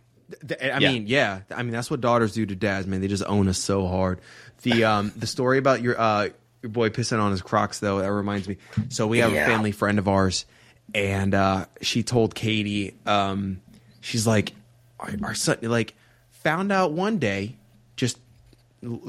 I 0.52 0.56
Yeah. 0.66 0.80
mean, 0.80 1.08
yeah. 1.08 1.42
I 1.54 1.64
mean, 1.64 1.72
that's 1.74 1.92
what 1.92 2.02
daughters 2.02 2.34
do 2.34 2.46
to 2.46 2.56
dads, 2.56 2.88
man. 2.88 3.02
They 3.02 3.08
just 3.08 3.24
own 3.26 3.48
us 3.48 3.58
so 3.58 3.88
hard. 3.88 4.20
The 4.64 4.84
um 4.86 5.12
the 5.16 5.28
story 5.28 5.58
about 5.58 5.82
your 5.82 6.00
uh 6.00 6.30
your 6.62 6.70
boy 6.72 6.90
pissing 6.90 7.20
on 7.22 7.32
his 7.32 7.42
Crocs 7.42 7.80
though, 7.80 8.00
that 8.00 8.12
reminds 8.12 8.48
me. 8.48 8.58
So 8.90 9.08
we 9.08 9.20
have 9.20 9.34
Yeah. 9.34 9.44
a 9.44 9.46
family 9.46 9.72
friend 9.72 9.98
of 10.00 10.08
ours 10.08 10.46
and 10.94 11.34
uh 11.34 11.66
she 11.82 12.04
told 12.04 12.36
Katie 12.36 12.96
um 13.06 13.62
she's 14.02 14.28
like 14.28 14.54
our, 15.00 15.10
our 15.24 15.34
son 15.34 15.58
like 15.64 15.94
found 16.32 16.72
out 16.72 16.92
one 16.92 17.18
day 17.18 17.56
just 17.96 18.18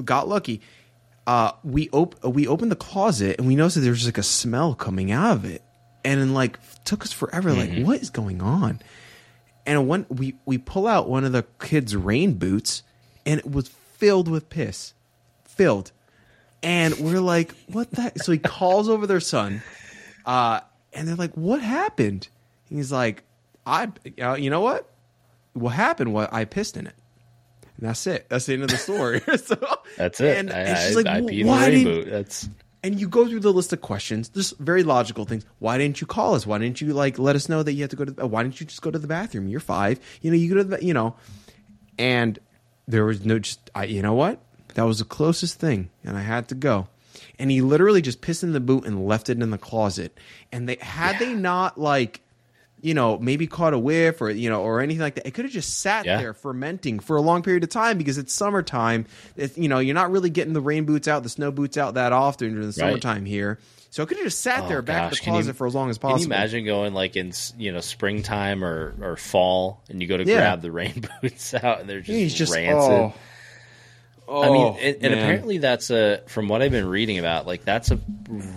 got 0.04 0.28
lucky. 0.28 0.60
Uh 1.26 1.52
we 1.62 1.88
op- 1.90 2.24
we 2.24 2.46
opened 2.46 2.72
the 2.72 2.76
closet 2.76 3.36
and 3.38 3.46
we 3.46 3.56
noticed 3.56 3.76
that 3.76 3.82
there 3.82 3.92
was 3.92 4.06
like 4.06 4.18
a 4.18 4.22
smell 4.22 4.74
coming 4.74 5.12
out 5.12 5.36
of 5.36 5.44
it. 5.44 5.62
And 6.04 6.20
then 6.20 6.34
like 6.34 6.58
took 6.84 7.02
us 7.02 7.12
forever 7.12 7.52
like 7.52 7.84
what 7.84 8.00
is 8.00 8.10
going 8.10 8.42
on? 8.42 8.80
and 9.66 9.88
one 9.88 10.06
we 10.08 10.34
we 10.44 10.58
pull 10.58 10.86
out 10.86 11.08
one 11.08 11.24
of 11.24 11.32
the 11.32 11.44
kids' 11.60 11.94
rain 11.94 12.34
boots, 12.34 12.82
and 13.24 13.38
it 13.40 13.50
was 13.50 13.68
filled 13.68 14.28
with 14.28 14.48
piss, 14.48 14.94
filled, 15.44 15.92
and 16.62 16.98
we're 16.98 17.20
like, 17.20 17.54
"What 17.68 17.90
the?" 17.92 18.12
So 18.16 18.32
he 18.32 18.38
calls 18.38 18.88
over 18.88 19.06
their 19.06 19.20
son, 19.20 19.62
uh, 20.26 20.60
and 20.92 21.06
they're 21.06 21.14
like, 21.16 21.36
"What 21.36 21.60
happened?" 21.60 22.28
And 22.68 22.78
he's 22.78 22.92
like, 22.92 23.22
"I, 23.64 23.88
uh, 24.20 24.34
you 24.34 24.50
know 24.50 24.60
what? 24.60 24.88
What 25.52 25.70
happened? 25.70 26.12
What 26.12 26.32
I 26.32 26.44
pissed 26.44 26.76
in 26.76 26.86
it." 26.86 26.94
And 27.82 27.88
that's 27.88 28.06
it. 28.06 28.28
That's 28.28 28.46
the 28.46 28.52
end 28.52 28.62
of 28.62 28.68
the 28.68 28.76
story. 28.76 29.20
so, 29.44 29.58
That's 29.96 30.20
it. 30.20 30.38
And, 30.38 30.52
I, 30.52 30.58
and 30.60 30.78
she's 30.78 30.96
I, 30.96 31.00
like, 31.00 31.06
I 31.08 31.20
"Well, 31.20 31.46
"Why 31.46 31.68
didn't?" 31.68 32.10
That's 32.10 32.48
and 32.84 33.00
you 33.00 33.08
go 33.08 33.26
through 33.26 33.40
the 33.40 33.52
list 33.52 33.72
of 33.72 33.80
questions, 33.80 34.28
just 34.28 34.56
very 34.58 34.84
logical 34.84 35.24
things. 35.24 35.44
Why 35.58 35.78
didn't 35.78 36.00
you 36.00 36.06
call 36.06 36.36
us? 36.36 36.46
Why 36.46 36.58
didn't 36.58 36.80
you 36.80 36.92
like 36.92 37.18
let 37.18 37.34
us 37.34 37.48
know 37.48 37.60
that 37.64 37.72
you 37.72 37.82
had 37.82 37.90
to 37.90 37.96
go 37.96 38.04
to? 38.04 38.12
The, 38.12 38.26
why 38.28 38.44
didn't 38.44 38.60
you 38.60 38.66
just 38.66 38.82
go 38.82 38.92
to 38.92 39.00
the 39.00 39.08
bathroom? 39.08 39.48
You're 39.48 39.58
five. 39.58 39.98
You 40.20 40.30
know, 40.30 40.36
you 40.36 40.48
go 40.48 40.56
to 40.58 40.64
the, 40.64 40.84
you 40.84 40.94
know, 40.94 41.16
and 41.98 42.38
there 42.86 43.04
was 43.04 43.24
no 43.24 43.40
just. 43.40 43.68
I, 43.74 43.86
you 43.86 44.00
know 44.00 44.14
what? 44.14 44.40
That 44.74 44.84
was 44.84 45.00
the 45.00 45.04
closest 45.04 45.58
thing, 45.58 45.90
and 46.04 46.16
I 46.16 46.22
had 46.22 46.46
to 46.50 46.54
go. 46.54 46.86
And 47.36 47.50
he 47.50 47.62
literally 47.62 48.00
just 48.00 48.20
pissed 48.20 48.44
in 48.44 48.52
the 48.52 48.60
boot 48.60 48.84
and 48.84 49.08
left 49.08 49.28
it 49.28 49.42
in 49.42 49.50
the 49.50 49.58
closet. 49.58 50.16
And 50.52 50.68
they 50.68 50.76
had 50.80 51.18
they 51.18 51.34
not 51.34 51.80
like, 51.80 52.20
you 52.82 52.92
know, 52.94 53.16
maybe 53.18 53.46
caught 53.46 53.72
a 53.72 53.78
whiff 53.78 54.20
or 54.20 54.28
you 54.30 54.50
know 54.50 54.60
or 54.62 54.80
anything 54.80 55.00
like 55.00 55.14
that, 55.14 55.26
it 55.26 55.32
could 55.34 55.44
have 55.46 55.54
just 55.54 55.78
sat 55.80 56.04
Yeah. 56.04 56.18
there 56.18 56.34
fermenting 56.34 56.98
for 57.00 57.16
a 57.16 57.20
long 57.22 57.42
period 57.42 57.62
of 57.64 57.70
time 57.70 57.96
because 57.96 58.18
it's 58.18 58.34
summertime. 58.34 59.06
It's, 59.36 59.56
you 59.56 59.68
know, 59.68 59.78
you're 59.78 59.94
not 59.94 60.10
really 60.10 60.30
getting 60.30 60.52
the 60.52 60.60
rain 60.60 60.84
boots 60.84 61.08
out, 61.08 61.22
the 61.22 61.28
snow 61.28 61.50
boots 61.50 61.78
out 61.78 61.94
that 61.94 62.12
often 62.12 62.48
during 62.48 62.60
the 62.62 62.66
Right. 62.66 62.74
summertime 62.74 63.24
here. 63.24 63.58
So 63.90 64.02
it 64.02 64.06
could 64.08 64.16
have 64.16 64.26
just 64.26 64.40
sat 64.40 64.64
Oh, 64.64 64.68
there 64.68 64.82
back 64.82 65.04
in 65.04 65.10
the 65.10 65.16
Can 65.16 65.34
you- 65.34 65.38
closet 65.40 65.56
for 65.56 65.66
as 65.66 65.74
long 65.74 65.90
as 65.90 65.98
possible. 65.98 66.18
Can 66.22 66.30
you 66.30 66.34
imagine 66.34 66.64
going 66.64 66.92
like 66.94 67.14
in 67.14 67.32
you 67.58 67.70
know 67.72 67.80
springtime 67.80 68.64
or, 68.64 68.94
or 69.00 69.16
fall 69.16 69.80
and 69.88 70.00
you 70.02 70.08
go 70.08 70.16
to 70.16 70.24
Yeah. 70.24 70.36
grab 70.38 70.62
the 70.62 70.70
rain 70.72 71.04
boots 71.22 71.54
out 71.54 71.80
and 71.80 71.88
they're 71.88 72.00
just, 72.00 72.10
He's 72.10 72.34
just 72.34 72.52
rancid. 72.54 72.90
oh, 72.90 73.14
oh 74.28 74.42
I 74.42 74.50
mean, 74.50 74.76
and, 74.80 75.04
and 75.04 75.14
apparently 75.14 75.58
that's 75.58 75.90
a 75.90 76.22
from 76.26 76.48
what 76.48 76.62
I've 76.62 76.70
been 76.72 76.88
reading 76.88 77.18
about, 77.18 77.46
like 77.46 77.64
that's 77.64 77.90
a 77.90 78.00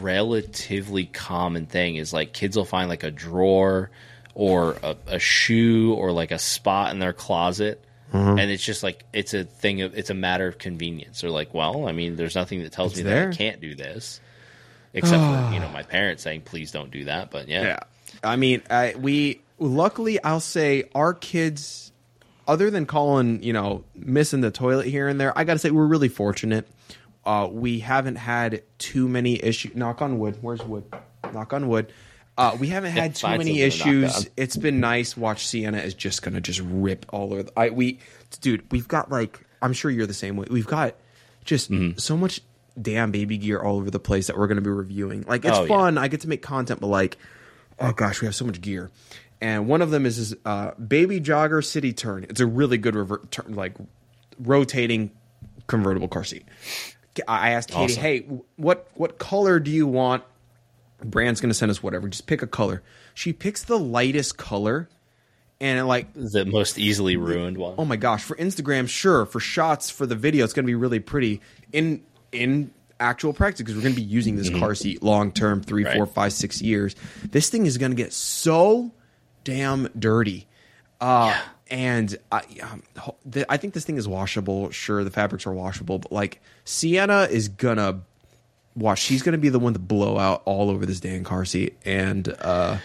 relatively 0.01 1.05
common 1.05 1.65
thing. 1.65 1.97
Is 1.97 2.13
like 2.13 2.31
kids 2.33 2.55
will 2.55 2.65
find 2.65 2.89
like 2.89 3.03
a 3.03 3.11
drawer 3.11 3.91
or 4.35 4.77
a, 4.83 4.95
a 5.07 5.17
shoe 5.19 5.93
or 5.95 6.11
like 6.11 6.29
a 6.31 6.37
spot 6.39 6.91
in 6.91 6.99
their 6.99 7.13
closet, 7.13 7.81
Mm-hmm. 8.13 8.37
and 8.39 8.51
it's 8.51 8.63
just 8.63 8.83
like 8.83 9.03
it's 9.11 9.33
a 9.33 9.43
thing 9.43 9.81
of 9.81 9.97
it's 9.97 10.09
a 10.11 10.13
matter 10.13 10.47
of 10.47 10.57
convenience. 10.59 11.21
They're 11.21 11.31
like, 11.31 11.53
well, 11.53 11.87
I 11.87 11.91
mean, 11.91 12.15
there's 12.15 12.35
nothing 12.35 12.61
that 12.63 12.71
tells 12.71 12.91
It's 12.93 12.97
me 12.99 13.03
there. 13.03 13.25
that 13.25 13.33
I 13.33 13.35
can't 13.37 13.59
do 13.59 13.73
this. 13.75 14.21
except 14.93 15.21
for 15.21 15.49
you 15.53 15.59
know 15.59 15.67
my 15.69 15.81
parents 15.83 16.23
saying 16.23 16.41
please 16.41 16.71
don't 16.71 16.91
do 16.91 17.05
that. 17.05 17.31
But 17.31 17.49
yeah, 17.49 17.63
Yeah. 17.63 17.79
I 18.23 18.35
mean, 18.37 18.61
I, 18.69 18.93
we 18.97 19.41
luckily 19.57 20.23
I'll 20.23 20.39
say 20.39 20.83
our 20.93 21.13
kids, 21.13 21.91
other 22.47 22.69
than 22.69 22.85
calling 22.85 23.41
you 23.43 23.51
know, 23.51 23.83
missing 23.95 24.39
the 24.41 24.51
toilet 24.51 24.85
here 24.85 25.07
and 25.09 25.19
there, 25.19 25.37
I 25.37 25.43
got 25.43 25.53
to 25.53 25.59
say 25.59 25.71
we're 25.71 25.85
really 25.87 26.07
fortunate. 26.09 26.67
Uh, 27.25 27.49
we 27.51 27.79
haven't 27.79 28.17
had 28.17 28.61
too 28.77 29.09
many 29.09 29.43
issues. 29.43 29.75
Knock 29.75 30.01
on 30.01 30.19
wood. 30.19 30.37
Where's 30.41 30.61
wood? 30.63 30.85
Knock 31.33 31.51
on 31.53 31.67
wood. 31.67 31.91
Uh, 32.37 32.57
we 32.59 32.67
haven't 32.67 32.91
had 32.91 33.15
too 33.15 33.27
many 33.27 33.69
something 33.71 33.93
to 33.93 34.05
knock 34.05 34.11
issues. 34.13 34.29
It's 34.35 34.57
been 34.57 34.79
nice. 34.81 35.15
Watch 35.15 35.47
Sienna 35.47 35.77
is 35.77 35.93
just 35.93 36.21
gonna 36.21 36.41
just 36.41 36.59
rip 36.61 37.05
all 37.09 37.31
over. 37.33 37.43
The, 37.43 37.53
I 37.59 37.69
we, 37.69 37.99
dude, 38.41 38.69
we've 38.71 38.87
got 38.87 39.09
like 39.09 39.39
I'm 39.61 39.71
sure 39.73 39.89
you're 39.89 40.05
the 40.07 40.13
same 40.13 40.35
way. 40.35 40.45
We've 40.49 40.67
got 40.67 40.95
just 41.45 41.71
Mm-hmm. 41.71 41.97
so 41.97 42.17
much 42.17 42.41
damn 42.81 43.11
baby 43.11 43.37
gear 43.37 43.61
all 43.61 43.77
over 43.77 43.89
the 43.89 43.99
place 44.01 44.27
that 44.27 44.37
we're 44.37 44.47
gonna 44.47 44.59
be 44.61 44.69
reviewing. 44.69 45.21
Like 45.27 45.45
it's 45.45 45.57
Oh, 45.57 45.61
yeah. 45.61 45.67
fun. 45.69 45.97
I 45.97 46.09
get 46.09 46.21
to 46.21 46.27
make 46.27 46.41
content, 46.41 46.81
but 46.81 46.87
like, 46.87 47.17
oh 47.79 47.93
gosh, 47.93 48.19
we 48.21 48.25
have 48.25 48.35
so 48.35 48.43
much 48.45 48.59
gear. 48.59 48.91
And 49.39 49.67
one 49.67 49.81
of 49.81 49.91
them 49.91 50.05
is 50.05 50.17
this 50.29 50.39
uh, 50.45 50.71
baby 50.75 51.21
jogger 51.21 51.63
city 51.63 51.93
turn. 51.93 52.25
It's 52.29 52.39
a 52.41 52.45
really 52.45 52.77
good 52.77 52.95
revert 52.95 53.31
turn, 53.31 53.53
like 53.55 53.75
rotating 54.39 55.11
convertible 55.67 56.07
car 56.07 56.23
seat. 56.23 56.45
I 57.27 57.51
asked 57.51 57.69
Katie, 57.69 57.93
Awesome. 57.93 58.01
"Hey, 58.01 58.19
what 58.57 58.89
what 58.95 59.17
color 59.19 59.59
do 59.59 59.71
you 59.71 59.87
want?" 59.87 60.23
Brand's 61.09 61.41
gonna 61.41 61.53
send 61.53 61.69
us 61.71 61.81
whatever. 61.81 62.07
Just 62.07 62.27
pick 62.27 62.41
a 62.41 62.47
color. 62.47 62.81
She 63.13 63.31
picks 63.33 63.63
the 63.63 63.79
lightest 63.79 64.37
color, 64.37 64.89
and 65.61 65.79
it, 65.79 65.85
like, 65.85 66.07
the 66.13 66.45
most 66.45 66.77
easily 66.77 67.15
ruined 67.17 67.57
one. 67.57 67.75
oh 67.77 67.85
my 67.85 67.95
gosh, 67.95 68.23
for 68.23 68.35
Instagram, 68.35 68.87
sure. 68.89 69.25
For 69.25 69.39
shots, 69.39 69.89
for 69.89 70.05
the 70.05 70.15
video, 70.15 70.43
it's 70.43 70.53
gonna 70.53 70.65
be 70.65 70.75
really 70.75 70.99
pretty. 70.99 71.41
In 71.71 72.03
in 72.31 72.71
actual 72.99 73.33
practice, 73.33 73.61
because 73.61 73.75
we're 73.75 73.83
gonna 73.83 73.95
be 73.95 74.01
using 74.01 74.35
this 74.35 74.49
car 74.49 74.73
seat 74.75 75.01
long 75.03 75.31
term, 75.31 75.61
three, 75.61 75.83
Mm-hmm. 75.83 75.89
Right. 75.89 75.97
four, 75.97 76.05
five, 76.07 76.33
six 76.33 76.61
years. 76.61 76.95
This 77.23 77.49
thing 77.49 77.65
is 77.65 77.77
gonna 77.77 77.95
get 77.95 78.13
so 78.13 78.91
damn 79.43 79.87
dirty. 79.97 80.47
Uh, 81.01 81.35
And 81.71 82.15
I, 82.31 82.43
um, 82.61 82.83
I 83.49 83.57
think 83.57 83.73
this 83.73 83.85
thing 83.85 83.97
is 83.97 84.07
washable. 84.07 84.69
Sure, 84.69 85.03
the 85.03 85.09
fabrics 85.09 85.47
are 85.47 85.51
washable, 85.53 85.97
but 85.97 86.11
like 86.11 86.39
Sienna 86.63 87.23
is 87.23 87.47
gonna 87.47 88.01
wash. 88.75 89.01
She's 89.01 89.23
gonna 89.23 89.37
be 89.37 89.49
the 89.49 89.59
one 89.59 89.73
to 89.73 89.79
blow 89.79 90.17
out 90.17 90.41
all 90.45 90.69
over 90.69 90.85
this 90.85 90.99
damn 90.99 91.23
car 91.23 91.45
seat, 91.45 91.77
and 91.85 92.27
uh, 92.39 92.77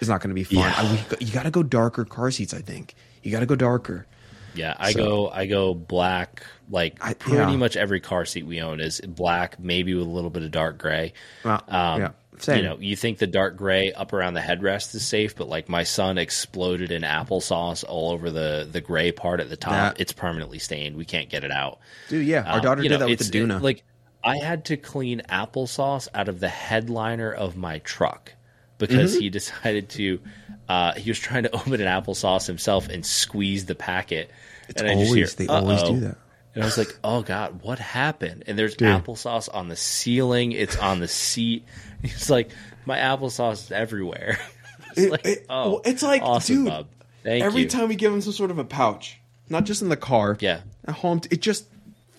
it's 0.00 0.08
not 0.08 0.20
gonna 0.20 0.34
be 0.34 0.44
fun. 0.44 0.58
Yeah. 0.58 0.74
I, 0.76 1.16
you 1.20 1.32
got 1.32 1.44
to 1.44 1.50
go 1.50 1.62
darker 1.62 2.04
car 2.04 2.30
seats. 2.30 2.52
I 2.54 2.60
think 2.60 2.94
you 3.22 3.30
got 3.30 3.40
to 3.40 3.46
go 3.46 3.56
darker. 3.56 4.06
Yeah, 4.54 4.74
I 4.78 4.92
So- 4.92 4.98
go 5.04 5.30
I 5.30 5.46
go 5.46 5.74
black. 5.74 6.42
Like 6.70 6.96
I- 7.00 7.14
pretty 7.14 7.38
yeah. 7.38 7.56
much 7.56 7.76
every 7.76 8.00
car 8.00 8.24
seat 8.24 8.46
we 8.46 8.60
own 8.62 8.80
is 8.80 9.00
black, 9.00 9.58
maybe 9.60 9.94
with 9.94 10.06
a 10.06 10.10
little 10.10 10.30
bit 10.30 10.42
of 10.44 10.50
dark 10.50 10.78
gray. 10.78 11.12
Well, 11.44 11.62
Um, 11.68 12.00
yeah, 12.00 12.10
same. 12.38 12.58
You 12.58 12.62
know, 12.62 12.76
you 12.80 12.94
think 12.96 13.18
the 13.18 13.26
dark 13.26 13.56
gray 13.56 13.92
up 13.92 14.12
around 14.12 14.34
the 14.34 14.40
headrest 14.40 14.94
is 14.94 15.04
safe, 15.06 15.34
but 15.36 15.48
like 15.48 15.68
my 15.68 15.82
son 15.82 16.16
exploded 16.18 16.90
in 16.92 17.02
applesauce 17.02 17.84
all 17.86 18.12
over 18.12 18.30
the 18.30 18.66
the 18.70 18.80
gray 18.80 19.10
part 19.12 19.40
at 19.40 19.50
the 19.50 19.56
top. 19.56 19.72
That- 19.94 20.00
it's 20.00 20.12
permanently 20.12 20.58
stained. 20.60 20.96
We 20.96 21.04
can't 21.04 21.28
get 21.28 21.42
it 21.44 21.50
out. 21.50 21.80
Dude, 22.08 22.24
yeah, 22.26 22.42
our 22.44 22.58
Um, 22.58 22.62
daughter 22.62 22.82
did 22.82 22.92
know, 22.92 22.98
that 22.98 23.08
with 23.08 23.18
the 23.18 23.24
Doona. 23.38 23.56
it- 23.56 23.62
like 23.62 23.82
I 24.24 24.38
had 24.38 24.64
to 24.66 24.76
clean 24.76 25.22
applesauce 25.28 26.08
out 26.14 26.28
of 26.28 26.40
the 26.40 26.48
headliner 26.48 27.30
of 27.32 27.56
my 27.56 27.78
truck 27.80 28.32
because 28.78 29.12
Mm-hmm. 29.12 29.20
he 29.20 29.30
decided 29.30 29.88
to. 29.90 30.20
Uh, 30.68 30.94
he 30.94 31.10
was 31.10 31.18
trying 31.18 31.42
to 31.42 31.54
open 31.54 31.74
an 31.74 31.80
applesauce 31.80 32.46
himself 32.46 32.88
and 32.88 33.04
squeeze 33.04 33.66
the 33.66 33.74
packet. 33.74 34.30
it's 34.68 34.80
and 34.80 34.90
I 34.90 34.94
always 34.94 35.12
hear, 35.14 35.26
they 35.26 35.46
always 35.46 35.82
do 35.82 36.00
that. 36.00 36.16
And 36.54 36.62
I 36.62 36.66
was 36.66 36.78
like, 36.78 36.96
"Oh 37.04 37.20
God, 37.22 37.62
what 37.62 37.78
happened?" 37.78 38.44
And 38.46 38.58
there's 38.58 38.76
Dude. 38.76 38.88
applesauce 38.88 39.48
on 39.52 39.68
the 39.68 39.76
ceiling. 39.76 40.52
It's 40.52 40.76
on 40.78 41.00
the 41.00 41.08
seat. 41.08 41.64
He's 42.02 42.30
like, 42.30 42.50
"My 42.86 42.96
applesauce 42.98 43.64
is 43.64 43.72
everywhere." 43.72 44.38
it's 44.90 44.98
It- 45.00 45.10
like, 45.10 45.26
it- 45.26 45.46
oh, 45.50 45.70
well, 45.72 45.80
it's 45.84 46.02
like, 46.02 46.22
awesome, 46.22 46.64
dude. 46.64 46.86
Thank 47.24 47.44
Every 47.44 47.62
you. 47.62 47.68
time 47.68 47.88
we 47.88 47.96
give 47.96 48.12
him 48.12 48.20
some 48.20 48.32
sort 48.32 48.50
of 48.50 48.58
a 48.58 48.64
pouch, 48.64 49.18
not 49.48 49.64
just 49.64 49.82
in 49.82 49.88
the 49.88 49.96
car, 49.96 50.36
Yeah. 50.40 50.60
at 50.86 50.94
home, 50.94 51.20
it 51.30 51.40
just 51.42 51.66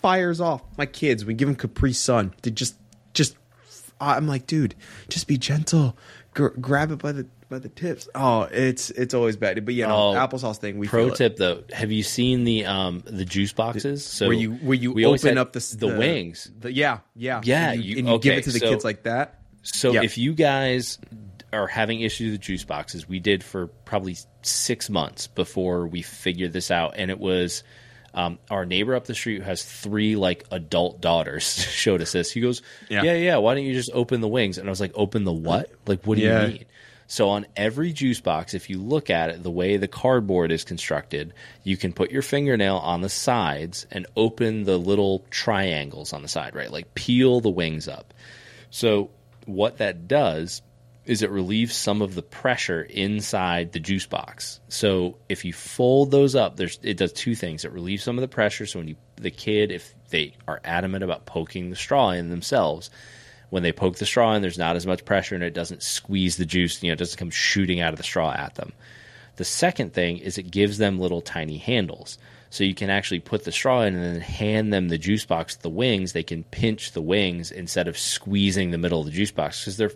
fires 0.06 0.40
off. 0.42 0.62
My 0.78 0.86
kids, 0.86 1.26
we 1.26 1.34
give 1.34 1.48
them 1.48 1.56
Capri 1.56 1.94
Sun. 1.94 2.34
They 2.44 2.52
just, 2.52 2.76
just. 3.14 3.36
I'm 4.00 4.28
like, 4.28 4.46
dude, 4.46 4.76
just 5.10 5.28
be 5.28 5.38
gentle. 5.38 5.98
Gr- 6.34 6.50
grab 6.50 6.92
it 6.92 6.98
by 7.00 7.12
the 7.14 7.26
by 7.50 7.60
the 7.60 7.70
tips. 7.70 8.08
Oh, 8.14 8.42
it's 8.52 8.90
it's 8.92 9.14
always 9.14 9.36
bad. 9.38 9.64
But 9.66 9.74
you 9.74 9.88
know, 9.88 10.10
Oh, 10.10 10.14
applesauce 10.16 10.58
thing. 10.58 10.78
We 10.78 10.88
Pro 10.88 11.10
tip 11.12 11.38
though: 11.38 11.64
Have 11.72 11.92
you 11.92 12.04
seen 12.04 12.44
the 12.44 12.66
um 12.66 13.02
the 13.06 13.24
juice 13.26 13.54
boxes? 13.54 14.06
So 14.06 14.28
where 14.28 14.36
you 14.36 14.52
where 14.56 14.76
you 14.76 14.92
we 14.92 15.06
open 15.06 15.38
up 15.38 15.54
the 15.54 15.76
the, 15.80 15.88
wings. 15.98 16.52
The, 16.60 16.72
yeah, 16.74 17.00
yeah, 17.16 17.42
Yeah, 17.44 17.72
And 17.72 17.84
you, 17.84 17.92
you- 17.94 18.00
and 18.00 18.08
you 18.10 18.20
give 18.20 18.38
it 18.38 18.44
to 18.44 18.52
the 18.52 18.60
so- 18.60 18.70
kids 18.70 18.84
like 18.84 19.04
that. 19.04 19.40
So 19.64 19.94
Yeah. 19.94 20.04
if 20.04 20.18
you 20.18 20.34
guys 20.34 21.00
are 21.54 21.68
having 21.68 22.02
issues 22.02 22.34
with 22.34 22.42
juice 22.42 22.66
boxes, 22.66 23.08
we 23.08 23.20
did 23.20 23.44
for 23.44 23.68
probably 23.86 24.18
six 24.44 24.90
months 24.90 25.26
before 25.28 25.88
we 25.88 26.02
figured 26.02 26.52
this 26.54 26.70
out, 26.70 26.94
and 26.98 27.10
it 27.10 27.18
was. 27.20 27.64
Um, 28.16 28.40
our 28.50 28.66
neighbor 28.66 28.96
up 28.96 29.06
the 29.06 29.14
street 29.14 29.38
who 29.40 29.44
has 29.44 29.64
three 29.64 30.16
like 30.16 30.46
adult 30.50 31.02
daughters 31.02 31.44
showed 31.72 32.02
us 32.02 32.14
this. 32.14 32.32
He 32.32 32.40
goes, 32.42 32.62
Yeah. 32.90 33.04
"Yeah, 33.04 33.14
yeah. 33.16 33.38
Why 33.38 33.54
don't 33.56 33.66
you 33.66 33.74
just 33.74 33.92
open 33.94 34.22
the 34.22 34.28
wings?" 34.28 34.58
And 34.58 34.68
I 34.68 34.72
was 34.72 34.80
like, 34.82 34.94
"Open 34.96 35.26
the 35.26 35.34
what? 35.34 35.70
Like, 35.86 36.04
what 36.06 36.18
do 36.18 36.24
Yeah. 36.24 36.46
you 36.46 36.54
mean?" 36.54 36.66
So 37.08 37.30
on 37.30 37.46
every 37.56 37.94
juice 37.94 38.20
box, 38.22 38.56
if 38.56 38.68
you 38.70 38.80
look 38.82 39.12
at 39.12 39.30
it, 39.30 39.44
the 39.44 39.52
way 39.52 39.78
the 39.78 39.88
cardboard 39.88 40.52
is 40.52 40.64
constructed, 40.64 41.34
you 41.64 41.78
can 41.78 41.94
put 41.94 42.10
your 42.10 42.24
fingernail 42.24 42.78
on 42.78 43.02
the 43.02 43.10
sides 43.10 43.86
and 43.92 44.08
open 44.16 44.64
the 44.64 44.78
little 44.80 45.24
triangles 45.30 46.14
on 46.14 46.24
the 46.24 46.28
side, 46.28 46.56
right? 46.56 46.72
Like 46.72 46.96
peel 46.96 47.42
the 47.42 47.50
wings 47.52 47.88
up. 47.88 48.12
So 48.72 49.12
what 49.46 49.78
that 49.78 50.08
does 50.08 50.64
is 51.06 51.22
it 51.22 51.30
relieves 51.30 51.76
some 51.76 52.02
of 52.02 52.16
the 52.16 52.22
pressure 52.22 52.82
inside 52.82 53.72
the 53.72 53.80
juice 53.80 54.08
box. 54.08 54.60
So 54.70 55.18
if 55.30 55.46
you 55.46 55.54
fold 55.54 56.12
those 56.12 56.36
up, 56.36 56.58
there's 56.58 56.80
it 56.82 56.98
does 56.98 57.14
two 57.14 57.36
things. 57.36 57.64
It 57.64 57.72
relieves 57.72 58.04
some 58.04 58.18
of 58.18 58.22
the 58.22 58.28
pressure. 58.28 58.66
So 58.66 58.80
when 58.80 58.88
you 58.88 58.96
the 59.18 59.32
kid, 59.32 59.72
if 59.72 59.94
they 60.10 60.36
are 60.48 60.62
adamant 60.64 61.04
about 61.04 61.26
poking 61.26 61.70
the 61.70 61.76
straw 61.76 62.12
in 62.12 62.30
themselves, 62.30 62.90
when 63.50 63.64
they 63.64 63.72
poke 63.72 63.98
the 63.98 64.06
straw 64.06 64.34
in, 64.34 64.42
there's 64.42 64.58
not 64.58 64.76
as 64.76 64.88
much 64.88 65.06
pressure 65.06 65.36
and 65.36 65.44
it 65.44 65.54
doesn't 65.54 65.84
squeeze 65.84 66.38
the 66.38 66.46
juice. 66.46 66.82
You 66.82 66.90
know, 66.90 66.94
it 66.94 67.00
doesn't 67.00 67.20
come 67.20 67.30
shooting 67.30 67.82
out 67.82 67.94
of 67.94 67.98
the 67.98 68.04
straw 68.04 68.34
at 68.34 68.56
them. 68.56 68.74
The 69.36 69.46
second 69.46 69.94
thing 69.94 70.18
is 70.18 70.38
it 70.38 70.50
gives 70.50 70.78
them 70.78 71.00
little 71.00 71.22
tiny 71.22 71.58
handles. 71.58 72.18
So 72.50 72.64
you 72.64 72.74
can 72.74 72.90
actually 72.90 73.20
put 73.20 73.44
the 73.44 73.52
straw 73.52 73.82
in 73.82 73.96
and 73.96 74.16
then 74.16 74.22
hand 74.22 74.72
them 74.72 74.88
the 74.88 74.98
juice 74.98 75.26
box, 75.26 75.58
the 75.58 75.70
wings. 75.70 76.14
They 76.14 76.24
can 76.24 76.44
pinch 76.46 76.94
the 76.94 77.02
wings 77.02 77.52
instead 77.52 77.88
of 77.88 77.98
squeezing 77.98 78.72
the 78.72 78.78
middle 78.78 79.02
of 79.02 79.06
the 79.06 79.12
juice 79.12 79.32
box 79.32 79.62
because 79.62 79.78
their 79.78 79.92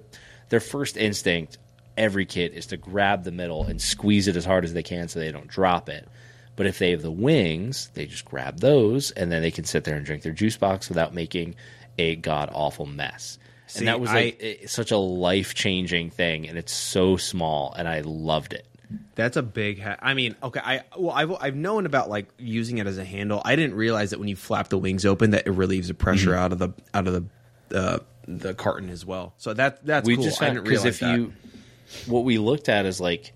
their 0.49 0.59
first 0.59 0.97
instinct, 0.97 1.57
every 1.97 2.25
kid, 2.25 2.53
is 2.53 2.67
to 2.67 2.77
grab 2.77 3.23
the 3.23 3.31
middle 3.31 3.63
and 3.63 3.81
squeeze 3.81 4.27
it 4.27 4.35
as 4.35 4.45
hard 4.45 4.63
as 4.65 4.73
they 4.73 4.83
can 4.83 5.07
so 5.07 5.19
they 5.19 5.31
don't 5.31 5.47
drop 5.47 5.89
it. 5.89 6.07
But 6.55 6.65
if 6.65 6.77
they 6.79 6.91
have 6.91 7.01
the 7.01 7.11
wings, 7.11 7.89
they 7.93 8.05
just 8.05 8.25
grab 8.25 8.59
those 8.59 9.11
and 9.11 9.31
then 9.31 9.41
they 9.41 9.51
can 9.51 9.63
sit 9.63 9.85
there 9.85 9.95
and 9.95 10.05
drink 10.05 10.23
their 10.23 10.33
juice 10.33 10.57
box 10.57 10.89
without 10.89 11.13
making 11.13 11.55
a 11.97 12.15
god 12.17 12.49
awful 12.53 12.85
mess. 12.85 13.37
See, 13.67 13.79
and 13.79 13.87
that 13.87 13.99
was 13.99 14.09
like 14.11 14.41
i- 14.43 14.65
such 14.65 14.91
a 14.91 14.97
life 14.97 15.53
changing 15.53 16.09
thing, 16.09 16.47
and 16.49 16.57
it's 16.57 16.73
so 16.73 17.17
small, 17.17 17.73
and 17.77 17.87
I 17.87 18.01
loved 18.01 18.53
it. 18.53 18.65
That's 19.13 19.37
a 19.37 19.43
big. 19.43 19.79
Ha- 19.81 19.97
I 20.01 20.15
mean, 20.15 20.35
okay. 20.41 20.59
I 20.63 20.81
well, 20.97 21.11
I've 21.11 21.31
I've 21.39 21.55
known 21.55 21.85
about 21.85 22.09
like 22.09 22.27
using 22.39 22.79
it 22.79 22.87
as 22.87 22.97
a 22.97 23.05
handle. 23.05 23.39
I 23.45 23.55
didn't 23.55 23.75
realize 23.75 24.09
that 24.09 24.19
when 24.19 24.27
you 24.27 24.35
flap 24.35 24.69
the 24.69 24.79
wings 24.79 25.05
open, 25.05 25.29
that 25.31 25.45
it 25.45 25.51
relieves 25.51 25.89
the 25.89 25.93
pressure 25.93 26.31
Mm-hmm. 26.31 26.39
out 26.39 26.51
of 26.53 26.57
the 26.59 26.69
out 26.95 27.07
of 27.07 27.13
the 27.69 27.77
uh, 27.79 27.99
the 28.37 28.53
carton 28.53 28.89
as 28.89 29.05
well. 29.05 29.33
So 29.37 29.53
that 29.53 29.85
that's 29.85 30.05
we 30.07 30.15
cool. 30.15 30.23
just 30.23 30.39
found 30.39 30.63
because 30.63 30.85
if 30.85 30.99
that. 30.99 31.17
you 31.17 31.33
what 32.05 32.23
we 32.23 32.37
looked 32.37 32.69
at 32.69 32.85
is 32.85 33.01
like 33.01 33.33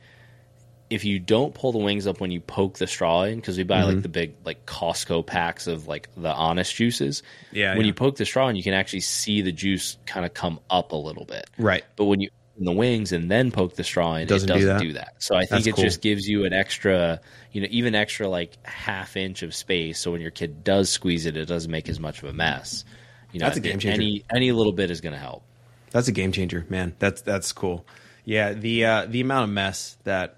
if 0.90 1.04
you 1.06 1.18
don't 1.18 1.56
pull 1.56 1.72
the 1.72 1.80
wings 1.80 2.06
up 2.06 2.20
when 2.22 2.30
you 2.30 2.40
poke 2.40 2.78
the 2.78 2.86
straw 2.86 3.24
in 3.24 3.38
because 3.38 3.58
we 3.58 3.64
buy 3.64 3.80
Mm-hmm. 3.82 3.94
like 3.94 4.02
the 4.04 4.10
big 4.10 4.36
like 4.46 4.66
Costco 4.68 5.26
packs 5.26 5.66
of 5.66 5.88
like 5.88 6.10
the 6.16 6.32
honest 6.32 6.76
juices. 6.76 7.24
Yeah, 7.52 7.72
when 7.72 7.82
yeah. 7.82 7.88
you 7.88 7.94
poke 7.96 8.18
the 8.18 8.26
straw 8.26 8.48
in, 8.50 8.56
you 8.56 8.62
can 8.64 8.74
actually 8.76 9.00
see 9.00 9.42
the 9.42 9.52
juice 9.52 9.98
kind 10.06 10.26
of 10.26 10.34
come 10.36 10.60
up 10.70 10.92
a 10.92 10.96
little 10.96 11.26
bit. 11.26 11.50
right, 11.58 11.84
But 11.96 12.06
when 12.06 12.20
you 12.20 12.30
the 12.60 12.72
wings 12.72 13.12
and 13.12 13.32
then 13.32 13.50
poke 13.50 13.76
the 13.76 13.84
straw 13.84 14.14
in, 14.14 14.28
Doesn't 14.28 14.48
it 14.48 14.54
doesn't 14.54 14.68
that? 14.70 14.80
do 14.80 14.94
that. 14.94 15.16
So 15.18 15.36
I 15.36 15.40
think 15.40 15.50
That's 15.50 15.68
it 15.68 15.76
cool. 15.76 15.84
just 15.86 16.02
gives 16.02 16.28
you 16.28 16.46
an 16.46 16.54
extra, 16.54 17.20
you 17.52 17.62
know, 17.62 17.68
even 17.72 17.96
extra 17.96 18.30
like 18.30 18.64
half 18.64 19.18
inch 19.18 19.42
of 19.42 19.56
space. 19.56 19.98
So 20.00 20.12
when 20.12 20.22
your 20.22 20.30
kid 20.30 20.64
does 20.64 20.92
squeeze 20.92 21.26
it, 21.26 21.36
it 21.36 21.46
doesn't 21.46 21.72
make 21.72 21.90
as 21.90 22.00
much 22.00 22.22
of 22.22 22.30
a 22.30 22.34
mess. 22.34 22.86
You 23.34 23.40
know, 23.40 23.46
That's 23.48 23.58
a 23.58 23.62
game 23.62 23.80
changer. 23.80 23.96
Any 24.02 24.24
any 24.34 24.52
little 24.54 24.72
bit 24.72 24.90
is 24.92 25.02
going 25.02 25.14
to 25.14 25.20
help. 25.20 25.44
that's 25.92 26.08
a 26.08 26.12
game 26.14 26.32
changer, 26.32 26.66
man. 26.70 26.96
That's 27.00 27.22
that's 27.22 27.52
cool. 27.52 27.86
Yeah, 28.26 28.54
the 28.54 28.86
uh, 28.86 29.06
the 29.10 29.20
amount 29.22 29.44
of 29.46 29.50
mess 29.50 29.98
that 30.06 30.38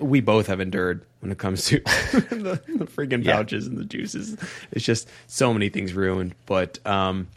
we 0.00 0.20
both 0.20 0.48
have 0.48 0.58
endured 0.60 1.04
when 1.20 1.30
it 1.30 1.38
comes 1.38 1.66
to 1.66 1.78
the, 1.84 2.60
the 2.66 2.86
freaking 2.86 3.22
Yeah. 3.24 3.36
pouches 3.36 3.68
and 3.68 3.78
the 3.78 3.84
juices. 3.84 4.36
It's 4.72 4.84
just 4.84 5.08
so 5.28 5.52
many 5.52 5.68
things 5.68 5.92
ruined. 5.92 6.34
But 6.46 6.84
um, 6.86 7.28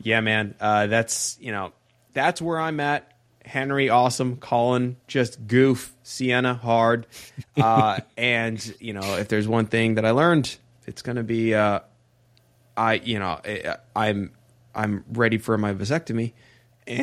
yeah, 0.00 0.20
man, 0.20 0.54
uh, 0.60 0.86
that's 0.86 1.36
you 1.40 1.52
know 1.52 1.72
that's 2.14 2.40
where 2.40 2.58
I'm 2.60 2.80
at. 2.80 3.06
Henry, 3.44 3.88
awesome. 3.88 4.36
Colin, 4.36 4.96
just 5.08 5.46
goof. 5.48 5.92
Sienna, 6.04 6.54
hard. 6.54 7.06
Uh, 7.60 7.98
and 8.16 8.74
you 8.80 8.92
know, 8.94 9.16
if 9.18 9.28
there's 9.28 9.46
one 9.48 9.66
thing 9.66 9.96
that 9.96 10.06
I 10.06 10.12
learned, 10.12 10.56
it's 10.86 11.02
gonna 11.02 11.22
be 11.24 11.54
uh, 11.54 11.80
I 12.80 12.94
you 12.94 13.18
know 13.18 13.38
I, 13.44 13.76
I'm 13.94 14.32
I'm 14.74 15.04
ready 15.12 15.36
for 15.36 15.58
my 15.58 15.74
vasectomy, 15.74 16.32
I 16.88 16.94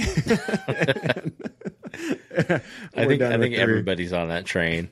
think 3.06 3.22
I 3.22 3.38
think 3.38 3.56
everybody's 3.56 4.12
on 4.12 4.30
that 4.30 4.46
train. 4.46 4.90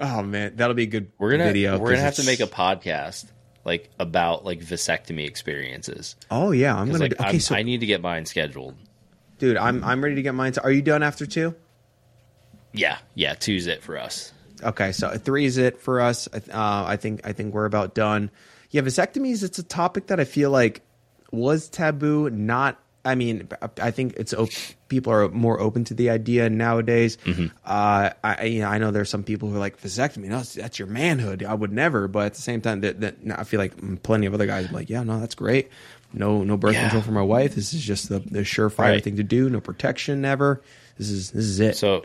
Oh 0.00 0.22
man, 0.22 0.54
that'll 0.54 0.74
be 0.74 0.84
a 0.84 0.86
good. 0.86 1.10
We're 1.18 1.32
gonna 1.32 1.46
video 1.46 1.78
we're 1.78 1.90
gonna 1.90 2.02
have 2.02 2.14
to 2.14 2.24
make 2.24 2.38
a 2.40 2.46
podcast 2.46 3.26
like 3.64 3.90
about 3.98 4.44
like 4.44 4.60
vasectomy 4.60 5.26
experiences. 5.26 6.14
Oh 6.30 6.52
yeah, 6.52 6.76
I'm 6.76 6.86
gonna. 6.86 7.00
Like, 7.00 7.20
okay, 7.20 7.28
I'm, 7.30 7.40
so 7.40 7.56
I 7.56 7.62
need 7.62 7.80
to 7.80 7.86
get 7.86 8.00
mine 8.00 8.24
scheduled. 8.24 8.76
dude, 9.38 9.56
I'm 9.56 9.82
I'm 9.82 10.02
ready 10.02 10.14
to 10.14 10.22
get 10.22 10.34
mine. 10.34 10.54
Are 10.62 10.70
you 10.70 10.82
done 10.82 11.02
after 11.02 11.26
two? 11.26 11.56
Yeah, 12.72 12.98
yeah, 13.14 13.34
two's 13.34 13.66
it 13.66 13.82
for 13.82 13.98
us. 13.98 14.32
Okay, 14.62 14.92
so 14.92 15.10
three 15.16 15.44
is 15.44 15.58
it 15.58 15.80
for 15.80 16.00
us. 16.00 16.28
Uh, 16.32 16.40
I 16.52 16.96
think 16.96 17.20
I 17.24 17.32
think 17.32 17.54
we're 17.54 17.64
about 17.66 17.94
done. 17.94 18.30
Yeah, 18.70 18.82
vasectomies. 18.82 19.42
It's 19.42 19.58
a 19.58 19.62
topic 19.62 20.08
that 20.08 20.20
I 20.20 20.24
feel 20.24 20.50
like 20.50 20.82
was 21.30 21.68
taboo. 21.68 22.28
Not. 22.30 22.78
I 23.04 23.14
mean, 23.14 23.48
I 23.80 23.90
think 23.90 24.14
it's 24.18 24.34
op- 24.34 24.50
people 24.88 25.12
are 25.12 25.28
more 25.30 25.58
open 25.60 25.84
to 25.84 25.94
the 25.94 26.10
idea 26.10 26.50
nowadays. 26.50 27.16
Uh, 27.64 28.10
I 28.22 28.44
you 28.44 28.60
know, 28.60 28.68
I 28.68 28.76
know 28.78 28.90
there's 28.90 29.08
some 29.08 29.22
people 29.22 29.48
who 29.48 29.56
are 29.56 29.60
like 29.60 29.80
vasectomy. 29.80 30.26
No, 30.26 30.40
that's, 30.42 30.78
your 30.78 30.88
manhood. 30.88 31.42
I 31.42 31.54
would 31.54 31.72
never. 31.72 32.06
But 32.08 32.26
at 32.26 32.34
the 32.34 32.42
same 32.42 32.60
time, 32.60 32.80
that, 32.80 33.00
that 33.00 33.16
I 33.38 33.44
feel 33.44 33.60
like 33.60 34.02
plenty 34.02 34.26
of 34.26 34.34
other 34.34 34.44
guys 34.46 34.68
are 34.68 34.74
like, 34.74 34.90
yeah, 34.90 35.02
no, 35.04 35.20
that's 35.20 35.34
great. 35.36 35.70
No, 36.12 36.42
no 36.44 36.56
birth 36.58 36.74
Yeah. 36.74 36.82
control 36.82 37.02
for 37.02 37.12
my 37.12 37.22
wife. 37.22 37.54
This 37.54 37.72
is 37.72 37.82
just 37.82 38.08
the, 38.10 38.18
the 38.18 38.40
surefire 38.40 38.78
Right. 38.78 39.04
thing 39.04 39.16
to 39.16 39.22
do. 39.22 39.48
No 39.48 39.60
protection, 39.60 40.20
never. 40.20 40.60
This 40.98 41.08
is 41.08 41.30
this 41.30 41.44
is 41.44 41.60
it. 41.60 41.76
So, 41.76 42.04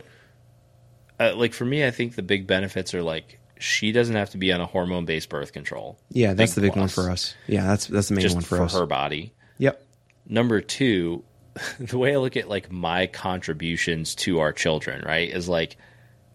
uh, 1.20 1.34
like 1.36 1.54
for 1.54 1.64
me, 1.64 1.86
I 1.86 1.90
think 1.90 2.14
the 2.14 2.22
big 2.22 2.46
benefits 2.46 2.94
are 2.94 3.02
like 3.02 3.38
she 3.58 3.92
doesn't 3.92 4.16
have 4.16 4.30
to 4.30 4.38
be 4.38 4.52
on 4.52 4.60
a 4.60 4.66
hormone 4.66 5.04
based 5.04 5.28
birth 5.28 5.52
control. 5.52 5.98
yeah, 6.10 6.34
that's 6.34 6.54
the 6.54 6.60
big 6.60 6.76
one 6.76 6.88
for 6.88 7.10
us. 7.10 7.34
Yeah, 7.46 7.66
that's 7.66 7.86
that's 7.86 8.08
the 8.08 8.14
main 8.14 8.22
Just 8.22 8.36
one 8.36 8.42
for, 8.42 8.56
for 8.56 8.62
us. 8.64 8.74
her 8.74 8.86
body. 8.86 9.32
Yep. 9.58 9.84
Number 10.26 10.60
two, 10.60 11.24
the 11.78 11.98
way 11.98 12.12
I 12.14 12.16
look 12.16 12.36
at 12.36 12.48
like 12.48 12.70
my 12.70 13.06
contributions 13.06 14.14
to 14.16 14.40
our 14.40 14.52
children, 14.52 15.04
right, 15.04 15.28
is 15.28 15.48
like 15.48 15.76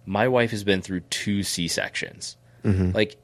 my 0.05 0.27
wife 0.27 0.51
has 0.51 0.63
been 0.63 0.81
through 0.81 1.01
two 1.01 1.43
C 1.43 1.67
sections. 1.67 2.35
Like 2.63 3.15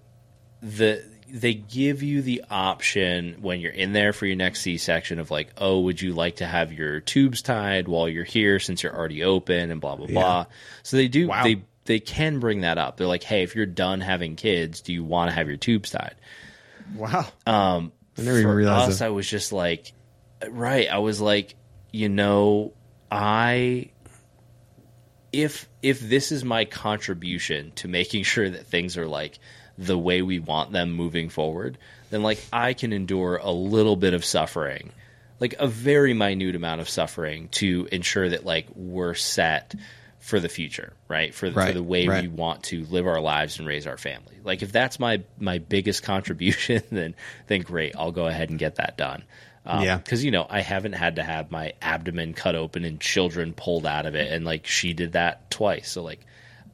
the 0.61 1.03
they 1.36 1.53
give 1.53 2.01
you 2.01 2.21
the 2.21 2.45
option 2.49 3.36
when 3.41 3.59
you're 3.59 3.73
in 3.73 3.91
there 3.91 4.13
for 4.13 4.25
your 4.25 4.38
next 4.38 4.61
C 4.61 4.77
section 4.77 5.19
of 5.19 5.29
like, 5.31 5.49
oh, 5.57 5.81
would 5.81 6.01
you 6.01 6.13
like 6.13 6.38
to 6.38 6.45
have 6.45 6.71
your 6.71 7.01
tubes 7.01 7.41
tied 7.41 7.89
while 7.89 8.07
you're 8.07 8.23
here 8.23 8.57
since 8.57 8.81
you're 8.81 8.95
already 8.95 9.21
open 9.21 9.69
and 9.69 9.81
blah 9.81 9.97
blah 9.97 10.07
blah. 10.07 10.45
So 10.83 10.95
they 10.95 11.09
do 11.09 11.27
Wow. 11.27 11.43
they 11.43 11.61
they 11.83 11.99
can 11.99 12.39
bring 12.39 12.61
that 12.61 12.77
up. 12.77 12.95
They're 12.95 13.05
like, 13.05 13.23
hey, 13.23 13.43
if 13.43 13.53
you're 13.53 13.65
done 13.65 13.99
having 13.99 14.38
kids, 14.38 14.79
do 14.79 14.93
you 14.93 15.03
want 15.03 15.29
to 15.29 15.36
have 15.36 15.49
your 15.49 15.57
tubes 15.57 15.89
tied? 15.89 16.15
Wow. 16.95 17.27
Um, 17.45 17.91
I 18.17 18.21
never 18.21 18.39
even 18.39 18.51
realized 18.51 18.91
us, 18.91 18.99
that. 18.99 19.07
I 19.07 19.09
was 19.09 19.29
just 19.29 19.51
like, 19.51 19.91
right. 20.49 20.89
I 20.89 20.99
was 20.99 21.19
like, 21.19 21.55
you 21.91 22.07
know, 22.07 22.71
I 23.11 23.89
if 25.33 25.67
if 25.81 25.99
this 25.99 26.31
is 26.31 26.45
my 26.45 26.63
contribution 26.63 27.73
to 27.75 27.89
making 27.89 28.23
sure 28.33 28.49
that 28.49 28.67
things 28.67 28.95
are 28.97 29.07
like 29.07 29.38
the 29.78 29.97
way 29.97 30.21
we 30.21 30.39
want 30.39 30.71
them 30.71 30.91
moving 30.93 31.30
forward, 31.30 31.78
then 32.09 32.23
like 32.23 32.39
I 32.53 32.73
can 32.73 32.93
endure 32.93 33.38
a 33.38 33.51
little 33.51 33.95
bit 33.95 34.13
of 34.13 34.23
suffering, 34.23 34.91
like 35.39 35.55
a 35.59 35.67
very 35.67 36.13
minute 36.13 36.55
amount 36.55 36.82
of 36.82 36.89
suffering 36.89 37.49
to 37.53 37.88
ensure 37.91 38.30
that 38.30 38.45
like 38.45 38.67
we're 38.76 39.13
set 39.15 39.76
for 40.19 40.39
the 40.39 40.49
future, 40.49 40.93
right? 41.07 41.36
For, 41.36 41.51
for 41.51 41.57
Right, 41.59 41.73
the 41.73 41.84
way 41.84 42.07
right. 42.07 42.23
we 42.23 42.28
want 42.28 42.63
to 42.65 42.84
live 42.86 43.05
our 43.05 43.19
lives 43.21 43.59
and 43.59 43.67
raise 43.67 43.86
our 43.86 43.97
family. 43.97 44.39
Like 44.43 44.63
if 44.63 44.71
that's 44.71 44.99
my 44.99 45.21
my 45.39 45.59
biggest 45.59 46.03
contribution, 46.03 46.82
then 46.91 47.15
then 47.47 47.61
great, 47.61 47.95
I'll 47.97 48.11
go 48.11 48.28
ahead 48.28 48.49
and 48.49 48.57
get 48.57 48.76
that 48.76 48.97
done. 48.97 49.23
Um, 49.67 49.84
Yeah. 49.84 49.97
because 49.97 50.23
you 50.23 50.32
know 50.32 50.47
I 50.49 50.61
haven't 50.61 50.93
had 50.93 51.17
to 51.17 51.23
have 51.23 51.51
my 51.51 51.73
abdomen 51.82 52.34
cut 52.34 52.55
open 52.55 52.86
and 52.86 52.99
children 52.99 53.53
pulled 53.53 53.86
out 53.86 54.05
of 54.05 54.15
it, 54.15 54.32
and 54.32 54.45
like 54.45 54.65
she 54.67 54.93
did 54.93 55.11
that 55.13 55.49
twice. 55.51 55.91
So 55.91 56.01
like 56.01 56.21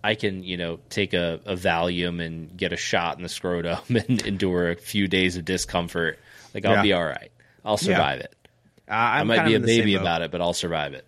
I 0.04 0.16
can 0.16 0.44
you 0.44 0.58
know 0.58 0.80
take 0.90 1.14
a, 1.14 1.40
a 1.46 1.56
Valium 1.56 2.24
and 2.26 2.56
get 2.56 2.74
a 2.74 2.78
shot 2.78 3.18
in 3.18 3.24
the 3.24 3.30
scrotum 3.30 3.80
and 3.90 4.22
endure 4.26 4.72
a 4.72 4.76
few 4.76 5.08
days 5.08 5.38
of 5.38 5.46
discomfort. 5.46 6.18
Like 6.54 6.66
I'll 6.66 6.76
Yeah. 6.76 6.82
be 6.82 6.94
all 6.94 7.06
right. 7.06 7.32
I'll 7.64 7.78
survive 7.78 8.22
it. 8.22 8.36
Uh, 8.90 8.94
I'm 8.94 9.28
might 9.28 9.46
be 9.46 9.54
a 9.54 9.58
in 9.58 9.62
the 9.62 9.68
same 9.68 9.80
baby 9.82 9.96
about 9.96 10.22
it, 10.22 10.32
but 10.32 10.42
I'll 10.42 10.54
survive 10.54 10.94
it. 10.94 11.06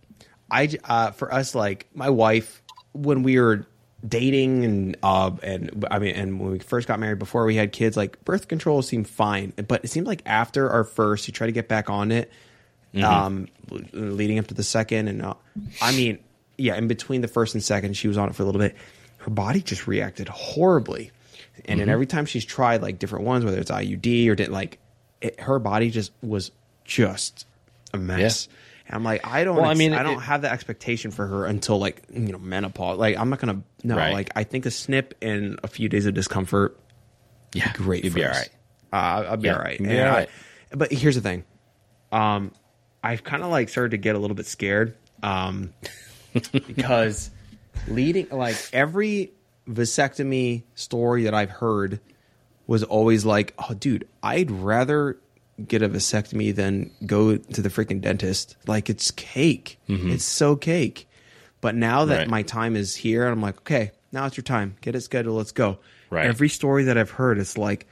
I 0.51 0.69
uh, 0.83 1.11
for 1.11 1.33
us 1.33 1.55
like 1.55 1.87
my 1.93 2.09
wife 2.09 2.61
when 2.93 3.23
we 3.23 3.39
were 3.39 3.65
dating 4.07 4.65
and 4.65 4.97
uh 5.01 5.31
and 5.41 5.85
I 5.89 5.97
mean 5.99 6.13
and 6.15 6.39
when 6.39 6.51
we 6.51 6.59
first 6.59 6.87
got 6.89 6.99
married 6.99 7.19
before 7.19 7.45
we 7.45 7.55
had 7.55 7.71
kids 7.71 7.95
like 7.95 8.23
birth 8.25 8.49
control 8.49 8.81
seemed 8.81 9.07
fine 9.07 9.53
but 9.65 9.85
it 9.85 9.87
seemed 9.87 10.07
like 10.07 10.21
after 10.25 10.69
our 10.69 10.83
first 10.83 11.25
you 11.27 11.31
try 11.33 11.47
to 11.47 11.53
get 11.53 11.67
back 11.69 11.89
on 11.89 12.11
it 12.11 12.29
Mm-hmm. 12.93 13.03
um 13.05 13.47
leading 13.93 14.37
up 14.39 14.47
to 14.47 14.53
the 14.53 14.61
second 14.63 15.07
and 15.07 15.21
uh, 15.23 15.33
I 15.81 15.93
mean 15.95 16.19
yeah 16.57 16.75
in 16.75 16.87
between 16.87 17.21
the 17.21 17.27
first 17.27 17.53
and 17.55 17.63
second 17.63 17.95
she 17.95 18.07
was 18.07 18.17
on 18.17 18.29
it 18.29 18.35
for 18.35 18.43
a 18.43 18.45
little 18.45 18.59
bit 18.61 18.75
her 19.17 19.29
body 19.31 19.61
just 19.61 19.87
reacted 19.87 20.27
horribly 20.29 21.11
and 21.65 21.65
Mm-hmm. 21.65 21.79
then 21.79 21.89
every 21.89 22.05
time 22.07 22.25
she's 22.25 22.45
tried 22.45 22.81
like 22.81 22.97
different 22.99 23.25
ones 23.25 23.45
whether 23.45 23.59
it's 23.59 23.69
IUD 23.71 24.27
or 24.29 24.35
did 24.35 24.49
like 24.49 24.79
it, 25.21 25.39
her 25.39 25.59
body 25.59 25.89
just 25.91 26.11
was 26.21 26.51
just 26.85 27.45
a 27.93 27.97
mess 27.97 28.47
and 28.87 28.95
I'm 28.95 29.03
like 29.03 29.25
I 29.25 29.43
don't 29.43 29.55
Well, 29.55 29.65
I 29.65 29.75
mean, 29.75 29.93
I 29.93 30.03
don't 30.03 30.17
it- 30.17 30.21
have 30.21 30.41
the 30.41 30.51
expectation 30.51 31.11
for 31.11 31.25
her 31.27 31.45
until 31.45 31.77
like 31.79 32.01
you 32.11 32.19
know 32.33 32.39
menopause. 32.39 32.97
Like 32.97 33.17
I'm 33.17 33.29
not 33.29 33.39
gonna 33.39 33.61
no. 33.83 33.95
Right. 33.95 34.11
Like 34.13 34.31
I 34.35 34.43
think 34.43 34.65
a 34.65 34.71
snip 34.71 35.13
and 35.21 35.57
a 35.63 35.67
few 35.67 35.87
days 35.89 36.05
of 36.05 36.13
discomfort, 36.13 36.77
Yeah, 37.53 37.71
great. 37.73 38.03
You'd 38.03 38.13
be 38.15 38.23
all 38.25 38.31
us. 38.31 38.37
right. 38.39 38.49
Uh, 38.91 39.29
I'll 39.29 39.37
be 39.37 39.47
Yeah, 39.47 39.53
all 39.55 39.61
right. 39.61 39.79
be 39.81 39.99
all 40.01 40.15
I- 40.17 40.27
but 40.71 40.91
here's 40.91 41.15
the 41.15 41.21
thing, 41.21 41.45
um, 42.11 42.51
I've 43.03 43.23
kind 43.23 43.41
of 43.43 43.49
like 43.51 43.69
started 43.69 43.91
to 43.91 43.97
get 43.97 44.15
a 44.15 44.19
little 44.19 44.35
bit 44.35 44.47
scared, 44.47 44.95
um, 45.21 45.71
because 46.51 47.29
leading 47.87 48.27
like 48.29 48.55
every 48.73 49.31
vasectomy 49.69 50.63
story 50.75 51.23
that 51.23 51.33
I've 51.33 51.49
heard 51.49 51.99
was 52.67 52.83
always 52.83 53.25
like, 53.25 53.53
oh, 53.57 53.73
dude, 53.73 54.07
I'd 54.21 54.49
rather 54.51 55.17
get 55.67 55.81
a 55.81 55.89
vasectomy 55.89 56.53
than 56.55 56.91
go 57.05 57.37
to 57.37 57.61
the 57.61 57.69
freaking 57.69 58.01
dentist. 58.01 58.55
Like 58.67 58.89
it's 58.89 59.11
cake. 59.11 59.79
Mm-hmm. 59.89 60.11
It's 60.11 60.25
so 60.25 60.55
cake. 60.55 61.07
But 61.61 61.75
now 61.75 62.05
that 62.05 62.17
Right. 62.19 62.27
my 62.27 62.41
time 62.43 62.75
is 62.75 62.95
here, 62.95 63.25
I'm 63.27 63.41
like, 63.41 63.57
okay, 63.59 63.91
now 64.11 64.25
it's 64.25 64.35
your 64.37 64.43
time. 64.43 64.75
Get 64.81 64.95
it 64.95 65.01
scheduled. 65.01 65.37
Let's 65.37 65.51
go. 65.51 65.77
Right. 66.09 66.25
Every 66.25 66.49
story 66.49 66.85
that 66.85 66.97
I've 66.97 67.11
heard 67.11 67.37
is 67.37 67.57
like 67.57 67.87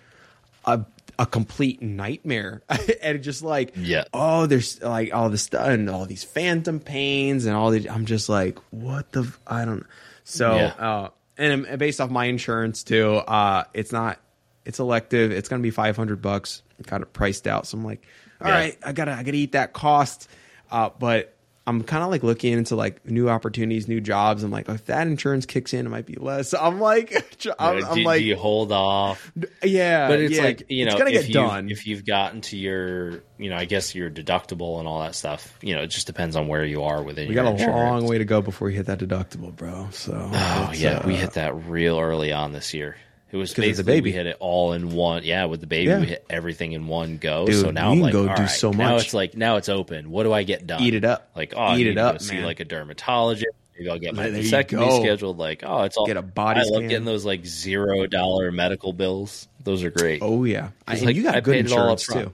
a 0.66 0.82
a 1.22 1.26
complete 1.28 1.82
nightmare, 1.84 2.64
and 3.04 3.22
just 3.22 3.44
like, 3.44 3.74
Yeah. 3.76 4.06
oh, 4.12 4.48
there's 4.48 4.82
like 4.82 5.14
all 5.14 5.30
this 5.30 5.44
stuff 5.44 5.68
and 5.68 5.88
all 5.90 6.06
these 6.08 6.24
phantom 6.24 6.80
pains 6.80 7.46
and 7.46 7.56
all 7.56 7.70
these. 7.70 7.86
I'm 7.88 8.06
just 8.06 8.28
like, 8.28 8.58
what 8.72 9.12
the? 9.12 9.32
I 9.46 9.66
don't. 9.66 9.82
know 9.82 9.86
So, 10.24 10.56
Yeah. 10.56 10.66
uh, 10.80 11.10
and 11.38 11.66
um, 11.68 11.78
based 11.78 12.02
off 12.02 12.10
my 12.10 12.26
insurance 12.26 12.84
too, 12.84 13.16
uh, 13.18 13.66
it's 13.74 13.92
not. 13.92 14.20
It's 14.66 14.80
elective. 14.80 15.32
It's 15.32 15.48
gonna 15.48 15.62
be 15.64 15.72
five 15.72 15.96
hundred 15.96 16.22
bucks. 16.22 16.64
Kind 16.88 17.04
of 17.04 17.14
priced 17.14 17.46
out. 17.48 17.68
So 17.68 17.78
I'm 17.78 17.86
like, 17.86 18.06
all 18.42 18.48
Yeah. 18.50 18.56
right, 18.56 18.78
I 18.84 18.92
gotta, 18.92 19.12
I 19.14 19.22
gotta 19.24 19.38
eat 19.38 19.52
that 19.52 19.74
cost. 19.74 20.28
Uh, 20.72 20.90
but 20.98 21.36
I'm 21.68 21.84
kind 21.84 22.04
of 22.04 22.10
like 22.10 22.24
looking 22.24 22.54
into 22.54 22.76
like 22.76 23.06
new 23.06 23.30
opportunities, 23.30 23.88
new 23.88 24.02
jobs. 24.02 24.42
I'm 24.44 24.50
like, 24.50 24.68
if 24.68 24.86
that 24.88 25.06
insurance 25.06 25.46
kicks 25.46 25.74
in, 25.76 25.86
it 25.86 25.90
might 25.90 26.08
be 26.08 26.16
less. 26.16 26.50
So 26.50 26.60
I'm 26.62 26.80
like, 26.80 27.14
I'm, 27.60 27.80
do, 27.80 27.86
I'm 27.86 27.96
do 27.96 28.04
like, 28.04 28.22
you 28.24 28.36
hold 28.36 28.72
off? 28.72 29.32
yeah, 29.64 30.08
but 30.08 30.20
it's 30.20 30.36
yeah, 30.38 30.44
like 30.44 30.64
you 30.70 30.86
know, 30.86 30.92
it's 30.94 30.98
gonna 31.00 31.12
if 31.12 31.22
get 31.22 31.28
you 31.28 31.34
done. 31.36 31.70
if 31.70 31.86
you've 31.86 32.06
gotten 32.06 32.42
to 32.42 32.58
your, 32.58 33.24
you 33.38 33.50
know, 33.52 33.56
I 33.58 33.66
guess 33.66 33.94
your 33.94 34.10
deductible 34.10 34.80
and 34.80 34.88
all 34.88 35.02
that 35.02 35.14
stuff. 35.16 35.58
You 35.62 35.76
know, 35.76 35.84
it 35.84 35.88
just 35.88 36.08
depends 36.08 36.36
on 36.36 36.48
where 36.48 36.66
you 36.66 36.84
are 36.84 37.04
within. 37.04 37.28
we 37.28 37.36
your 37.36 37.44
got 37.44 37.50
a 37.50 37.54
insurance. 37.54 37.76
long 37.76 38.08
way 38.08 38.18
to 38.18 38.26
go 38.26 38.42
before 38.42 38.68
we 38.68 38.74
hit 38.76 38.88
that 38.88 39.00
deductible, 39.00 39.56
bro. 39.56 39.88
So, 39.92 40.14
Oh 40.34 40.72
yeah, 40.74 41.06
we 41.06 41.14
uh, 41.14 41.18
hit 41.18 41.34
that 41.34 41.56
real 41.68 42.00
early 42.00 42.32
on 42.34 42.54
this 42.54 42.74
year. 42.74 42.98
It 43.32 43.38
was 43.38 43.54
'Cause 43.54 43.64
it's 43.66 43.78
the 43.78 43.84
baby. 43.86 44.10
we 44.10 44.12
hit 44.12 44.26
it 44.26 44.36
all 44.40 44.74
in 44.74 44.92
one. 44.92 45.24
Yeah, 45.24 45.46
with 45.46 45.62
the 45.62 45.68
baby, 45.68 45.90
Yeah. 45.90 46.00
we 46.02 46.08
hit 46.08 46.26
everything 46.30 46.74
in 46.74 46.88
one 46.88 47.18
go. 47.18 47.46
Dude, 47.46 47.56
so 47.62 47.72
now 47.72 47.86
you 47.88 48.04
I'm 48.04 48.12
can 48.12 48.26
like, 48.26 48.36
go 48.36 48.36
do 48.44 48.48
so 48.50 48.72
Now 48.72 48.98
it's 48.98 49.14
like 49.14 49.36
now 49.38 49.56
it's 49.56 49.70
open. 49.70 50.12
What 50.12 50.24
do 50.24 50.34
I 50.34 50.44
get 50.44 50.68
done? 50.68 50.82
Eat 50.82 50.94
it 50.96 51.06
up. 51.06 51.30
Like 51.36 51.54
oh, 51.56 51.78
Eat 51.78 51.88
it 51.88 51.98
up, 51.98 52.16
go 52.16 52.18
see 52.26 52.36
man. 52.36 52.44
like 52.46 52.60
a 52.60 52.66
dermatologist. 52.66 53.48
Maybe 53.78 53.90
I'll 53.90 54.00
get 54.00 54.16
my 54.16 54.28
vasectomy 54.28 55.00
scheduled. 55.02 55.38
Like 55.38 55.64
oh, 55.66 55.84
it's 55.84 55.96
all 55.98 56.06
Get 56.06 56.18
a 56.18 56.22
body 56.22 56.60
I 56.60 56.64
love 56.64 56.82
getting 56.90 57.06
those 57.06 57.24
like 57.26 57.46
zero 57.46 58.06
dollar 58.06 58.52
medical 58.52 58.92
bills. 58.94 59.48
Those 59.64 59.84
are 59.84 59.92
great. 59.92 60.22
Oh 60.22 60.44
yeah, 60.44 60.70
I, 60.88 60.96
like, 61.00 61.16
you 61.16 61.24
got 61.24 61.36
I 61.36 61.40
good 61.40 61.54
paid 61.54 61.66
it 61.68 61.72
all 61.72 61.90
insurance 61.92 62.08
too. 62.08 62.34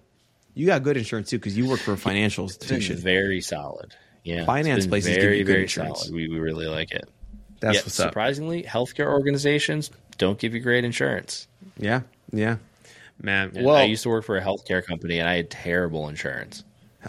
You 0.56 0.66
got 0.66 0.82
good 0.82 0.98
insurance 0.98 1.30
too 1.30 1.38
because 1.38 1.56
you 1.56 1.68
work 1.70 1.80
for 1.80 1.94
a 1.94 1.98
financial 1.98 2.46
institution. 2.46 2.98
very 2.98 3.42
solid. 3.42 3.94
Yeah, 4.24 4.46
Finance 4.46 4.88
places 4.88 5.16
very 5.16 5.44
very 5.44 5.62
insurance. 5.62 6.00
solid. 6.00 6.14
We 6.16 6.28
we 6.28 6.40
really 6.40 6.66
like 6.66 6.92
it. 6.92 7.08
That's 7.60 7.76
Yet, 7.76 7.86
what's 7.86 8.00
up. 8.00 8.10
surprisingly, 8.10 8.64
healthcare 8.64 9.08
organizations 9.08 9.90
don't 10.18 10.40
give 10.40 10.54
you 10.54 10.60
great 10.60 10.84
insurance. 10.86 11.48
Yeah, 11.78 12.02
yeah, 12.32 12.58
man. 13.22 13.52
And 13.56 13.66
Well, 13.66 13.76
I 13.76 13.84
used 13.84 14.04
to 14.04 14.10
work 14.10 14.26
for 14.26 14.38
a 14.38 14.42
healthcare 14.42 14.86
company, 14.86 15.20
and 15.20 15.28
I 15.30 15.36
had 15.38 15.50
terrible 15.50 16.10
insurance. 16.10 16.64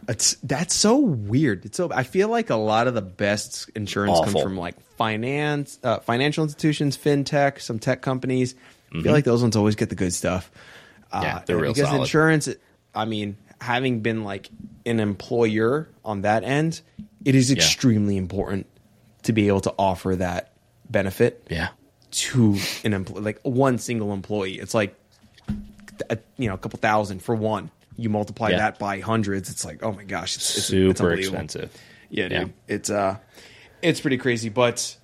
It's 0.09 0.35
that's 0.43 0.75
so 0.75 0.99
weird. 0.99 1.65
It's 1.65 1.77
so 1.77 1.91
I 1.93 2.03
feel 2.05 2.29
like 2.29 2.51
a 2.51 2.57
lot 2.57 2.87
of 2.87 2.95
the 2.95 3.03
best 3.03 3.69
insurance 3.75 4.13
Awful. 4.19 4.33
comes 4.33 4.43
from 4.43 4.57
like 4.57 4.79
finance, 4.97 5.79
uh, 5.83 5.99
financial 6.01 6.45
institutions, 6.45 6.97
fintech, 6.97 7.61
some 7.61 7.79
tech 7.79 8.01
companies. 8.03 8.55
I 8.95 9.03
feel 9.03 9.13
like 9.13 9.25
those 9.25 9.43
ones 9.43 9.57
always 9.57 9.75
get 9.75 9.89
the 9.91 9.97
good 9.97 10.13
stuff. 10.13 10.51
Uh, 11.11 11.17
Mm-hmm. 11.19 11.25
Yeah, 11.25 11.43
they're 11.47 11.57
real 11.57 11.73
because 11.73 11.89
solid. 11.89 12.01
insurance. 12.03 12.49
I 12.95 13.05
mean, 13.07 13.37
having 13.61 14.01
been 14.01 14.25
like 14.25 14.51
an 14.87 15.01
employer 15.01 15.89
on 16.05 16.23
that 16.23 16.45
end, 16.45 16.81
it 17.25 17.35
is 17.35 17.51
extremely 17.51 18.17
important 18.17 18.67
to 19.25 19.33
be 19.33 19.49
able 19.49 19.61
to 19.63 19.75
offer 19.79 20.15
that 20.17 20.53
benefit 20.91 21.47
Yeah. 21.51 21.69
To 22.11 22.57
an 22.85 22.95
employee, 22.95 23.23
like 23.23 23.41
one 23.43 23.79
single 23.79 24.13
employee. 24.13 24.59
It's 24.59 24.75
like, 24.75 24.95
a, 26.11 26.19
you 26.37 26.49
know, 26.49 26.55
a 26.55 26.59
couple 26.59 26.79
thousand 26.79 27.23
for 27.23 27.35
one. 27.35 27.71
You 27.97 28.09
multiply 28.09 28.51
Yeah. 28.51 28.59
that 28.59 28.79
by 28.79 29.01
hundreds. 29.01 29.51
It's 29.51 29.65
like, 29.65 29.83
oh 29.83 29.93
my 29.93 30.05
gosh, 30.05 30.37
it's, 30.37 30.57
it's, 30.57 30.67
Super 30.67 31.13
it's 31.13 31.27
expensive. 31.27 31.73
Yeah, 32.11 32.29
dude. 32.29 32.33
Yeah. 32.41 32.75
It's 32.75 32.91
uh, 32.91 33.17
it's 33.83 34.01
pretty 34.01 34.19
crazy. 34.19 34.49
But 34.49 34.97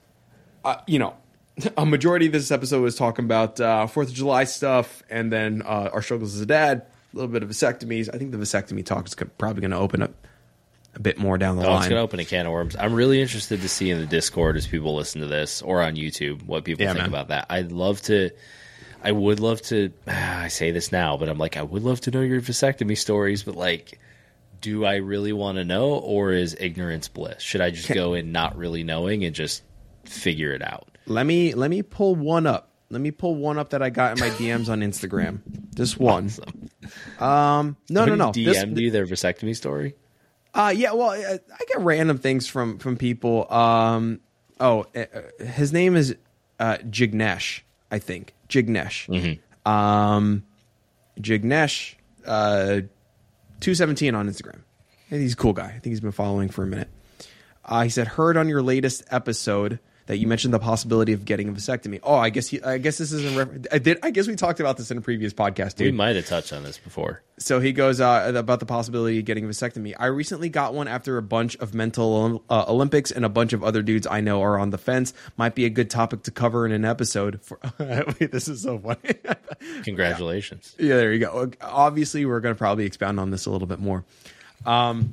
uh, 0.64 0.76
you 0.86 0.98
know, 0.98 1.14
a 1.76 1.84
majority 1.84 2.26
of 2.26 2.32
this 2.32 2.50
episode 2.50 2.82
was 2.82 2.96
talking 2.96 3.24
about 3.24 3.60
uh, 3.60 3.86
Fourth 3.88 4.08
of 4.08 4.14
July 4.14 4.44
stuff, 4.44 5.02
and 5.10 5.32
then 5.32 5.62
uh, 5.62 5.90
our 5.92 6.02
struggles 6.02 6.34
as 6.34 6.40
a 6.40 6.46
dad. 6.46 6.86
A 7.12 7.16
little 7.16 7.30
bit 7.30 7.42
of 7.44 7.48
vasectomies. 7.48 8.08
I 8.12 8.18
think 8.18 8.32
the 8.32 8.38
vasectomy 8.38 8.84
talk 8.84 9.06
is 9.06 9.14
probably 9.38 9.60
going 9.60 9.70
to 9.70 9.76
open 9.76 10.02
up 10.02 10.12
a 10.94 11.00
bit 11.00 11.18
more 11.18 11.38
down 11.38 11.56
the 11.56 11.62
Oh, 11.62 11.72
it's 11.72 11.80
line. 11.80 11.90
going 11.90 11.98
to 12.00 12.02
open 12.04 12.20
a 12.20 12.24
can 12.24 12.46
of 12.46 12.52
worms. 12.52 12.76
I'm 12.78 12.94
really 12.94 13.20
interested 13.20 13.60
to 13.62 13.68
see 13.68 13.90
in 13.90 13.98
the 14.00 14.06
Discord 14.06 14.56
as 14.56 14.66
people 14.66 14.94
listen 14.94 15.20
to 15.20 15.26
this 15.26 15.60
or 15.62 15.82
on 15.82 15.96
YouTube 15.96 16.44
what 16.46 16.64
people 16.64 16.82
Yeah, 16.84 16.92
think 16.92 17.00
man. 17.02 17.08
about 17.08 17.28
that. 17.28 17.46
I'd 17.50 17.72
love 17.72 18.00
to. 18.02 18.30
I 19.02 19.12
would 19.12 19.40
love 19.40 19.60
to. 19.62 19.92
I 20.06 20.48
say 20.48 20.70
this 20.70 20.90
now, 20.92 21.16
but 21.16 21.28
I'm 21.28 21.38
like, 21.38 21.56
I 21.56 21.62
would 21.62 21.82
love 21.82 22.00
to 22.02 22.10
know 22.10 22.20
your 22.22 22.40
vasectomy 22.40 22.96
stories, 22.96 23.42
but 23.42 23.54
like, 23.56 23.98
do 24.60 24.84
I 24.86 24.96
really 24.96 25.32
want 25.34 25.58
to 25.58 25.64
know, 25.64 25.90
or 25.94 26.32
is 26.32 26.56
ignorance 26.58 27.08
bliss? 27.08 27.42
Should 27.42 27.60
I 27.60 27.70
just 27.70 27.92
go 27.92 28.14
in 28.14 28.32
not 28.32 28.56
really 28.56 28.82
knowing 28.82 29.24
and 29.24 29.34
just 29.34 29.62
figure 30.04 30.52
it 30.52 30.62
out? 30.62 30.88
Let 31.06 31.26
me 31.26 31.52
let 31.54 31.68
me 31.70 31.82
pull 31.82 32.14
one 32.14 32.46
up. 32.46 32.70
Let 32.88 33.00
me 33.02 33.10
pull 33.10 33.34
one 33.34 33.58
up 33.58 33.70
that 33.70 33.82
I 33.82 33.90
got 33.90 34.16
in 34.18 34.20
my 34.20 34.30
DMs 34.36 34.68
on 34.70 34.80
Instagram. 34.80 35.40
Just 35.74 35.98
one. 35.98 36.30
Um, 37.18 37.76
no, 37.88 38.04
no, 38.04 38.14
no. 38.14 38.30
DM'd 38.30 38.78
you 38.78 38.90
their 38.90 39.06
vasectomy 39.06 39.56
story. 39.56 39.94
Uh, 40.54 40.72
yeah, 40.74 40.92
well, 40.92 41.10
I, 41.10 41.16
I 41.34 41.64
get 41.66 41.80
random 41.80 42.18
things 42.18 42.46
from 42.46 42.78
from 42.78 42.96
people. 42.96 43.52
Um, 43.52 44.20
oh, 44.60 44.86
uh, 44.94 45.04
uh, 45.40 45.44
his 45.44 45.72
name 45.72 45.96
is 45.96 46.14
uh, 46.60 46.76
Jignesh, 46.88 47.62
I 47.90 47.98
think 47.98 48.34
Jignesh. 48.48 49.08
Um, 49.66 50.44
Jignesh, 51.18 51.94
uh, 52.24 52.82
two 53.60 53.74
seventeen 53.74 54.14
on 54.14 54.28
Instagram. 54.28 54.60
He's 55.10 55.32
a 55.32 55.36
cool 55.36 55.52
guy. 55.52 55.66
I 55.66 55.72
think 55.72 55.86
he's 55.86 56.00
been 56.00 56.12
following 56.12 56.48
for 56.48 56.62
a 56.62 56.66
minute. 56.66 56.88
Uh, 57.64 57.82
he 57.82 57.90
said, 57.90 58.06
"Heard 58.06 58.36
on 58.36 58.48
your 58.48 58.62
latest 58.62 59.02
episode 59.10 59.80
that 60.06 60.18
you 60.18 60.26
mentioned 60.26 60.52
the 60.54 60.58
possibility 60.58 61.12
of 61.12 61.24
getting 61.24 61.48
a 61.48 61.52
vasectomy." 61.52 62.00
Oh, 62.02 62.14
I 62.16 62.30
guess 62.30 62.48
he. 62.48 62.62
I 62.62 62.78
guess 62.78 62.98
this 62.98 63.12
is 63.12 63.24
in. 63.24 63.36
Refer- 63.36 63.60
I 63.72 63.78
did. 63.78 63.98
I 64.02 64.10
guess 64.10 64.26
we 64.28 64.36
talked 64.36 64.60
about 64.60 64.76
this 64.76 64.90
in 64.90 64.98
a 64.98 65.00
previous 65.00 65.32
podcast, 65.32 65.76
dude 65.76 65.86
We 65.86 65.92
might 65.92 66.16
have 66.16 66.26
touched 66.26 66.52
on 66.52 66.62
this 66.62 66.78
before. 66.78 67.22
so 67.38 67.58
he 67.60 67.72
goes 67.72 68.00
uh, 68.00 68.32
about 68.34 68.60
the 68.60 68.66
possibility 68.66 69.18
of 69.18 69.24
getting 69.24 69.44
a 69.44 69.48
vasectomy. 69.48 69.94
I 69.98 70.06
recently 70.06 70.48
got 70.48 70.74
one 70.74 70.86
after 70.88 71.16
a 71.16 71.22
bunch 71.22 71.56
of 71.56 71.74
mental 71.74 72.42
uh, 72.48 72.64
Olympics 72.68 73.10
and 73.10 73.24
a 73.24 73.28
bunch 73.28 73.52
of 73.52 73.64
other 73.64 73.82
dudes 73.82 74.06
I 74.06 74.20
know 74.20 74.42
are 74.42 74.58
on 74.58 74.70
the 74.70 74.78
fence. 74.78 75.12
Might 75.36 75.54
be 75.54 75.64
a 75.64 75.70
good 75.70 75.90
topic 75.90 76.22
to 76.24 76.30
cover 76.30 76.64
in 76.66 76.72
an 76.72 76.84
episode. 76.84 77.40
For 77.42 77.58
Wait, 78.20 78.30
this 78.30 78.46
is 78.48 78.62
so 78.62 78.78
funny. 78.78 79.14
Congratulations. 79.84 80.74
yeah, 80.78 80.96
there 80.96 81.12
you 81.12 81.18
go. 81.20 81.50
Obviously, 81.60 82.24
we're 82.26 82.40
going 82.40 82.54
to 82.54 82.58
probably 82.58 82.84
expound 82.86 83.18
on 83.20 83.30
this 83.30 83.46
a 83.46 83.50
little 83.50 83.66
bit 83.68 83.78
more. 83.80 84.04
Um, 84.66 85.12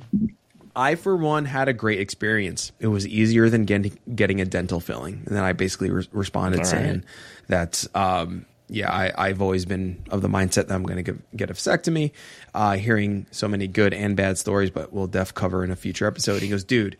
I, 0.74 0.94
for 0.94 1.16
one, 1.16 1.44
had 1.44 1.68
a 1.68 1.72
great 1.72 2.00
experience. 2.00 2.72
It 2.80 2.86
was 2.86 3.06
easier 3.06 3.50
than 3.50 3.64
getting 3.64 3.98
getting 4.14 4.40
a 4.40 4.44
dental 4.44 4.80
filling, 4.80 5.22
and 5.26 5.36
then 5.36 5.44
I 5.44 5.52
basically 5.52 5.90
re- 5.90 6.08
responded 6.12 6.66
saying 6.66 7.04
that, 7.48 7.86
um, 7.94 8.46
yeah, 8.68 8.90
I, 8.90 9.12
I've 9.16 9.42
always 9.42 9.66
been 9.66 10.02
of 10.10 10.22
the 10.22 10.28
mindset 10.28 10.68
that 10.68 10.72
I'm 10.72 10.84
going 10.84 11.04
to 11.04 11.18
get 11.36 11.50
a 11.50 11.54
vasectomy. 11.54 12.12
Uh, 12.54 12.76
hearing 12.76 13.26
so 13.30 13.48
many 13.48 13.66
good 13.66 13.92
and 13.92 14.16
bad 14.16 14.38
stories, 14.38 14.70
but 14.70 14.92
we'll 14.92 15.06
def 15.06 15.34
cover 15.34 15.62
in 15.62 15.70
a 15.70 15.76
future 15.76 16.06
episode. 16.06 16.42
He 16.42 16.48
goes, 16.48 16.64
dude. 16.64 16.96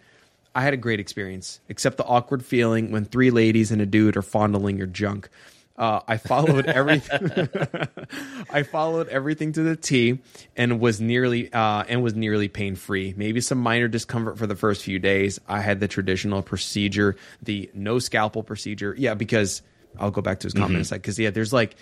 I 0.55 0.61
had 0.61 0.75
a 0.75 0.77
great 0.77 1.01
experience, 1.01 1.61
except 1.71 1.97
the 1.97 2.05
awkward 2.05 2.45
feeling 2.45 2.91
when 2.91 3.07
three 3.07 3.31
ladies 3.31 3.73
and 3.73 3.81
a 3.81 3.87
dude 3.87 4.19
are 4.19 4.23
fondling 4.23 4.77
your 4.77 4.87
junk. 4.87 5.31
Uh, 5.77 6.01
I 6.07 6.19
followed 6.19 6.67
everything. 6.67 7.49
I 8.51 8.63
followed 8.63 9.09
everything 9.09 9.53
to 9.53 9.63
the 9.63 9.75
T 9.77 10.21
and 10.57 10.81
was 10.81 11.01
nearly 11.01 11.53
uh, 11.53 11.85
and 11.89 12.03
was 12.03 12.15
nearly 12.15 12.49
pain 12.49 12.75
free. 12.77 13.15
Maybe 13.17 13.41
some 13.41 13.59
minor 13.59 13.89
discomfort 13.89 14.39
for 14.39 14.47
the 14.47 14.55
first 14.57 14.83
few 14.83 14.99
days. 14.99 15.41
I 15.49 15.61
had 15.61 15.81
the 15.81 15.89
traditional 15.89 16.43
procedure, 16.43 17.17
the 17.43 17.71
no 17.75 17.99
scalpel 17.99 18.43
procedure. 18.43 18.95
Yeah, 18.99 19.15
because 19.15 19.63
I'll 19.99 20.11
go 20.11 20.21
back 20.23 20.41
to 20.41 20.47
his 20.47 20.53
comment 20.55 20.75
in 20.77 20.81
a 20.83 20.85
sec. 20.85 21.01
Because 21.01 21.19
yeah, 21.19 21.31
there's 21.31 21.53
like 21.53 21.75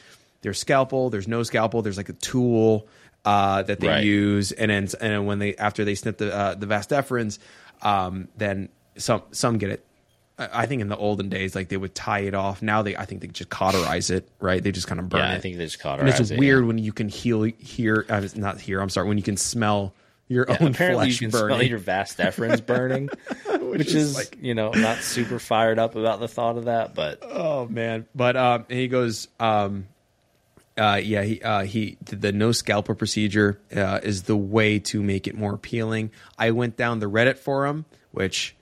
there's 0.43 0.59
scalpel, 0.59 1.11
there's 1.11 1.29
no 1.29 1.43
scalpel, 1.43 1.83
there's 1.83 1.97
like 1.97 2.09
a 2.09 2.15
tool 2.15 2.87
uh, 3.25 3.63
that 3.65 3.81
they 3.81 3.89
Right. 3.89 4.05
use, 4.05 4.53
and 4.53 4.71
then 4.71 4.85
and 4.85 5.13
then 5.13 5.27
when 5.27 5.41
they 5.41 5.57
after 5.57 5.85
they 5.85 5.95
snip 5.97 6.19
the 6.19 6.35
uh, 6.35 6.55
the 6.55 6.67
vas 6.67 6.87
deferens, 6.87 7.39
um, 7.83 8.29
then 8.37 8.69
some 8.97 9.23
some 9.33 9.59
get 9.59 9.71
it. 9.71 9.85
I 10.53 10.67
think 10.67 10.81
in 10.83 10.89
the 10.89 10.97
olden 10.97 11.29
days, 11.29 11.55
like 11.55 11.69
they 11.69 11.77
would 11.77 11.95
tie 11.95 12.21
it 12.21 12.35
off. 12.35 12.63
Now 12.63 12.83
they, 12.83 12.97
I 12.97 13.05
think 13.05 13.21
they 13.21 13.27
just 13.29 13.51
cauterize 13.51 14.11
it, 14.11 14.29
right? 14.41 14.63
They 14.63 14.73
just 14.73 14.87
kind 14.87 14.99
of 15.01 15.09
burn 15.09 15.21
Yeah, 15.21 15.33
it. 15.33 15.37
I 15.37 15.41
think 15.41 15.59
they 15.59 15.65
just 15.65 15.81
caught 15.81 16.01
and 16.01 16.09
it's 16.09 16.31
weird 16.31 16.65
when 16.65 16.79
you 16.79 16.93
can 16.93 17.09
heal, 17.09 17.43
hear, 17.43 18.07
uh, 18.09 18.27
not 18.37 18.61
hear. 18.61 18.81
I'm 18.81 18.89
sorry, 18.89 19.09
when 19.09 19.19
you 19.19 19.23
can 19.23 19.37
smell 19.37 19.95
your 20.29 20.51
own 20.51 20.69
Apparently, 20.69 21.09
you 21.09 21.13
flesh 21.13 21.19
can 21.19 21.31
burning. 21.31 21.57
smell 21.57 21.67
your 21.69 21.79
vas 21.79 22.15
deferens 22.17 22.65
burning, 22.65 23.09
which, 23.61 23.89
is 23.89 23.95
is, 23.95 24.15
like- 24.15 24.39
you 24.41 24.55
know 24.55 24.71
not 24.71 24.99
super 24.99 25.39
fired 25.41 25.79
up 25.79 25.97
about 25.97 26.21
the 26.21 26.29
thought 26.29 26.57
of 26.57 26.67
that. 26.67 26.95
But 26.95 27.19
Oh 27.23 27.67
man! 27.69 28.07
But 28.15 28.37
um, 28.37 28.65
and 28.71 28.79
he 28.79 28.87
goes, 28.87 29.27
um, 29.41 29.87
uh, 30.79 31.01
yeah, 31.03 31.23
he 31.25 31.43
uh, 31.43 31.65
he 31.65 31.99
the 32.05 32.31
no 32.33 32.53
scalpel 32.53 32.95
procedure 32.95 33.61
uh, 33.75 33.99
is 34.05 34.23
the 34.23 34.37
way 34.37 34.79
to 34.79 35.03
make 35.03 35.27
it 35.27 35.37
more 35.37 35.53
appealing. 35.55 36.13
I 36.39 36.53
went 36.53 36.77
down 36.77 37.01
the 37.01 37.11
Reddit 37.11 37.37
forum, 37.39 37.85
which 38.13 38.55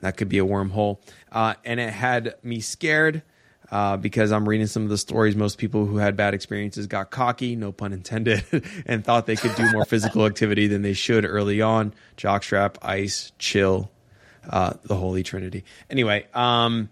that 0.00 0.16
could 0.16 0.28
be 0.28 0.38
a 0.38 0.44
wormhole, 0.44 0.98
uh, 1.32 1.54
and 1.64 1.80
it 1.80 1.92
had 1.92 2.34
me 2.42 2.60
scared. 2.60 3.22
Uh, 3.68 3.96
because 3.96 4.30
I'm 4.30 4.48
reading 4.48 4.68
some 4.68 4.84
of 4.84 4.90
the 4.90 4.96
stories, 4.96 5.34
most 5.34 5.58
people 5.58 5.86
who 5.86 5.96
had 5.96 6.16
bad 6.16 6.34
experiences 6.34 6.86
got 6.86 7.10
cocky, 7.10 7.56
no 7.56 7.72
pun 7.72 7.92
intended, 7.92 8.44
and 8.86 9.04
thought 9.04 9.26
they 9.26 9.34
could 9.34 9.56
do 9.56 9.72
more 9.72 9.84
physical 9.84 10.24
activity 10.24 10.68
than 10.68 10.82
they 10.82 10.92
should 10.92 11.24
early 11.24 11.60
on. 11.60 11.92
Jockstrap, 12.16 12.76
ice, 12.80 13.32
chill, 13.40 13.90
uh, 14.48 14.74
the 14.84 14.94
Holy 14.94 15.24
Trinity. 15.24 15.64
Anyway, 15.90 16.26
um, 16.32 16.88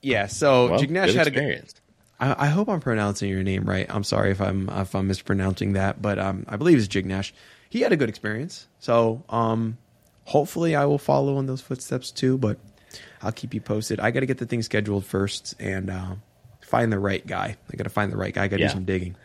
yeah. 0.00 0.26
So 0.26 0.70
well, 0.70 0.80
Jignesh 0.80 1.14
had 1.14 1.26
a 1.26 1.30
good, 1.30 1.38
experience. 1.38 1.74
I, 2.20 2.46
I 2.46 2.46
hope 2.46 2.68
I'm 2.68 2.80
pronouncing 2.80 3.28
your 3.28 3.42
name 3.42 3.64
right. 3.64 3.86
I'm 3.88 4.04
sorry 4.04 4.30
if 4.30 4.40
I'm 4.40 4.68
if 4.68 4.94
I'm 4.94 5.08
mispronouncing 5.08 5.72
that, 5.72 6.00
but 6.00 6.18
um, 6.18 6.44
I 6.48 6.56
believe 6.56 6.78
it's 6.78 6.88
Jignesh. 6.88 7.32
He 7.68 7.80
had 7.80 7.92
a 7.92 7.96
good 7.96 8.08
experience, 8.08 8.68
so 8.78 9.24
um, 9.28 9.78
hopefully 10.24 10.74
I 10.76 10.84
will 10.86 10.98
follow 10.98 11.38
in 11.38 11.46
those 11.46 11.60
footsteps 11.60 12.10
too. 12.10 12.38
But 12.38 12.58
I'll 13.22 13.32
keep 13.32 13.54
you 13.54 13.60
posted. 13.60 14.00
I 14.00 14.10
got 14.10 14.20
to 14.20 14.26
get 14.26 14.38
the 14.38 14.46
thing 14.46 14.62
scheduled 14.62 15.04
first 15.04 15.54
and 15.60 15.90
uh, 15.90 16.14
find 16.60 16.92
the 16.92 16.98
right 16.98 17.26
guy. 17.26 17.56
I 17.72 17.76
got 17.76 17.84
to 17.84 17.90
find 17.90 18.10
the 18.12 18.16
right 18.16 18.34
guy. 18.34 18.44
I 18.44 18.48
got 18.48 18.56
to 18.56 18.62
Yeah. 18.62 18.68
do 18.68 18.74
some 18.74 18.84
digging. 18.84 19.16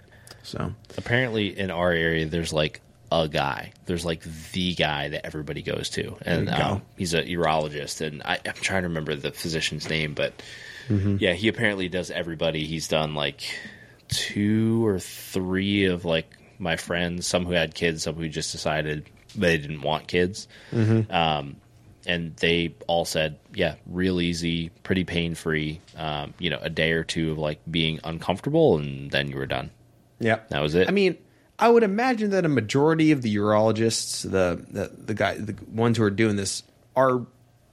So 0.43 0.73
Apparently, 0.97 1.57
in 1.59 1.71
our 1.71 1.91
area, 1.91 2.25
there's 2.25 2.53
like 2.53 2.79
a 3.11 3.27
guy. 3.27 3.71
There's 3.85 4.05
like 4.05 4.23
the 4.53 4.73
guy 4.75 5.09
that 5.09 5.25
everybody 5.25 5.61
goes 5.61 5.89
to, 5.91 6.15
and 6.21 6.47
go. 6.47 6.53
um, 6.53 6.81
he's 6.97 7.13
a 7.13 7.23
urologist. 7.23 8.05
And 8.05 8.21
I, 8.23 8.39
I'm 8.45 8.53
trying 8.53 8.83
to 8.83 8.87
remember 8.89 9.15
the 9.15 9.31
physician's 9.31 9.89
name, 9.89 10.13
but 10.13 10.41
Mm-hmm. 10.89 11.17
yeah, 11.19 11.33
he 11.33 11.49
apparently 11.49 11.89
does 11.89 12.09
everybody. 12.11 12.65
He's 12.65 12.87
done 12.87 13.13
like 13.13 13.41
two 14.07 14.85
or 14.85 14.99
three 14.99 15.83
of 15.85 16.05
like 16.05 16.29
my 16.59 16.77
friends, 16.77 17.27
some 17.27 17.45
who 17.45 17.51
had 17.51 17.75
kids, 17.75 18.03
some 18.03 18.15
who 18.15 18.29
just 18.29 18.51
decided 18.53 19.05
they 19.37 19.57
didn't 19.57 19.81
want 19.81 20.07
kids. 20.07 20.47
Mm-hmm. 20.71 21.11
Um, 21.11 21.57
and 22.05 22.35
they 22.37 22.73
all 22.87 23.05
said, 23.05 23.37
yeah, 23.53 23.75
real 23.85 24.21
easy, 24.21 24.69
pretty 24.83 25.03
pain 25.03 25.35
free. 25.35 25.81
Um, 25.95 26.33
you 26.39 26.49
know, 26.49 26.59
a 26.61 26.69
day 26.69 26.91
or 26.93 27.03
two 27.03 27.31
of 27.31 27.37
like 27.37 27.59
being 27.69 27.99
uncomfortable, 28.03 28.77
and 28.77 29.11
then 29.11 29.29
you 29.29 29.35
were 29.35 29.45
done. 29.45 29.71
yeah, 30.19 30.39
That 30.49 30.61
was 30.61 30.73
it. 30.73 30.87
I 30.87 30.91
mean, 30.91 31.17
I 31.59 31.69
would 31.69 31.83
imagine 31.83 32.29
that 32.31 32.45
a 32.45 32.49
majority 32.49 33.11
of 33.11 33.21
the 33.21 33.35
urologists, 33.35 34.23
the 34.23 34.63
the, 34.69 34.91
the 34.95 35.13
guy, 35.13 35.35
the 35.35 35.55
ones 35.71 35.97
who 35.97 36.03
are 36.03 36.09
doing 36.09 36.35
this, 36.37 36.63
are 36.95 37.25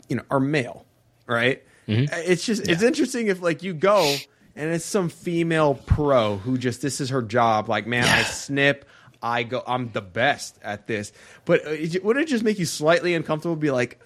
you 0.09 0.17
know 0.17 0.23
are 0.31 0.41
male, 0.41 0.85
right? 1.27 1.63
It's 1.87 2.45
just 2.45 2.67
it's 2.67 2.83
interesting 2.83 3.29
if 3.29 3.43
like 3.43 3.63
you 3.63 3.75
go 3.75 4.17
and 4.57 4.71
it's 4.71 4.85
some 4.85 5.09
female 5.09 5.75
pro 5.75 6.37
who 6.37 6.57
just 6.59 6.81
this 6.83 7.01
is 7.01 7.11
her 7.11 7.23
job. 7.23 7.69
Like, 7.69 7.87
man, 7.87 8.05
I 8.05 8.23
snip. 8.23 8.89
I 9.25 9.43
go. 9.43 9.63
I'm 9.67 9.91
the 9.93 10.03
best 10.03 10.59
at 10.63 10.87
this. 10.87 11.13
But 11.47 11.67
uh, 11.67 11.71
wouldn't 12.03 12.27
it 12.27 12.29
just 12.29 12.45
make 12.45 12.59
you 12.59 12.67
slightly 12.67 13.15
uncomfortable? 13.15 13.57
Be 13.57 13.71
like, 13.71 13.99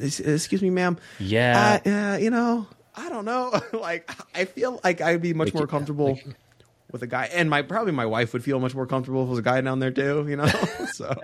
excuse 0.00 0.62
me, 0.62 0.70
ma'am. 0.70 0.98
Yeah. 1.20 1.80
Uh, 1.86 1.88
uh, 1.90 2.16
you 2.18 2.30
know, 2.30 2.66
I 2.96 3.08
don't 3.08 3.24
know. 3.24 3.60
like, 3.72 4.10
I 4.34 4.46
feel 4.46 4.80
like 4.82 5.00
I'd 5.00 5.22
be 5.22 5.32
much 5.32 5.48
Like, 5.48 5.54
more 5.54 5.62
yeah, 5.62 5.66
comfortable 5.66 6.18
with 6.90 7.02
a 7.02 7.06
guy, 7.06 7.26
and 7.32 7.48
my 7.48 7.62
probably 7.62 7.92
my 7.92 8.06
wife 8.06 8.32
would 8.32 8.42
feel 8.44 8.58
much 8.60 8.74
more 8.74 8.86
comfortable 8.86 9.22
if 9.22 9.26
there 9.26 9.30
was 9.30 9.38
a 9.38 9.42
guy 9.42 9.60
down 9.60 9.78
there 9.78 9.90
too. 9.92 10.26
You 10.28 10.36
know, 10.36 10.46
so 10.92 11.14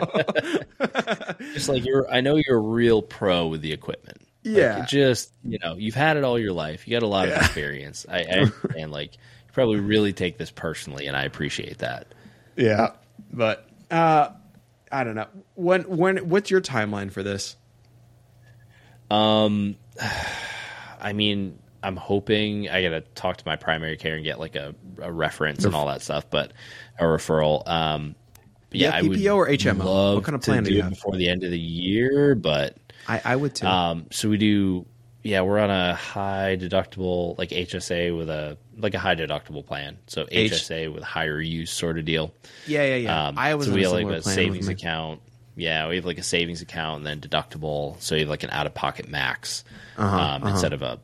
Just 1.54 1.68
like 1.68 1.84
you're, 1.84 2.10
I 2.10 2.20
know 2.20 2.36
you're 2.36 2.58
a 2.58 2.60
real 2.60 3.02
pro 3.02 3.46
with 3.48 3.62
the 3.62 3.72
equipment. 3.72 4.18
Yeah. 4.42 4.82
it 4.84 4.88
just 4.88 5.32
you 5.44 5.58
know, 5.62 5.74
you've 5.76 5.94
had 5.94 6.16
it 6.16 6.24
all 6.24 6.38
your 6.38 6.52
life. 6.52 6.86
You 6.88 6.96
got 6.96 7.02
a 7.04 7.08
lot 7.08 7.28
of 7.28 7.34
experience. 7.36 8.06
I, 8.08 8.18
I 8.20 8.52
and 8.78 8.90
like 8.90 9.14
you 9.14 9.52
probably 9.52 9.80
really 9.80 10.12
take 10.12 10.38
this 10.38 10.50
personally, 10.50 11.06
and 11.06 11.16
I 11.16 11.24
appreciate 11.24 11.78
that. 11.78 12.14
yeah. 12.56 12.92
But 13.32 13.68
uh, 13.90 14.30
I 14.90 15.04
don't 15.04 15.14
know 15.14 15.28
when 15.54 15.82
when 15.82 16.28
what's 16.28 16.50
your 16.50 16.60
timeline 16.60 17.12
for 17.12 17.22
this? 17.22 17.56
Um, 19.10 19.76
I 21.00 21.12
mean, 21.12 21.58
I'm 21.82 21.96
hoping 21.96 22.68
I 22.68 22.82
gotta 22.82 23.00
talk 23.00 23.38
to 23.38 23.44
my 23.46 23.56
primary 23.56 23.96
care 23.96 24.14
and 24.14 24.24
get 24.24 24.38
like 24.38 24.56
a, 24.56 24.74
a 25.00 25.10
reference 25.10 25.64
and 25.64 25.74
all 25.74 25.86
that 25.86 26.02
stuff, 26.02 26.28
but 26.30 26.52
a 26.98 27.04
referral. 27.04 27.66
Um, 27.66 28.14
yeah, 28.72 28.90
Yeah, 28.90 28.96
I 28.96 29.02
would 29.02 29.18
PPO 29.18 29.34
or 29.36 29.48
HMO? 29.48 30.14
What 30.14 30.24
kind 30.24 30.34
of 30.34 30.42
to 30.42 30.50
plan 30.50 30.64
do 30.64 30.70
do 30.70 30.80
have? 30.82 30.90
before 30.90 31.16
the 31.16 31.28
end 31.28 31.42
of 31.42 31.50
the 31.50 31.58
year, 31.58 32.34
but 32.34 32.76
I, 33.08 33.20
I 33.24 33.36
would 33.36 33.54
too. 33.54 33.66
um, 33.66 34.06
so 34.10 34.28
we 34.28 34.36
do. 34.36 34.86
Yeah, 35.22 35.42
we're 35.42 35.58
on 35.58 35.70
a 35.70 35.94
high 35.94 36.56
deductible, 36.58 37.36
like 37.38 37.50
HSA 37.50 38.16
with 38.16 38.30
a 38.30 38.56
like 38.78 38.94
a 38.94 38.98
high 38.98 39.14
deductible 39.14 39.64
plan. 39.64 39.98
So 40.06 40.26
H- 40.30 40.52
HSA 40.52 40.92
with 40.94 41.02
higher 41.02 41.40
use 41.40 41.70
sort 41.70 41.98
of 41.98 42.04
deal. 42.06 42.32
yeah, 42.66 42.84
yeah, 42.84 42.94
yeah. 42.96 43.26
Um, 43.28 43.38
I 43.38 43.54
was 43.54 43.66
so 43.66 43.74
we 43.74 43.82
have 43.82 43.92
like 43.92 44.06
a 44.06 44.22
savings 44.22 44.68
account. 44.68 45.20
Yeah, 45.56 45.88
we 45.88 45.96
have 45.96 46.06
like 46.06 46.16
a 46.18 46.22
savings 46.22 46.62
account 46.62 46.98
and 46.98 47.06
then 47.06 47.20
deductible. 47.20 48.00
So 48.00 48.14
you 48.14 48.22
have 48.22 48.30
like 48.30 48.44
an 48.44 48.50
out 48.50 48.66
of 48.66 48.72
pocket 48.72 49.08
max 49.10 49.62
Uh-huh, 49.98 50.16
um, 50.18 50.46
instead 50.46 50.72
of 50.72 50.80
a, 50.80 50.98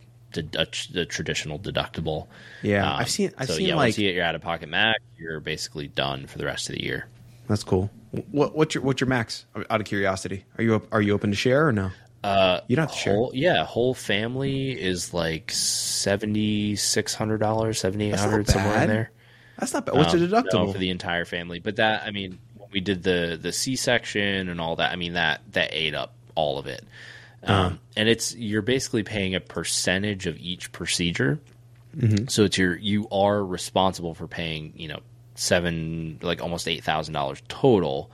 a, 0.55 0.67
a 0.95 1.05
traditional 1.05 1.59
deductible. 1.59 2.27
Yeah, 2.63 2.91
Um, 2.91 3.01
I've 3.01 3.11
seen. 3.11 3.33
I've 3.37 3.49
so 3.49 3.55
seen 3.57 3.67
yeah, 3.69 3.75
like 3.75 3.89
once 3.89 3.99
you 3.99 4.09
get 4.09 4.15
your 4.15 4.25
out 4.25 4.35
of 4.35 4.41
pocket 4.41 4.71
max, 4.71 4.99
you're 5.19 5.41
basically 5.41 5.89
done 5.89 6.27
for 6.27 6.39
the 6.39 6.47
rest 6.47 6.71
of 6.71 6.75
the 6.77 6.83
year. 6.83 7.07
that's 7.49 7.65
cool. 7.65 7.91
What, 8.31 8.57
what's 8.57 8.75
your 8.75 8.83
what's 8.83 9.01
your 9.03 9.09
max? 9.09 9.45
Out 9.69 9.81
of 9.83 9.87
curiosity, 9.87 10.47
are 10.57 10.65
you 10.65 10.81
are 10.91 11.03
you 11.03 11.13
open 11.13 11.29
to 11.31 11.37
share 11.37 11.69
or 11.69 11.73
no? 11.73 11.91
Uh, 12.27 12.61
You 12.69 12.77
don't 12.77 12.87
have 12.89 12.97
to 12.97 13.01
share. 13.03 13.27
yeah, 13.33 13.65
whole 13.65 13.95
family 13.95 14.71
is 14.73 15.15
like 15.15 15.51
seventy 15.53 16.77
six 16.77 17.15
hundred 17.15 17.39
dollars, 17.39 17.79
seventy 17.79 18.07
eight 18.09 18.17
not 18.17 18.47
somewhere 18.49 18.83
in 18.83 18.89
there. 18.89 19.11
That's 19.59 19.73
not 19.73 19.87
bad. 19.87 19.95
What's 19.95 20.13
Um, 20.15 20.21
the 20.21 20.29
no, 20.29 20.43
deductible? 20.43 20.73
for 20.73 20.79
the 20.79 20.91
entire 20.91 21.25
family? 21.25 21.61
But 21.61 21.77
that 21.77 22.03
I 22.05 22.11
mean, 22.11 22.39
when 22.57 22.69
we 22.73 22.81
did 22.81 23.03
the 23.03 23.39
the 23.41 23.53
C 23.53 23.77
section 23.77 24.49
and 24.49 24.61
all 24.61 24.77
that, 24.77 24.93
I 24.93 24.97
mean 24.97 25.15
that 25.15 25.41
that 25.53 25.71
ate 25.73 25.95
up 25.95 26.15
all 26.35 26.59
of 26.59 26.67
it. 26.67 26.85
Uh-huh. 27.43 27.67
Um, 27.69 27.81
and 27.97 28.09
it's 28.09 28.35
you're 28.35 28.63
basically 28.63 29.03
paying 29.03 29.35
a 29.35 29.41
percentage 29.41 30.27
of 30.27 30.37
each 30.39 30.73
procedure. 30.73 31.39
Mm-hmm. 31.97 32.27
So 32.29 32.45
it's 32.45 32.59
your 32.59 32.77
you 32.77 33.09
are 33.11 33.43
responsible 33.45 34.15
for 34.15 34.27
paying 34.27 34.73
you 34.77 34.89
know 34.89 35.01
seven 35.37 36.19
like 36.23 36.43
almost 36.43 36.67
eight 36.69 36.83
thousand 36.85 37.15
dollars 37.15 37.43
total, 37.49 38.11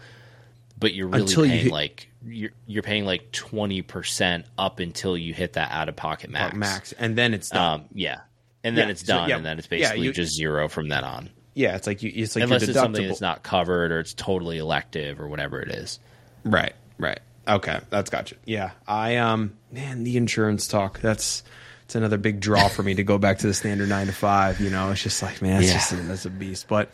but 0.83 0.93
you're 0.93 1.09
really 1.09 1.23
Until 1.23 1.47
you 1.47 1.51
paying 1.53 1.63
hit- 1.65 1.73
like 1.73 2.09
you're 2.27 2.51
you're 2.67 2.83
paying 2.83 3.07
like 3.07 3.33
twenty 3.33 3.81
percent 3.81 4.45
up 4.59 4.79
until 4.81 5.17
you 5.17 5.33
hit 5.33 5.55
that 5.55 5.71
out 5.73 5.89
of 5.89 5.97
pocket 5.97 6.29
max. 6.29 6.55
max, 6.55 6.93
and 6.93 7.17
then 7.17 7.33
it's 7.33 7.49
done. 7.49 7.81
Um, 7.81 7.87
yeah, 7.95 8.21
and 8.63 8.77
then 8.77 8.89
Yeah, 8.89 8.93
it's 8.93 9.01
so, 9.07 9.15
done, 9.15 9.29
yeah, 9.31 9.37
and 9.39 9.47
then 9.47 9.59
it's 9.59 9.67
yeah, 9.71 9.79
basically 9.79 10.05
you- 10.07 10.13
just 10.13 10.35
zero 10.37 10.69
from 10.69 10.89
then 10.89 11.05
on 11.05 11.31
yeah, 11.55 11.77
it's 11.77 11.87
like 11.87 12.03
you. 12.03 12.11
It's 12.15 12.35
like 12.35 12.45
unless 12.45 12.63
it's 12.63 12.73
something 12.75 13.07
that's 13.07 13.21
not 13.21 13.43
covered 13.43 13.93
or 13.93 14.01
it's 14.01 14.15
totally 14.15 14.57
elective 14.59 15.21
or 15.21 15.29
whatever 15.29 15.61
it 15.61 15.71
is. 15.71 15.99
Right, 16.45 16.73
right. 16.99 17.21
Okay, 17.47 17.79
that's 17.91 18.09
gotcha. 18.09 18.37
Yeah, 18.47 18.71
I 18.87 19.17
um, 19.17 19.53
man, 19.71 20.05
the 20.05 20.17
insurance 20.17 20.67
talk. 20.67 21.01
That's 21.01 21.43
it's 21.85 21.95
another 21.95 22.17
big 22.17 22.41
draw 22.41 22.69
for 22.69 22.83
me 22.83 22.95
to 22.95 23.05
go 23.05 23.19
back 23.19 23.39
to 23.39 23.47
the 23.49 23.53
standard 23.53 23.89
nine 23.91 24.07
to 24.07 24.13
five. 24.15 24.61
You 24.61 24.71
know, 24.71 24.93
it's 24.93 25.03
just 25.03 25.23
like 25.23 25.43
man, 25.43 25.61
it's 25.63 25.71
Yeah. 25.71 25.75
just 25.79 26.09
that's 26.09 26.25
a 26.25 26.31
beast. 26.31 26.69
But 26.69 26.91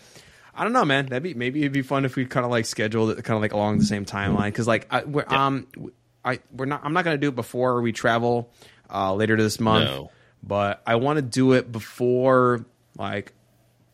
I 0.59 0.65
don't 0.65 0.73
know, 0.73 0.85
man. 0.85 1.07
That'd 1.07 1.23
be 1.23 1.35
maybe 1.35 1.61
it'd 1.61 1.73
be 1.73 1.83
fun 1.83 2.05
if 2.05 2.17
we 2.17 2.27
kind 2.27 2.45
of 2.45 2.51
like 2.51 2.67
scheduled 2.67 3.11
it 3.11 3.23
kind 3.25 3.37
of 3.37 3.41
like 3.43 3.53
along 3.53 3.79
the 3.79 3.85
same 3.85 4.05
timeline 4.05 4.47
because 4.47 4.67
like 4.67 4.87
I, 4.91 5.05
we're 5.05 5.25
um 5.29 5.67
I 6.25 6.41
we're 6.53 6.67
not 6.67 6.81
I'm 6.85 6.93
not 6.93 7.05
gonna 7.05 7.17
do 7.19 7.29
it 7.29 7.37
before 7.37 7.81
we 7.81 7.93
travel 7.93 8.51
uh 8.93 9.15
later 9.15 9.37
this 9.37 9.61
month, 9.61 9.85
No. 9.89 10.11
but 10.43 10.83
I 10.87 10.97
want 10.97 11.19
to 11.19 11.23
do 11.23 11.53
it 11.53 11.71
before 11.71 12.67
like 12.97 13.33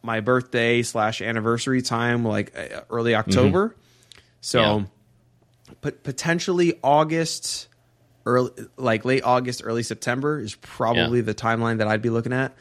my 0.03 0.21
birthday 0.21 0.83
slash 0.83 1.21
anniversary 1.23 1.83
time, 1.83 2.25
like 2.25 2.57
uh, 2.57 2.81
early 2.91 3.15
October. 3.15 3.75
So 4.41 4.61
Yeah. 4.61 4.85
pot- 5.83 6.03
potentially 6.03 6.79
August, 6.83 7.69
early 8.27 8.51
like 8.77 9.05
late 9.05 9.23
August, 9.25 9.63
early 9.65 9.83
September 9.83 10.39
is 10.41 10.55
probably 10.55 11.19
Yeah. 11.19 11.25
the 11.27 11.35
timeline 11.35 11.79
that 11.79 11.89
I'd 11.89 12.03
be 12.03 12.11
looking 12.11 12.33
at. 12.33 12.55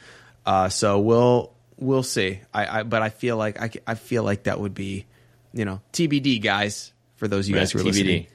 Uh, 0.46 0.68
so 0.70 1.00
we'll 1.00 1.53
we'll 1.78 2.04
see. 2.04 2.40
I, 2.54 2.80
I 2.80 2.84
but 2.84 3.02
I 3.02 3.10
feel 3.10 3.38
like 3.38 3.62
I, 3.62 3.72
I 3.88 3.96
feel 3.96 4.24
like 4.24 4.44
that 4.44 4.60
would 4.60 4.74
be, 4.74 5.06
you 5.54 5.66
know, 5.66 5.82
TBD 5.94 6.42
guys 6.42 6.94
for 7.16 7.28
those 7.28 7.46
of 7.46 7.50
you 7.52 7.56
Right, 7.56 7.62
guys 7.62 7.72
who 7.72 7.80
are 7.80 7.84
TBD. 7.84 7.86
listening. 7.86 8.28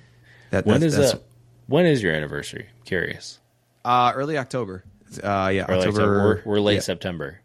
That, 0.50 0.66
When 0.66 0.80
that's, 0.80 0.94
is 0.94 1.12
that? 1.12 1.22
When 1.66 1.86
is 1.86 2.02
your 2.02 2.14
anniversary? 2.14 2.66
I'm 2.78 2.84
Curious. 2.84 3.38
Uh, 3.84 4.12
early 4.14 4.38
October. 4.38 4.84
Uh, 5.22 5.50
yeah, 5.52 5.64
Or 5.68 5.76
like, 5.76 5.88
October. 5.88 6.42
we're, 6.44 6.52
we're 6.54 6.60
late 6.60 6.74
yeah. 6.76 6.80
September. 6.80 7.40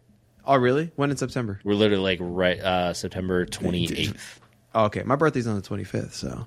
Oh, 0.46 0.56
really? 0.56 0.90
When 0.96 1.10
in 1.10 1.16
September? 1.16 1.60
We're 1.64 1.74
literally 1.74 2.02
like 2.02 2.18
right 2.20 2.60
uh, 2.60 2.92
September 2.94 3.46
twenty 3.46 3.84
eighth. 3.84 4.40
Oh, 4.74 4.84
okay, 4.86 5.02
my 5.04 5.16
birthday's 5.16 5.46
on 5.46 5.54
the 5.56 5.62
25th, 5.62 6.12
so 6.12 6.46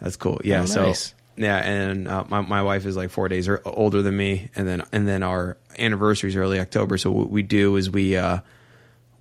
that's 0.00 0.16
cool. 0.16 0.40
Yeah, 0.44 0.62
Oh, 0.62 0.66
so 0.66 0.94
yeah, 1.36 1.58
and 1.58 2.08
uh, 2.08 2.24
my 2.28 2.40
my 2.40 2.62
wife 2.62 2.86
is 2.86 2.96
like 2.96 3.10
four 3.10 3.28
days 3.28 3.48
older 3.64 4.02
than 4.02 4.16
me, 4.16 4.48
and 4.56 4.66
then 4.66 4.82
and 4.92 5.06
then 5.06 5.22
our 5.22 5.58
anniversary 5.78 6.30
is 6.30 6.36
early 6.36 6.58
October. 6.58 6.96
So 6.98 7.10
what 7.12 7.30
we 7.30 7.42
do 7.42 7.76
is 7.76 7.88
we 7.90 8.16
uh 8.16 8.38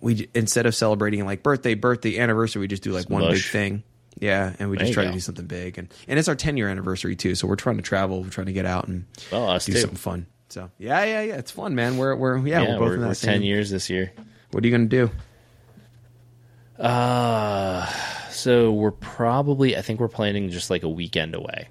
we 0.05 0.29
instead 0.35 0.65
of 0.67 0.75
celebrating 0.75 1.25
like 1.25 1.41
birthday, 1.43 1.73
birthday, 1.73 2.19
anniversary, 2.19 2.59
we 2.61 2.67
just 2.67 2.83
do 2.83 2.91
like 2.91 3.09
one 3.09 3.29
big 3.31 3.41
thing. 3.43 3.83
Yeah, 4.19 4.53
and 4.59 4.69
we 4.69 4.77
There 4.77 4.85
just 4.85 4.93
try 4.93 5.03
go. 5.03 5.09
to 5.09 5.13
do 5.15 5.19
something 5.19 5.45
big, 5.47 5.77
and 5.77 5.93
and 6.07 6.17
it's 6.19 6.29
our 6.29 6.35
10 6.35 6.55
year 6.55 6.69
anniversary 6.69 7.15
too. 7.17 7.35
So 7.35 7.47
we're 7.47 7.55
trying 7.57 7.77
to 7.77 7.81
travel, 7.81 8.21
we're 8.23 8.29
trying 8.29 8.45
to 8.47 8.53
get 8.53 8.65
out 8.65 8.87
and 8.87 9.05
Well, 9.31 9.51
do 9.59 9.73
too. 9.73 9.77
something 9.79 9.97
fun. 9.97 10.27
So 10.49 10.69
yeah, 10.77 11.03
yeah, 11.03 11.21
yeah, 11.21 11.35
it's 11.35 11.51
fun, 11.51 11.73
man. 11.75 11.97
We're 11.97 12.15
we're 12.15 12.37
yeah, 12.47 12.61
Yeah, 12.61 12.67
we're 12.73 12.79
both 12.79 12.87
we're, 12.89 12.95
in 12.95 13.01
that 13.01 13.15
same. 13.15 13.31
ten 13.33 13.41
years 13.43 13.69
this 13.71 13.89
year. 13.89 14.13
What 14.51 14.63
are 14.63 14.67
you 14.67 14.71
gonna 14.71 14.85
do? 14.85 15.09
Uh, 16.79 17.85
so 18.29 18.71
we're 18.73 18.91
probably. 18.91 19.75
I 19.77 19.81
think 19.81 19.99
we're 19.99 20.07
planning 20.07 20.49
just 20.49 20.69
like 20.69 20.83
a 20.83 20.89
weekend 20.89 21.35
away. 21.35 21.67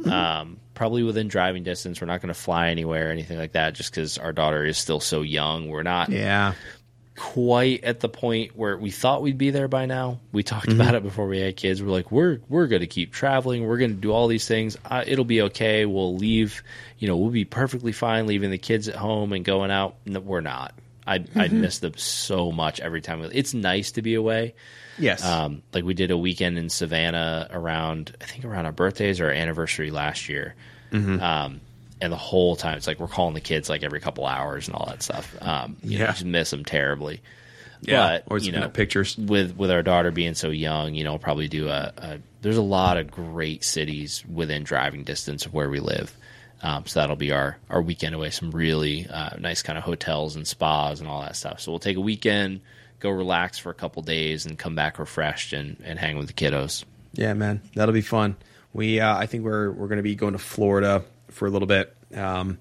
Mm-hmm. 0.00 0.10
Um, 0.10 0.60
probably 0.74 1.02
within 1.02 1.28
driving 1.28 1.62
distance. 1.62 2.00
We're 2.00 2.06
not 2.06 2.20
going 2.20 2.28
to 2.32 2.40
fly 2.40 2.70
anywhere 2.70 3.08
or 3.08 3.12
anything 3.12 3.38
like 3.38 3.52
that, 3.52 3.74
just 3.74 3.90
because 3.90 4.18
our 4.18 4.32
daughter 4.32 4.64
is 4.64 4.78
still 4.78 5.00
so 5.00 5.22
young. 5.22 5.68
We're 5.68 5.82
not 5.82 6.08
Yeah, 6.10 6.54
quite 7.20 7.84
at 7.84 8.00
the 8.00 8.08
point 8.08 8.56
where 8.56 8.78
we 8.78 8.90
thought 8.90 9.20
we'd 9.20 9.36
be 9.36 9.50
there 9.50 9.68
by 9.68 9.84
now. 9.84 10.18
We 10.32 10.42
talked 10.42 10.68
Mm-hmm. 10.68 10.80
about 10.80 10.94
it 10.94 11.02
before 11.02 11.26
we 11.26 11.38
had 11.38 11.54
kids. 11.54 11.82
We're 11.82 11.90
like, 11.92 12.10
we're 12.10 12.38
we're 12.48 12.66
going 12.66 12.80
to 12.80 12.86
keep 12.86 13.12
traveling. 13.12 13.66
We're 13.66 13.76
going 13.76 13.90
to 13.94 14.00
do 14.00 14.10
all 14.10 14.26
these 14.26 14.48
things. 14.48 14.78
Uh, 14.84 15.04
it'll 15.06 15.26
be 15.26 15.42
okay. 15.42 15.84
We'll 15.84 16.16
leave. 16.16 16.62
You 16.98 17.08
know, 17.08 17.18
we'll 17.18 17.30
be 17.30 17.44
perfectly 17.44 17.92
fine 17.92 18.26
leaving 18.26 18.50
the 18.50 18.58
kids 18.58 18.88
at 18.88 18.94
home 18.94 19.34
and 19.34 19.44
going 19.44 19.70
out. 19.70 19.96
No, 20.06 20.20
we're 20.20 20.40
not. 20.40 20.72
I 21.06 21.16
I 21.16 21.18
Mm-hmm. 21.18 21.60
miss 21.60 21.78
them 21.80 21.96
so 21.98 22.50
much 22.52 22.80
every 22.80 23.02
time. 23.02 23.22
It's 23.32 23.52
nice 23.52 23.92
to 23.92 24.02
be 24.02 24.14
away. 24.14 24.54
yes, 24.98 25.22
Um, 25.24 25.62
like 25.74 25.84
we 25.84 25.92
did 25.94 26.10
a 26.10 26.16
weekend 26.18 26.56
in 26.58 26.70
Savannah 26.70 27.48
around, 27.50 28.16
I 28.20 28.24
think 28.24 28.44
around 28.46 28.64
our 28.66 28.72
birthdays 28.72 29.20
or 29.20 29.26
our 29.26 29.30
anniversary 29.32 29.90
last 29.90 30.28
year. 30.28 30.54
Mm-hmm. 30.92 31.20
Um, 31.20 31.60
and 32.00 32.12
the 32.12 32.16
whole 32.16 32.56
time 32.56 32.76
it's 32.76 32.86
like 32.86 32.98
we're 33.00 33.08
calling 33.08 33.34
the 33.34 33.40
kids 33.40 33.68
like 33.68 33.82
every 33.82 34.00
couple 34.00 34.26
hours 34.26 34.66
and 34.68 34.74
all 34.76 34.86
that 34.86 35.02
stuff. 35.02 35.34
Um, 35.40 35.76
you 35.82 35.98
know, 35.98 36.04
Yeah. 36.06 36.12
just 36.12 36.24
miss 36.24 36.50
them 36.50 36.64
terribly. 36.64 37.20
yeah. 37.82 38.20
but, 38.26 38.32
or 38.32 38.38
you 38.38 38.52
know, 38.52 38.68
pictures. 38.68 39.16
with 39.16 39.56
with 39.56 39.70
our 39.70 39.82
daughter 39.82 40.10
being 40.10 40.34
so 40.34 40.50
young, 40.50 40.94
you 40.94 41.04
know, 41.04 41.18
probably 41.18 41.48
do 41.48 41.68
a, 41.68 41.92
a. 41.96 42.18
There's 42.42 42.56
a 42.56 42.62
lot 42.62 42.96
of 42.96 43.10
great 43.10 43.64
cities 43.64 44.24
within 44.26 44.64
driving 44.64 45.04
distance 45.04 45.44
of 45.46 45.52
where 45.54 45.68
we 45.68 45.80
live. 45.80 46.14
Um, 46.62 46.84
so 46.86 47.00
that'll 47.00 47.16
be 47.16 47.32
our 47.32 47.56
our 47.70 47.80
weekend 47.80 48.14
away. 48.14 48.30
Some 48.30 48.50
really 48.50 49.06
uh, 49.08 49.30
nice 49.38 49.62
kind 49.62 49.78
of 49.78 49.84
hotels 49.84 50.36
and 50.36 50.46
spas 50.46 51.00
and 51.00 51.08
all 51.08 51.22
that 51.22 51.36
stuff. 51.36 51.60
So 51.60 51.72
we'll 51.72 51.78
take 51.78 51.96
a 51.96 52.00
weekend, 52.02 52.60
go 52.98 53.08
relax 53.10 53.58
for 53.58 53.70
a 53.70 53.74
couple 53.74 54.02
days, 54.02 54.44
and 54.46 54.58
come 54.58 54.74
back 54.74 54.98
refreshed 54.98 55.52
and 55.54 55.76
and 55.84 55.98
hang 55.98 56.18
with 56.18 56.26
the 56.26 56.32
kiddos. 56.34 56.84
Yeah, 57.14 57.32
man, 57.34 57.62
that'll 57.74 57.94
be 57.94 58.02
fun. 58.02 58.36
We, 58.72 59.00
uh, 59.00 59.16
I 59.16 59.24
think 59.26 59.42
we're 59.44 59.70
we're 59.70 59.88
going 59.88 59.96
to 59.96 60.02
be 60.02 60.14
going 60.14 60.32
to 60.34 60.38
Florida 60.38 61.02
for 61.30 61.46
a 61.46 61.50
little 61.50 61.68
bit. 61.68 61.94
Um, 62.14 62.58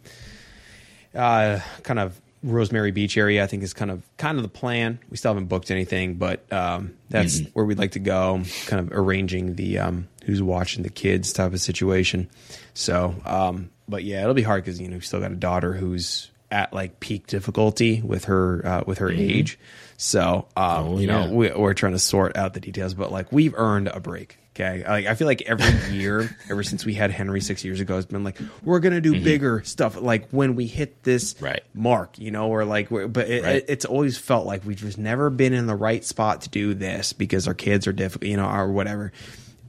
uh, 1.16 1.60
kind 1.84 2.00
of 2.00 2.20
Rosemary 2.44 2.92
Beach 2.92 3.18
area. 3.18 3.44
I 3.44 3.48
think 3.48 3.64
is 3.64 3.74
kind 3.74 3.92
of 3.92 4.02
kind 4.18 4.38
of 4.38 4.44
the 4.44 4.50
plan. 4.50 5.00
We 5.10 5.18
still 5.18 5.32
haven't 5.32 5.48
booked 5.48 5.72
anything, 5.72 6.16
but 6.16 6.52
um, 6.54 6.94
that's 7.10 7.42
where 7.54 7.66
we'd 7.66 7.78
like 7.80 7.92
to 7.92 8.00
go. 8.00 8.42
Kind 8.68 8.80
of 8.92 8.98
arranging 8.98 9.56
the 9.56 9.80
um, 9.80 10.08
who's 10.26 10.42
watching 10.42 10.84
the 10.84 10.90
kids 10.90 11.34
type 11.34 11.54
of 11.54 11.60
situation. 11.62 12.30
So, 12.74 13.16
um, 13.26 13.72
but 13.88 14.04
yeah, 14.04 14.22
it'll 14.22 14.34
be 14.36 14.44
hard 14.44 14.64
because 14.64 14.80
you 14.80 14.88
know 14.88 14.96
we 14.98 15.02
still 15.02 15.20
got 15.20 15.32
a 15.32 15.36
daughter 15.36 15.74
who's 15.74 16.30
at 16.52 16.74
like 16.74 17.00
peak 17.00 17.28
difficulty 17.28 18.02
with 18.02 18.26
her 18.26 18.66
uh, 18.66 18.84
with 18.86 19.00
her 19.00 19.12
age. 19.12 19.60
So, 19.98 20.48
um, 20.56 20.86
Oh, 20.88 20.98
you 20.98 21.08
know, 21.08 21.26
yeah. 21.26 21.32
we, 21.32 21.52
we're 21.52 21.74
trying 21.74 21.92
to 21.92 22.00
sort 22.00 22.38
out 22.38 22.54
the 22.54 22.62
details, 22.62 22.94
but 22.94 23.12
like 23.12 23.32
we've 23.34 23.54
earned 23.58 23.90
a 23.90 24.00
break. 24.00 24.38
Okay, 24.60 24.84
like 24.86 25.06
I 25.06 25.16
feel 25.16 25.26
like 25.28 25.42
every 25.44 25.90
year, 25.98 26.36
ever 26.50 26.64
since 26.64 26.86
we 26.86 26.94
had 26.94 27.12
Henry 27.12 27.40
six 27.40 27.64
years 27.64 27.80
ago, 27.80 27.96
has 27.96 28.06
been 28.06 28.24
like 28.26 28.38
we're 28.64 28.80
gonna 28.80 29.00
do 29.02 29.14
bigger 29.24 29.64
stuff. 29.64 29.96
Like 30.00 30.28
when 30.32 30.56
we 30.56 30.68
hit 30.68 31.02
this 31.04 31.34
Mm-hmm. 31.36 31.46
Right. 31.46 31.64
mark, 31.74 32.20
you 32.20 32.32
know, 32.32 32.50
or 32.50 32.66
like, 32.66 32.92
we're, 32.92 33.08
but 33.08 33.30
it, 33.30 33.44
Right. 33.44 33.56
it, 33.58 33.66
it's 33.70 33.86
always 33.86 34.18
felt 34.18 34.46
like 34.46 34.66
we've 34.66 34.78
just 34.78 34.98
never 34.98 35.30
been 35.30 35.54
in 35.54 35.66
the 35.68 35.76
right 35.76 36.04
spot 36.04 36.42
to 36.42 36.50
do 36.50 36.74
this 36.74 37.14
because 37.14 37.48
our 37.48 37.54
kids 37.54 37.88
are 37.88 37.94
difficult, 37.94 38.30
you 38.30 38.36
know, 38.38 38.50
or 38.50 38.72
whatever. 38.72 39.12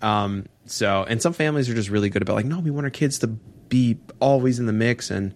Um, 0.02 0.46
so, 0.66 1.04
and 1.08 1.20
some 1.22 1.32
families 1.34 1.68
are 1.68 1.74
just 1.74 1.88
really 1.90 2.08
good 2.08 2.22
about 2.22 2.34
like, 2.36 2.46
no, 2.46 2.58
we 2.60 2.70
want 2.70 2.84
our 2.86 2.90
kids 2.90 3.18
to 3.20 3.26
be 3.28 3.98
always 4.18 4.58
in 4.58 4.66
the 4.66 4.72
mix, 4.72 5.10
and 5.10 5.34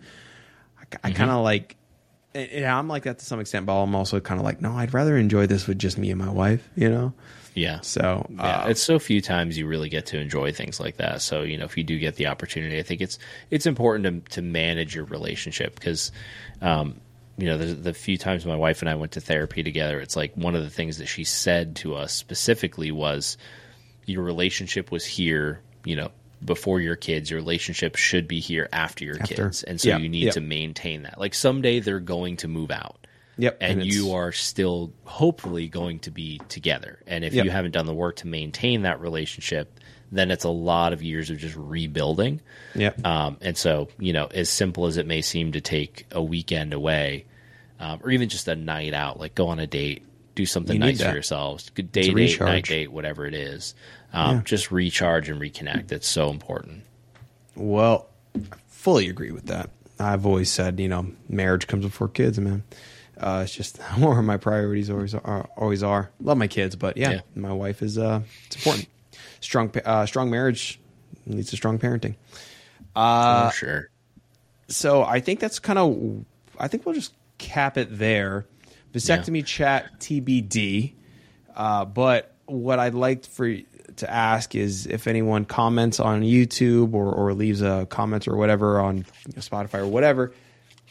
I, 0.80 0.84
Mm-hmm. 0.84 1.06
I 1.06 1.10
kind 1.12 1.30
of 1.30 1.42
like 1.44 1.76
and, 2.34 2.64
I'm 2.64 2.88
like 2.88 3.04
that 3.04 3.18
to 3.18 3.24
some 3.24 3.40
extent, 3.40 3.66
but 3.66 3.80
I'm 3.80 3.94
also 3.94 4.20
kind 4.20 4.40
of 4.40 4.44
like, 4.44 4.60
no, 4.60 4.72
I'd 4.72 4.94
rather 4.94 5.16
enjoy 5.16 5.46
this 5.46 5.66
with 5.66 5.78
just 5.78 5.98
me 5.98 6.10
and 6.10 6.18
my 6.18 6.30
wife, 6.30 6.68
you 6.74 6.88
know. 6.88 7.12
Yeah. 7.54 7.80
So 7.82 8.26
Yeah, 8.30 8.62
uh, 8.64 8.68
it's 8.68 8.82
so 8.82 8.98
few 8.98 9.20
times 9.20 9.56
you 9.56 9.66
really 9.66 9.88
get 9.88 10.06
to 10.06 10.18
enjoy 10.18 10.52
things 10.52 10.80
like 10.80 10.96
that. 10.96 11.22
So 11.22 11.42
you 11.42 11.56
know, 11.56 11.64
if 11.64 11.76
you 11.78 11.84
do 11.84 11.98
get 11.98 12.16
the 12.16 12.26
opportunity, 12.26 12.78
I 12.78 12.82
think 12.82 13.00
it's 13.00 13.18
it's 13.50 13.66
important 13.66 14.24
to 14.26 14.34
to 14.34 14.42
manage 14.42 14.94
your 14.94 15.04
relationship 15.04 15.76
because, 15.76 16.10
um, 16.60 17.00
you 17.36 17.46
know, 17.46 17.56
the, 17.56 17.66
the 17.66 17.94
few 17.94 18.18
times 18.18 18.44
my 18.44 18.56
wife 18.56 18.82
and 18.82 18.88
I 18.88 18.96
went 18.96 19.12
to 19.12 19.20
therapy 19.20 19.62
together, 19.62 20.00
it's 20.00 20.16
like 20.16 20.34
one 20.34 20.56
of 20.56 20.64
the 20.64 20.70
things 20.70 20.98
that 20.98 21.06
she 21.06 21.22
said 21.22 21.76
to 21.76 21.94
us 21.94 22.12
specifically 22.12 22.90
was, 22.90 23.36
your 24.06 24.22
relationship 24.22 24.90
was 24.90 25.04
here, 25.04 25.60
you 25.84 25.96
know. 25.96 26.10
Before 26.44 26.80
your 26.80 26.96
kids, 26.96 27.30
your 27.30 27.40
relationship 27.40 27.96
should 27.96 28.28
be 28.28 28.40
here 28.40 28.68
after 28.72 29.04
your 29.04 29.16
After. 29.20 29.34
kids, 29.46 29.62
and 29.62 29.80
so 29.80 29.96
you 29.96 30.08
need 30.08 30.32
to 30.32 30.40
maintain 30.40 31.02
that. 31.04 31.18
Like 31.18 31.34
someday 31.34 31.80
they're 31.80 32.00
going 32.00 32.36
to 32.38 32.48
move 32.48 32.70
out, 32.70 33.06
Yep, 33.38 33.56
and, 33.60 33.80
and 33.80 33.90
you 33.92 34.12
are 34.12 34.30
still 34.32 34.92
hopefully 35.04 35.68
going 35.68 36.00
to 36.00 36.10
be 36.10 36.40
together. 36.48 36.98
And 37.06 37.24
if 37.24 37.32
Yep. 37.34 37.44
you 37.46 37.50
haven't 37.50 37.70
done 37.72 37.86
the 37.86 37.94
work 37.94 38.16
to 38.16 38.26
maintain 38.26 38.82
that 38.82 39.00
relationship, 39.00 39.80
then 40.12 40.30
it's 40.30 40.44
a 40.44 40.50
lot 40.50 40.92
of 40.92 41.02
years 41.02 41.30
of 41.30 41.38
just 41.38 41.56
rebuilding. 41.56 42.40
Yep. 42.74 43.04
Um, 43.06 43.38
and 43.40 43.56
so, 43.56 43.88
you 43.98 44.12
know, 44.12 44.26
as 44.26 44.48
simple 44.50 44.86
as 44.86 44.96
it 44.96 45.06
may 45.06 45.22
seem 45.22 45.52
to 45.52 45.60
take 45.60 46.06
a 46.12 46.22
weekend 46.22 46.72
away, 46.72 47.24
um, 47.80 48.00
or 48.04 48.10
even 48.10 48.28
just 48.28 48.46
a 48.48 48.54
night 48.54 48.94
out, 48.94 49.18
like 49.18 49.34
go 49.34 49.48
on 49.48 49.58
a 49.58 49.66
date, 49.66 50.04
do 50.34 50.46
something 50.46 50.74
You 50.74 50.80
nice 50.80 51.00
for 51.02 51.12
yourselves, 51.12 51.70
good 51.70 51.90
day 51.92 52.12
date, 52.12 52.40
night 52.40 52.64
date, 52.64 52.92
whatever 52.92 53.26
it 53.26 53.34
is. 53.34 53.74
Um, 54.14 54.36
Yeah. 54.36 54.42
Just 54.44 54.70
recharge 54.70 55.28
and 55.28 55.40
reconnect. 55.40 55.92
It's 55.92 56.08
so 56.08 56.30
important. 56.30 56.84
Well, 57.56 58.08
I 58.36 58.40
fully 58.68 59.08
agree 59.08 59.30
with 59.32 59.46
that. 59.46 59.70
I've 59.98 60.24
always 60.26 60.50
said, 60.50 60.80
you 60.80 60.88
know, 60.88 61.06
marriage 61.28 61.66
comes 61.66 61.84
before 61.84 62.08
kids, 62.08 62.38
man. 62.38 62.62
Uh, 63.18 63.42
it's 63.44 63.54
just 63.54 63.78
where 63.98 64.22
my 64.22 64.36
priorities 64.36 64.90
always 64.90 65.14
are. 65.14 65.48
Always 65.56 65.82
are. 65.82 66.10
Love 66.20 66.36
my 66.38 66.48
kids, 66.48 66.74
but 66.76 66.96
yeah, 66.96 67.10
Yeah. 67.10 67.20
my 67.36 67.52
wife 67.52 67.82
is. 67.82 67.98
Uh, 67.98 68.22
it's 68.46 68.56
important. 68.56 68.88
Strong, 69.40 69.72
uh, 69.84 70.06
strong 70.06 70.30
marriage 70.30 70.80
leads 71.26 71.50
to 71.50 71.56
strong 71.56 71.78
parenting. 71.78 72.14
Uh, 72.96 73.50
for 73.50 73.56
sure. 73.56 73.90
so 74.68 75.02
I 75.04 75.20
think 75.20 75.40
that's 75.40 75.58
kind 75.58 75.78
of. 75.78 76.24
I 76.58 76.68
think 76.68 76.86
we'll 76.86 76.94
just 76.94 77.12
cap 77.38 77.76
it 77.78 77.88
there. 77.98 78.46
Vasectomy 78.92 79.44
chat 79.44 79.98
TBD. 80.00 80.92
Uh, 81.54 81.84
but 81.84 82.34
what 82.46 82.78
I'd 82.78 82.94
like 82.94 83.24
for 83.26 83.46
to 83.98 84.10
ask 84.10 84.54
is 84.54 84.86
if 84.86 85.06
anyone 85.06 85.44
comments 85.44 86.00
on 86.00 86.22
YouTube 86.22 86.94
or, 86.94 87.12
or 87.12 87.34
leaves 87.34 87.62
a 87.62 87.86
comment 87.90 88.28
or 88.28 88.36
whatever 88.36 88.80
on 88.80 88.98
you 88.98 89.04
know, 89.34 89.40
Spotify 89.40 89.80
or 89.80 89.86
whatever, 89.86 90.32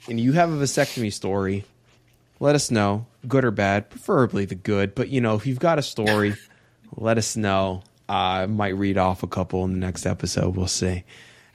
and 0.08 0.20
you 0.20 0.34
have 0.34 0.52
a 0.52 0.56
vasectomy 0.56 1.12
story, 1.12 1.64
let 2.40 2.56
us 2.56 2.72
know, 2.72 3.06
good 3.28 3.46
or 3.46 3.52
bad, 3.52 3.90
preferably 3.90 4.46
the 4.46 4.56
good. 4.56 4.96
But 4.96 5.10
you 5.10 5.22
know, 5.22 5.36
if 5.36 5.46
you've 5.46 5.60
got 5.60 5.80
a 5.80 5.84
story, 5.84 6.36
let 6.96 7.18
us 7.18 7.36
know. 7.36 7.84
Uh, 8.10 8.12
I 8.12 8.46
might 8.48 8.76
read 8.76 8.98
off 8.98 9.24
a 9.24 9.28
couple 9.28 9.64
in 9.64 9.72
the 9.72 9.80
next 9.80 10.06
episode. 10.06 10.56
We'll 10.56 10.68
see. 10.68 11.04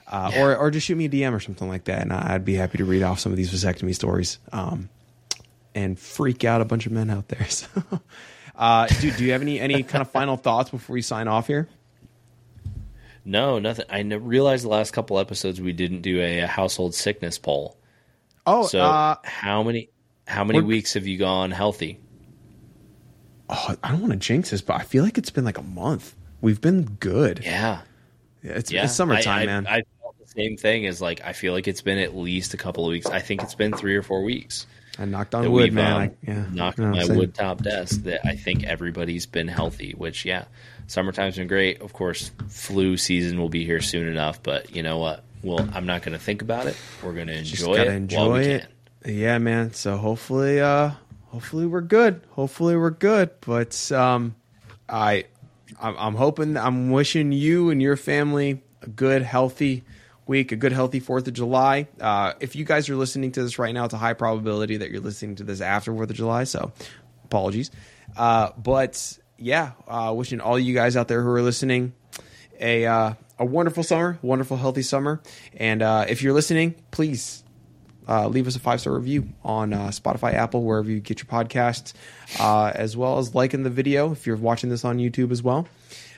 Uh, 0.07 0.31
or, 0.37 0.57
or 0.57 0.71
just 0.71 0.87
shoot 0.87 0.95
me 0.95 1.05
a 1.05 1.09
DM 1.09 1.33
or 1.33 1.39
something 1.39 1.67
like 1.67 1.83
that, 1.83 2.01
and 2.01 2.11
I'd 2.11 2.43
be 2.43 2.55
happy 2.55 2.79
to 2.79 2.85
read 2.85 3.03
off 3.03 3.19
some 3.19 3.31
of 3.31 3.37
these 3.37 3.53
vasectomy 3.53 3.93
stories 3.93 4.39
um, 4.51 4.89
and 5.75 5.99
freak 5.99 6.43
out 6.43 6.61
a 6.61 6.65
bunch 6.65 6.87
of 6.87 6.91
men 6.91 7.09
out 7.09 7.27
there. 7.27 7.47
So, 7.49 7.67
uh, 8.59 8.85
dude, 8.99 9.15
do 9.15 9.25
you 9.25 9.31
have 9.31 9.41
any 9.41 9.59
any 9.59 9.81
kind 9.83 10.01
of 10.01 10.11
final 10.11 10.37
thoughts 10.37 10.69
before 10.69 10.93
we 10.93 11.01
sign 11.01 11.27
off 11.27 11.47
here? 11.47 11.67
No, 13.25 13.57
nothing. 13.59 13.85
I 13.89 14.01
realized 14.01 14.63
the 14.65 14.69
last 14.69 14.91
couple 14.91 15.17
episodes 15.17 15.59
we 15.59 15.73
didn't 15.73 16.01
do 16.01 16.19
a, 16.19 16.39
a 16.41 16.47
household 16.47 16.93
sickness 16.93 17.37
poll. 17.37 17.77
Oh, 18.45 18.65
So 18.65 18.81
uh, 18.81 19.15
how 19.23 19.63
many 19.63 19.89
how 20.27 20.43
many 20.43 20.61
weeks 20.61 20.93
have 20.93 21.07
you 21.07 21.17
gone 21.17 21.51
healthy? 21.51 21.99
oh, 23.49 23.75
I 23.83 23.91
don't 23.91 24.01
want 24.01 24.13
to 24.13 24.19
jinx 24.19 24.51
this, 24.51 24.61
but 24.61 24.75
I 24.75 24.83
feel 24.83 25.03
like 25.03 25.17
it's 25.17 25.31
been 25.31 25.45
like 25.45 25.57
a 25.57 25.63
month. 25.63 26.15
We've 26.41 26.61
been 26.61 26.83
good. 26.83 27.41
Yeah, 27.43 27.81
Yeah, 28.43 28.51
it's, 28.53 28.71
yeah. 28.71 28.83
it's 28.83 28.93
summertime, 28.93 29.39
I, 29.39 29.41
I, 29.41 29.45
man. 29.45 29.67
I 29.67 29.81
felt 30.01 30.17
the 30.19 30.27
same 30.27 30.55
thing 30.55 30.85
as 30.85 31.01
like 31.01 31.21
I 31.23 31.33
feel 31.33 31.53
like 31.53 31.67
it's 31.67 31.81
been 31.81 31.97
at 31.97 32.15
least 32.15 32.53
a 32.53 32.57
couple 32.57 32.85
of 32.85 32.91
weeks. 32.91 33.07
I 33.07 33.19
think 33.19 33.41
it's 33.41 33.55
been 33.55 33.73
three 33.73 33.95
or 33.95 34.03
four 34.03 34.23
weeks. 34.23 34.67
I 34.99 35.05
knocked 35.05 35.33
on 35.33 35.49
wood, 35.49 35.71
man. 35.71 35.93
um, 35.93 36.01
I, 36.01 36.11
yeah, 36.27 36.45
knocked 36.51 36.77
No, 36.77 36.91
my 36.91 37.05
wood 37.05 37.33
top 37.33 37.63
desk 37.63 38.03
that 38.03 38.25
I 38.25 38.35
think 38.35 38.65
everybody's 38.65 39.25
been 39.25 39.47
healthy. 39.47 39.93
Which 39.93 40.25
yeah, 40.25 40.45
summertime's 40.87 41.37
been 41.37 41.47
great. 41.47 41.81
Of 41.81 41.93
course, 41.93 42.31
flu 42.49 42.97
season 42.97 43.39
will 43.39 43.49
be 43.49 43.63
here 43.63 43.79
soon 43.79 44.07
enough. 44.07 44.43
But 44.43 44.75
you 44.75 44.83
know 44.83 44.97
what? 44.97 45.23
Well, 45.41 45.67
I'm 45.73 45.85
not 45.85 46.01
going 46.01 46.17
to 46.17 46.23
think 46.23 46.41
about 46.41 46.67
it. 46.67 46.75
We're 47.01 47.13
going 47.13 47.27
to 47.27 47.37
enjoy 47.37 47.75
it 47.75 47.87
enjoy 47.87 48.17
while 48.17 48.31
we 48.33 48.41
it. 48.41 48.67
can. 49.03 49.15
Yeah, 49.15 49.37
man. 49.37 49.71
So 49.73 49.95
hopefully, 49.95 50.59
uh, 50.59 50.91
hopefully 51.27 51.65
we're 51.65 51.79
good. 51.79 52.21
Hopefully 52.31 52.75
we're 52.75 52.89
good. 52.89 53.29
But 53.39 53.89
um, 53.93 54.35
I, 54.89 55.25
I'm 55.79 56.15
hoping, 56.15 56.57
I'm 56.57 56.91
wishing 56.91 57.31
you 57.31 57.69
and 57.69 57.81
your 57.81 57.95
family 57.95 58.61
a 58.81 58.89
good, 58.89 59.21
healthy 59.21 59.83
week, 60.29 60.53
a 60.53 60.55
good, 60.55 60.71
healthy 60.71 61.01
Fourth 61.01 61.27
of 61.27 61.33
July. 61.33 61.87
Uh, 61.99 62.33
if 62.39 62.55
you 62.55 62.63
guys 62.63 62.87
are 62.87 62.95
listening 62.95 63.33
to 63.33 63.43
this 63.43 63.59
right 63.59 63.73
now, 63.73 63.85
it's 63.85 63.93
a 63.93 63.97
high 63.97 64.13
probability 64.13 64.77
that 64.77 64.91
you're 64.91 65.01
listening 65.01 65.35
to 65.35 65.43
this 65.43 65.59
after 65.59 65.91
Fourth 65.91 66.09
of 66.09 66.15
July. 66.15 66.45
So 66.45 66.71
apologies. 67.25 67.71
Uh, 68.15 68.51
but 68.57 69.17
yeah, 69.37 69.71
uh, 69.87 70.13
wishing 70.15 70.39
all 70.39 70.57
you 70.57 70.73
guys 70.73 70.95
out 70.95 71.07
there 71.07 71.21
who 71.21 71.29
are 71.29 71.41
listening 71.41 71.93
a 72.59 72.85
uh, 72.85 73.13
a 73.37 73.45
wonderful 73.45 73.83
summer, 73.83 74.19
wonderful 74.21 74.57
healthy 74.57 74.81
summer. 74.83 75.21
And 75.57 75.81
uh, 75.81 76.05
if 76.07 76.21
you're 76.21 76.33
listening, 76.33 76.75
please 76.91 77.43
uh, 78.07 78.27
leave 78.27 78.47
us 78.47 78.55
a 78.55 78.59
five 78.59 78.81
star 78.81 78.93
review 78.93 79.29
on 79.43 79.73
uh, 79.73 79.87
Spotify, 79.87 80.33
Apple, 80.33 80.63
wherever 80.63 80.89
you 80.89 80.99
get 80.99 81.19
your 81.19 81.27
podcasts, 81.27 81.93
uh, 82.39 82.71
as 82.73 82.95
well 82.95 83.17
as 83.17 83.33
liking 83.35 83.63
the 83.63 83.69
video 83.69 84.11
if 84.11 84.27
you're 84.27 84.35
watching 84.35 84.69
this 84.69 84.85
on 84.85 84.97
YouTube 84.97 85.31
as 85.31 85.41
well. 85.41 85.67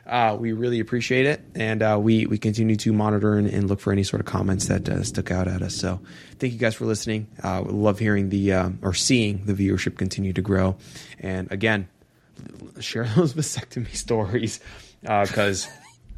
Uh, 0.06 0.36
we 0.40 0.52
really 0.52 0.80
appreciate 0.80 1.26
it, 1.26 1.42
and 1.56 1.84
uh, 1.84 1.98
we 2.02 2.26
we 2.26 2.38
continue 2.38 2.76
to 2.76 2.92
monitor 2.92 3.38
and, 3.38 3.48
and 3.48 3.70
look 3.70 3.80
for 3.80 3.92
any 3.94 4.04
sort 4.04 4.20
of 4.20 4.26
comments 4.26 4.68
that 4.68 4.90
uh, 4.90 5.04
stuck 5.04 5.32
out 5.32 5.48
at 5.48 5.62
us. 5.62 5.76
So, 5.76 6.00
thank 6.40 6.54
you 6.54 6.60
guys 6.60 6.76
for 6.76 6.86
listening. 6.86 7.28
Uh, 7.44 7.64
we 7.66 7.72
love 7.72 8.00
hearing 8.00 8.30
the 8.30 8.54
um, 8.54 8.80
or 8.82 8.94
seeing 8.94 9.46
the 9.46 9.54
viewership 9.54 9.98
continue 9.98 10.34
to 10.34 10.42
grow. 10.42 10.76
And 11.20 11.52
again, 11.52 11.88
share 12.80 13.06
those 13.16 13.34
vasectomy 13.34 13.96
stories 13.96 14.60
because 15.02 15.68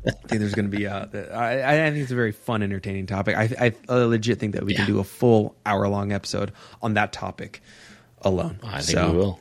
I 0.06 0.12
think 0.12 0.40
there's 0.40 0.56
going 0.56 0.70
to 0.70 0.78
be 0.78 0.86
a. 0.86 1.10
I, 1.34 1.74
I 1.74 1.90
think 1.92 2.04
it's 2.04 2.12
a 2.12 2.16
very 2.16 2.32
fun, 2.32 2.64
entertaining 2.64 3.06
topic. 3.06 3.36
I, 3.38 3.74
I 3.90 3.94
legit 3.94 4.40
think 4.40 4.54
that 4.54 4.64
we 4.64 4.76
can 4.76 4.86
do 4.86 5.00
a 5.00 5.04
full 5.04 5.56
hour 5.66 5.88
long 5.88 6.12
episode 6.12 6.52
on 6.82 6.96
that 6.96 7.14
topic 7.14 7.62
alone. 8.22 8.60
I 8.64 8.82
think 8.82 8.98
So, 8.98 9.12
we 9.12 9.18
will. 9.18 9.40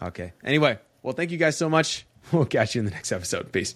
Okay. 0.00 0.32
Anyway, 0.44 0.78
well, 1.02 1.14
thank 1.14 1.30
you 1.30 1.38
guys 1.38 1.56
so 1.56 1.68
much. 1.68 2.06
We'll 2.32 2.44
catch 2.44 2.74
you 2.74 2.80
in 2.80 2.84
the 2.84 2.90
next 2.90 3.12
episode. 3.12 3.52
Peace. 3.52 3.74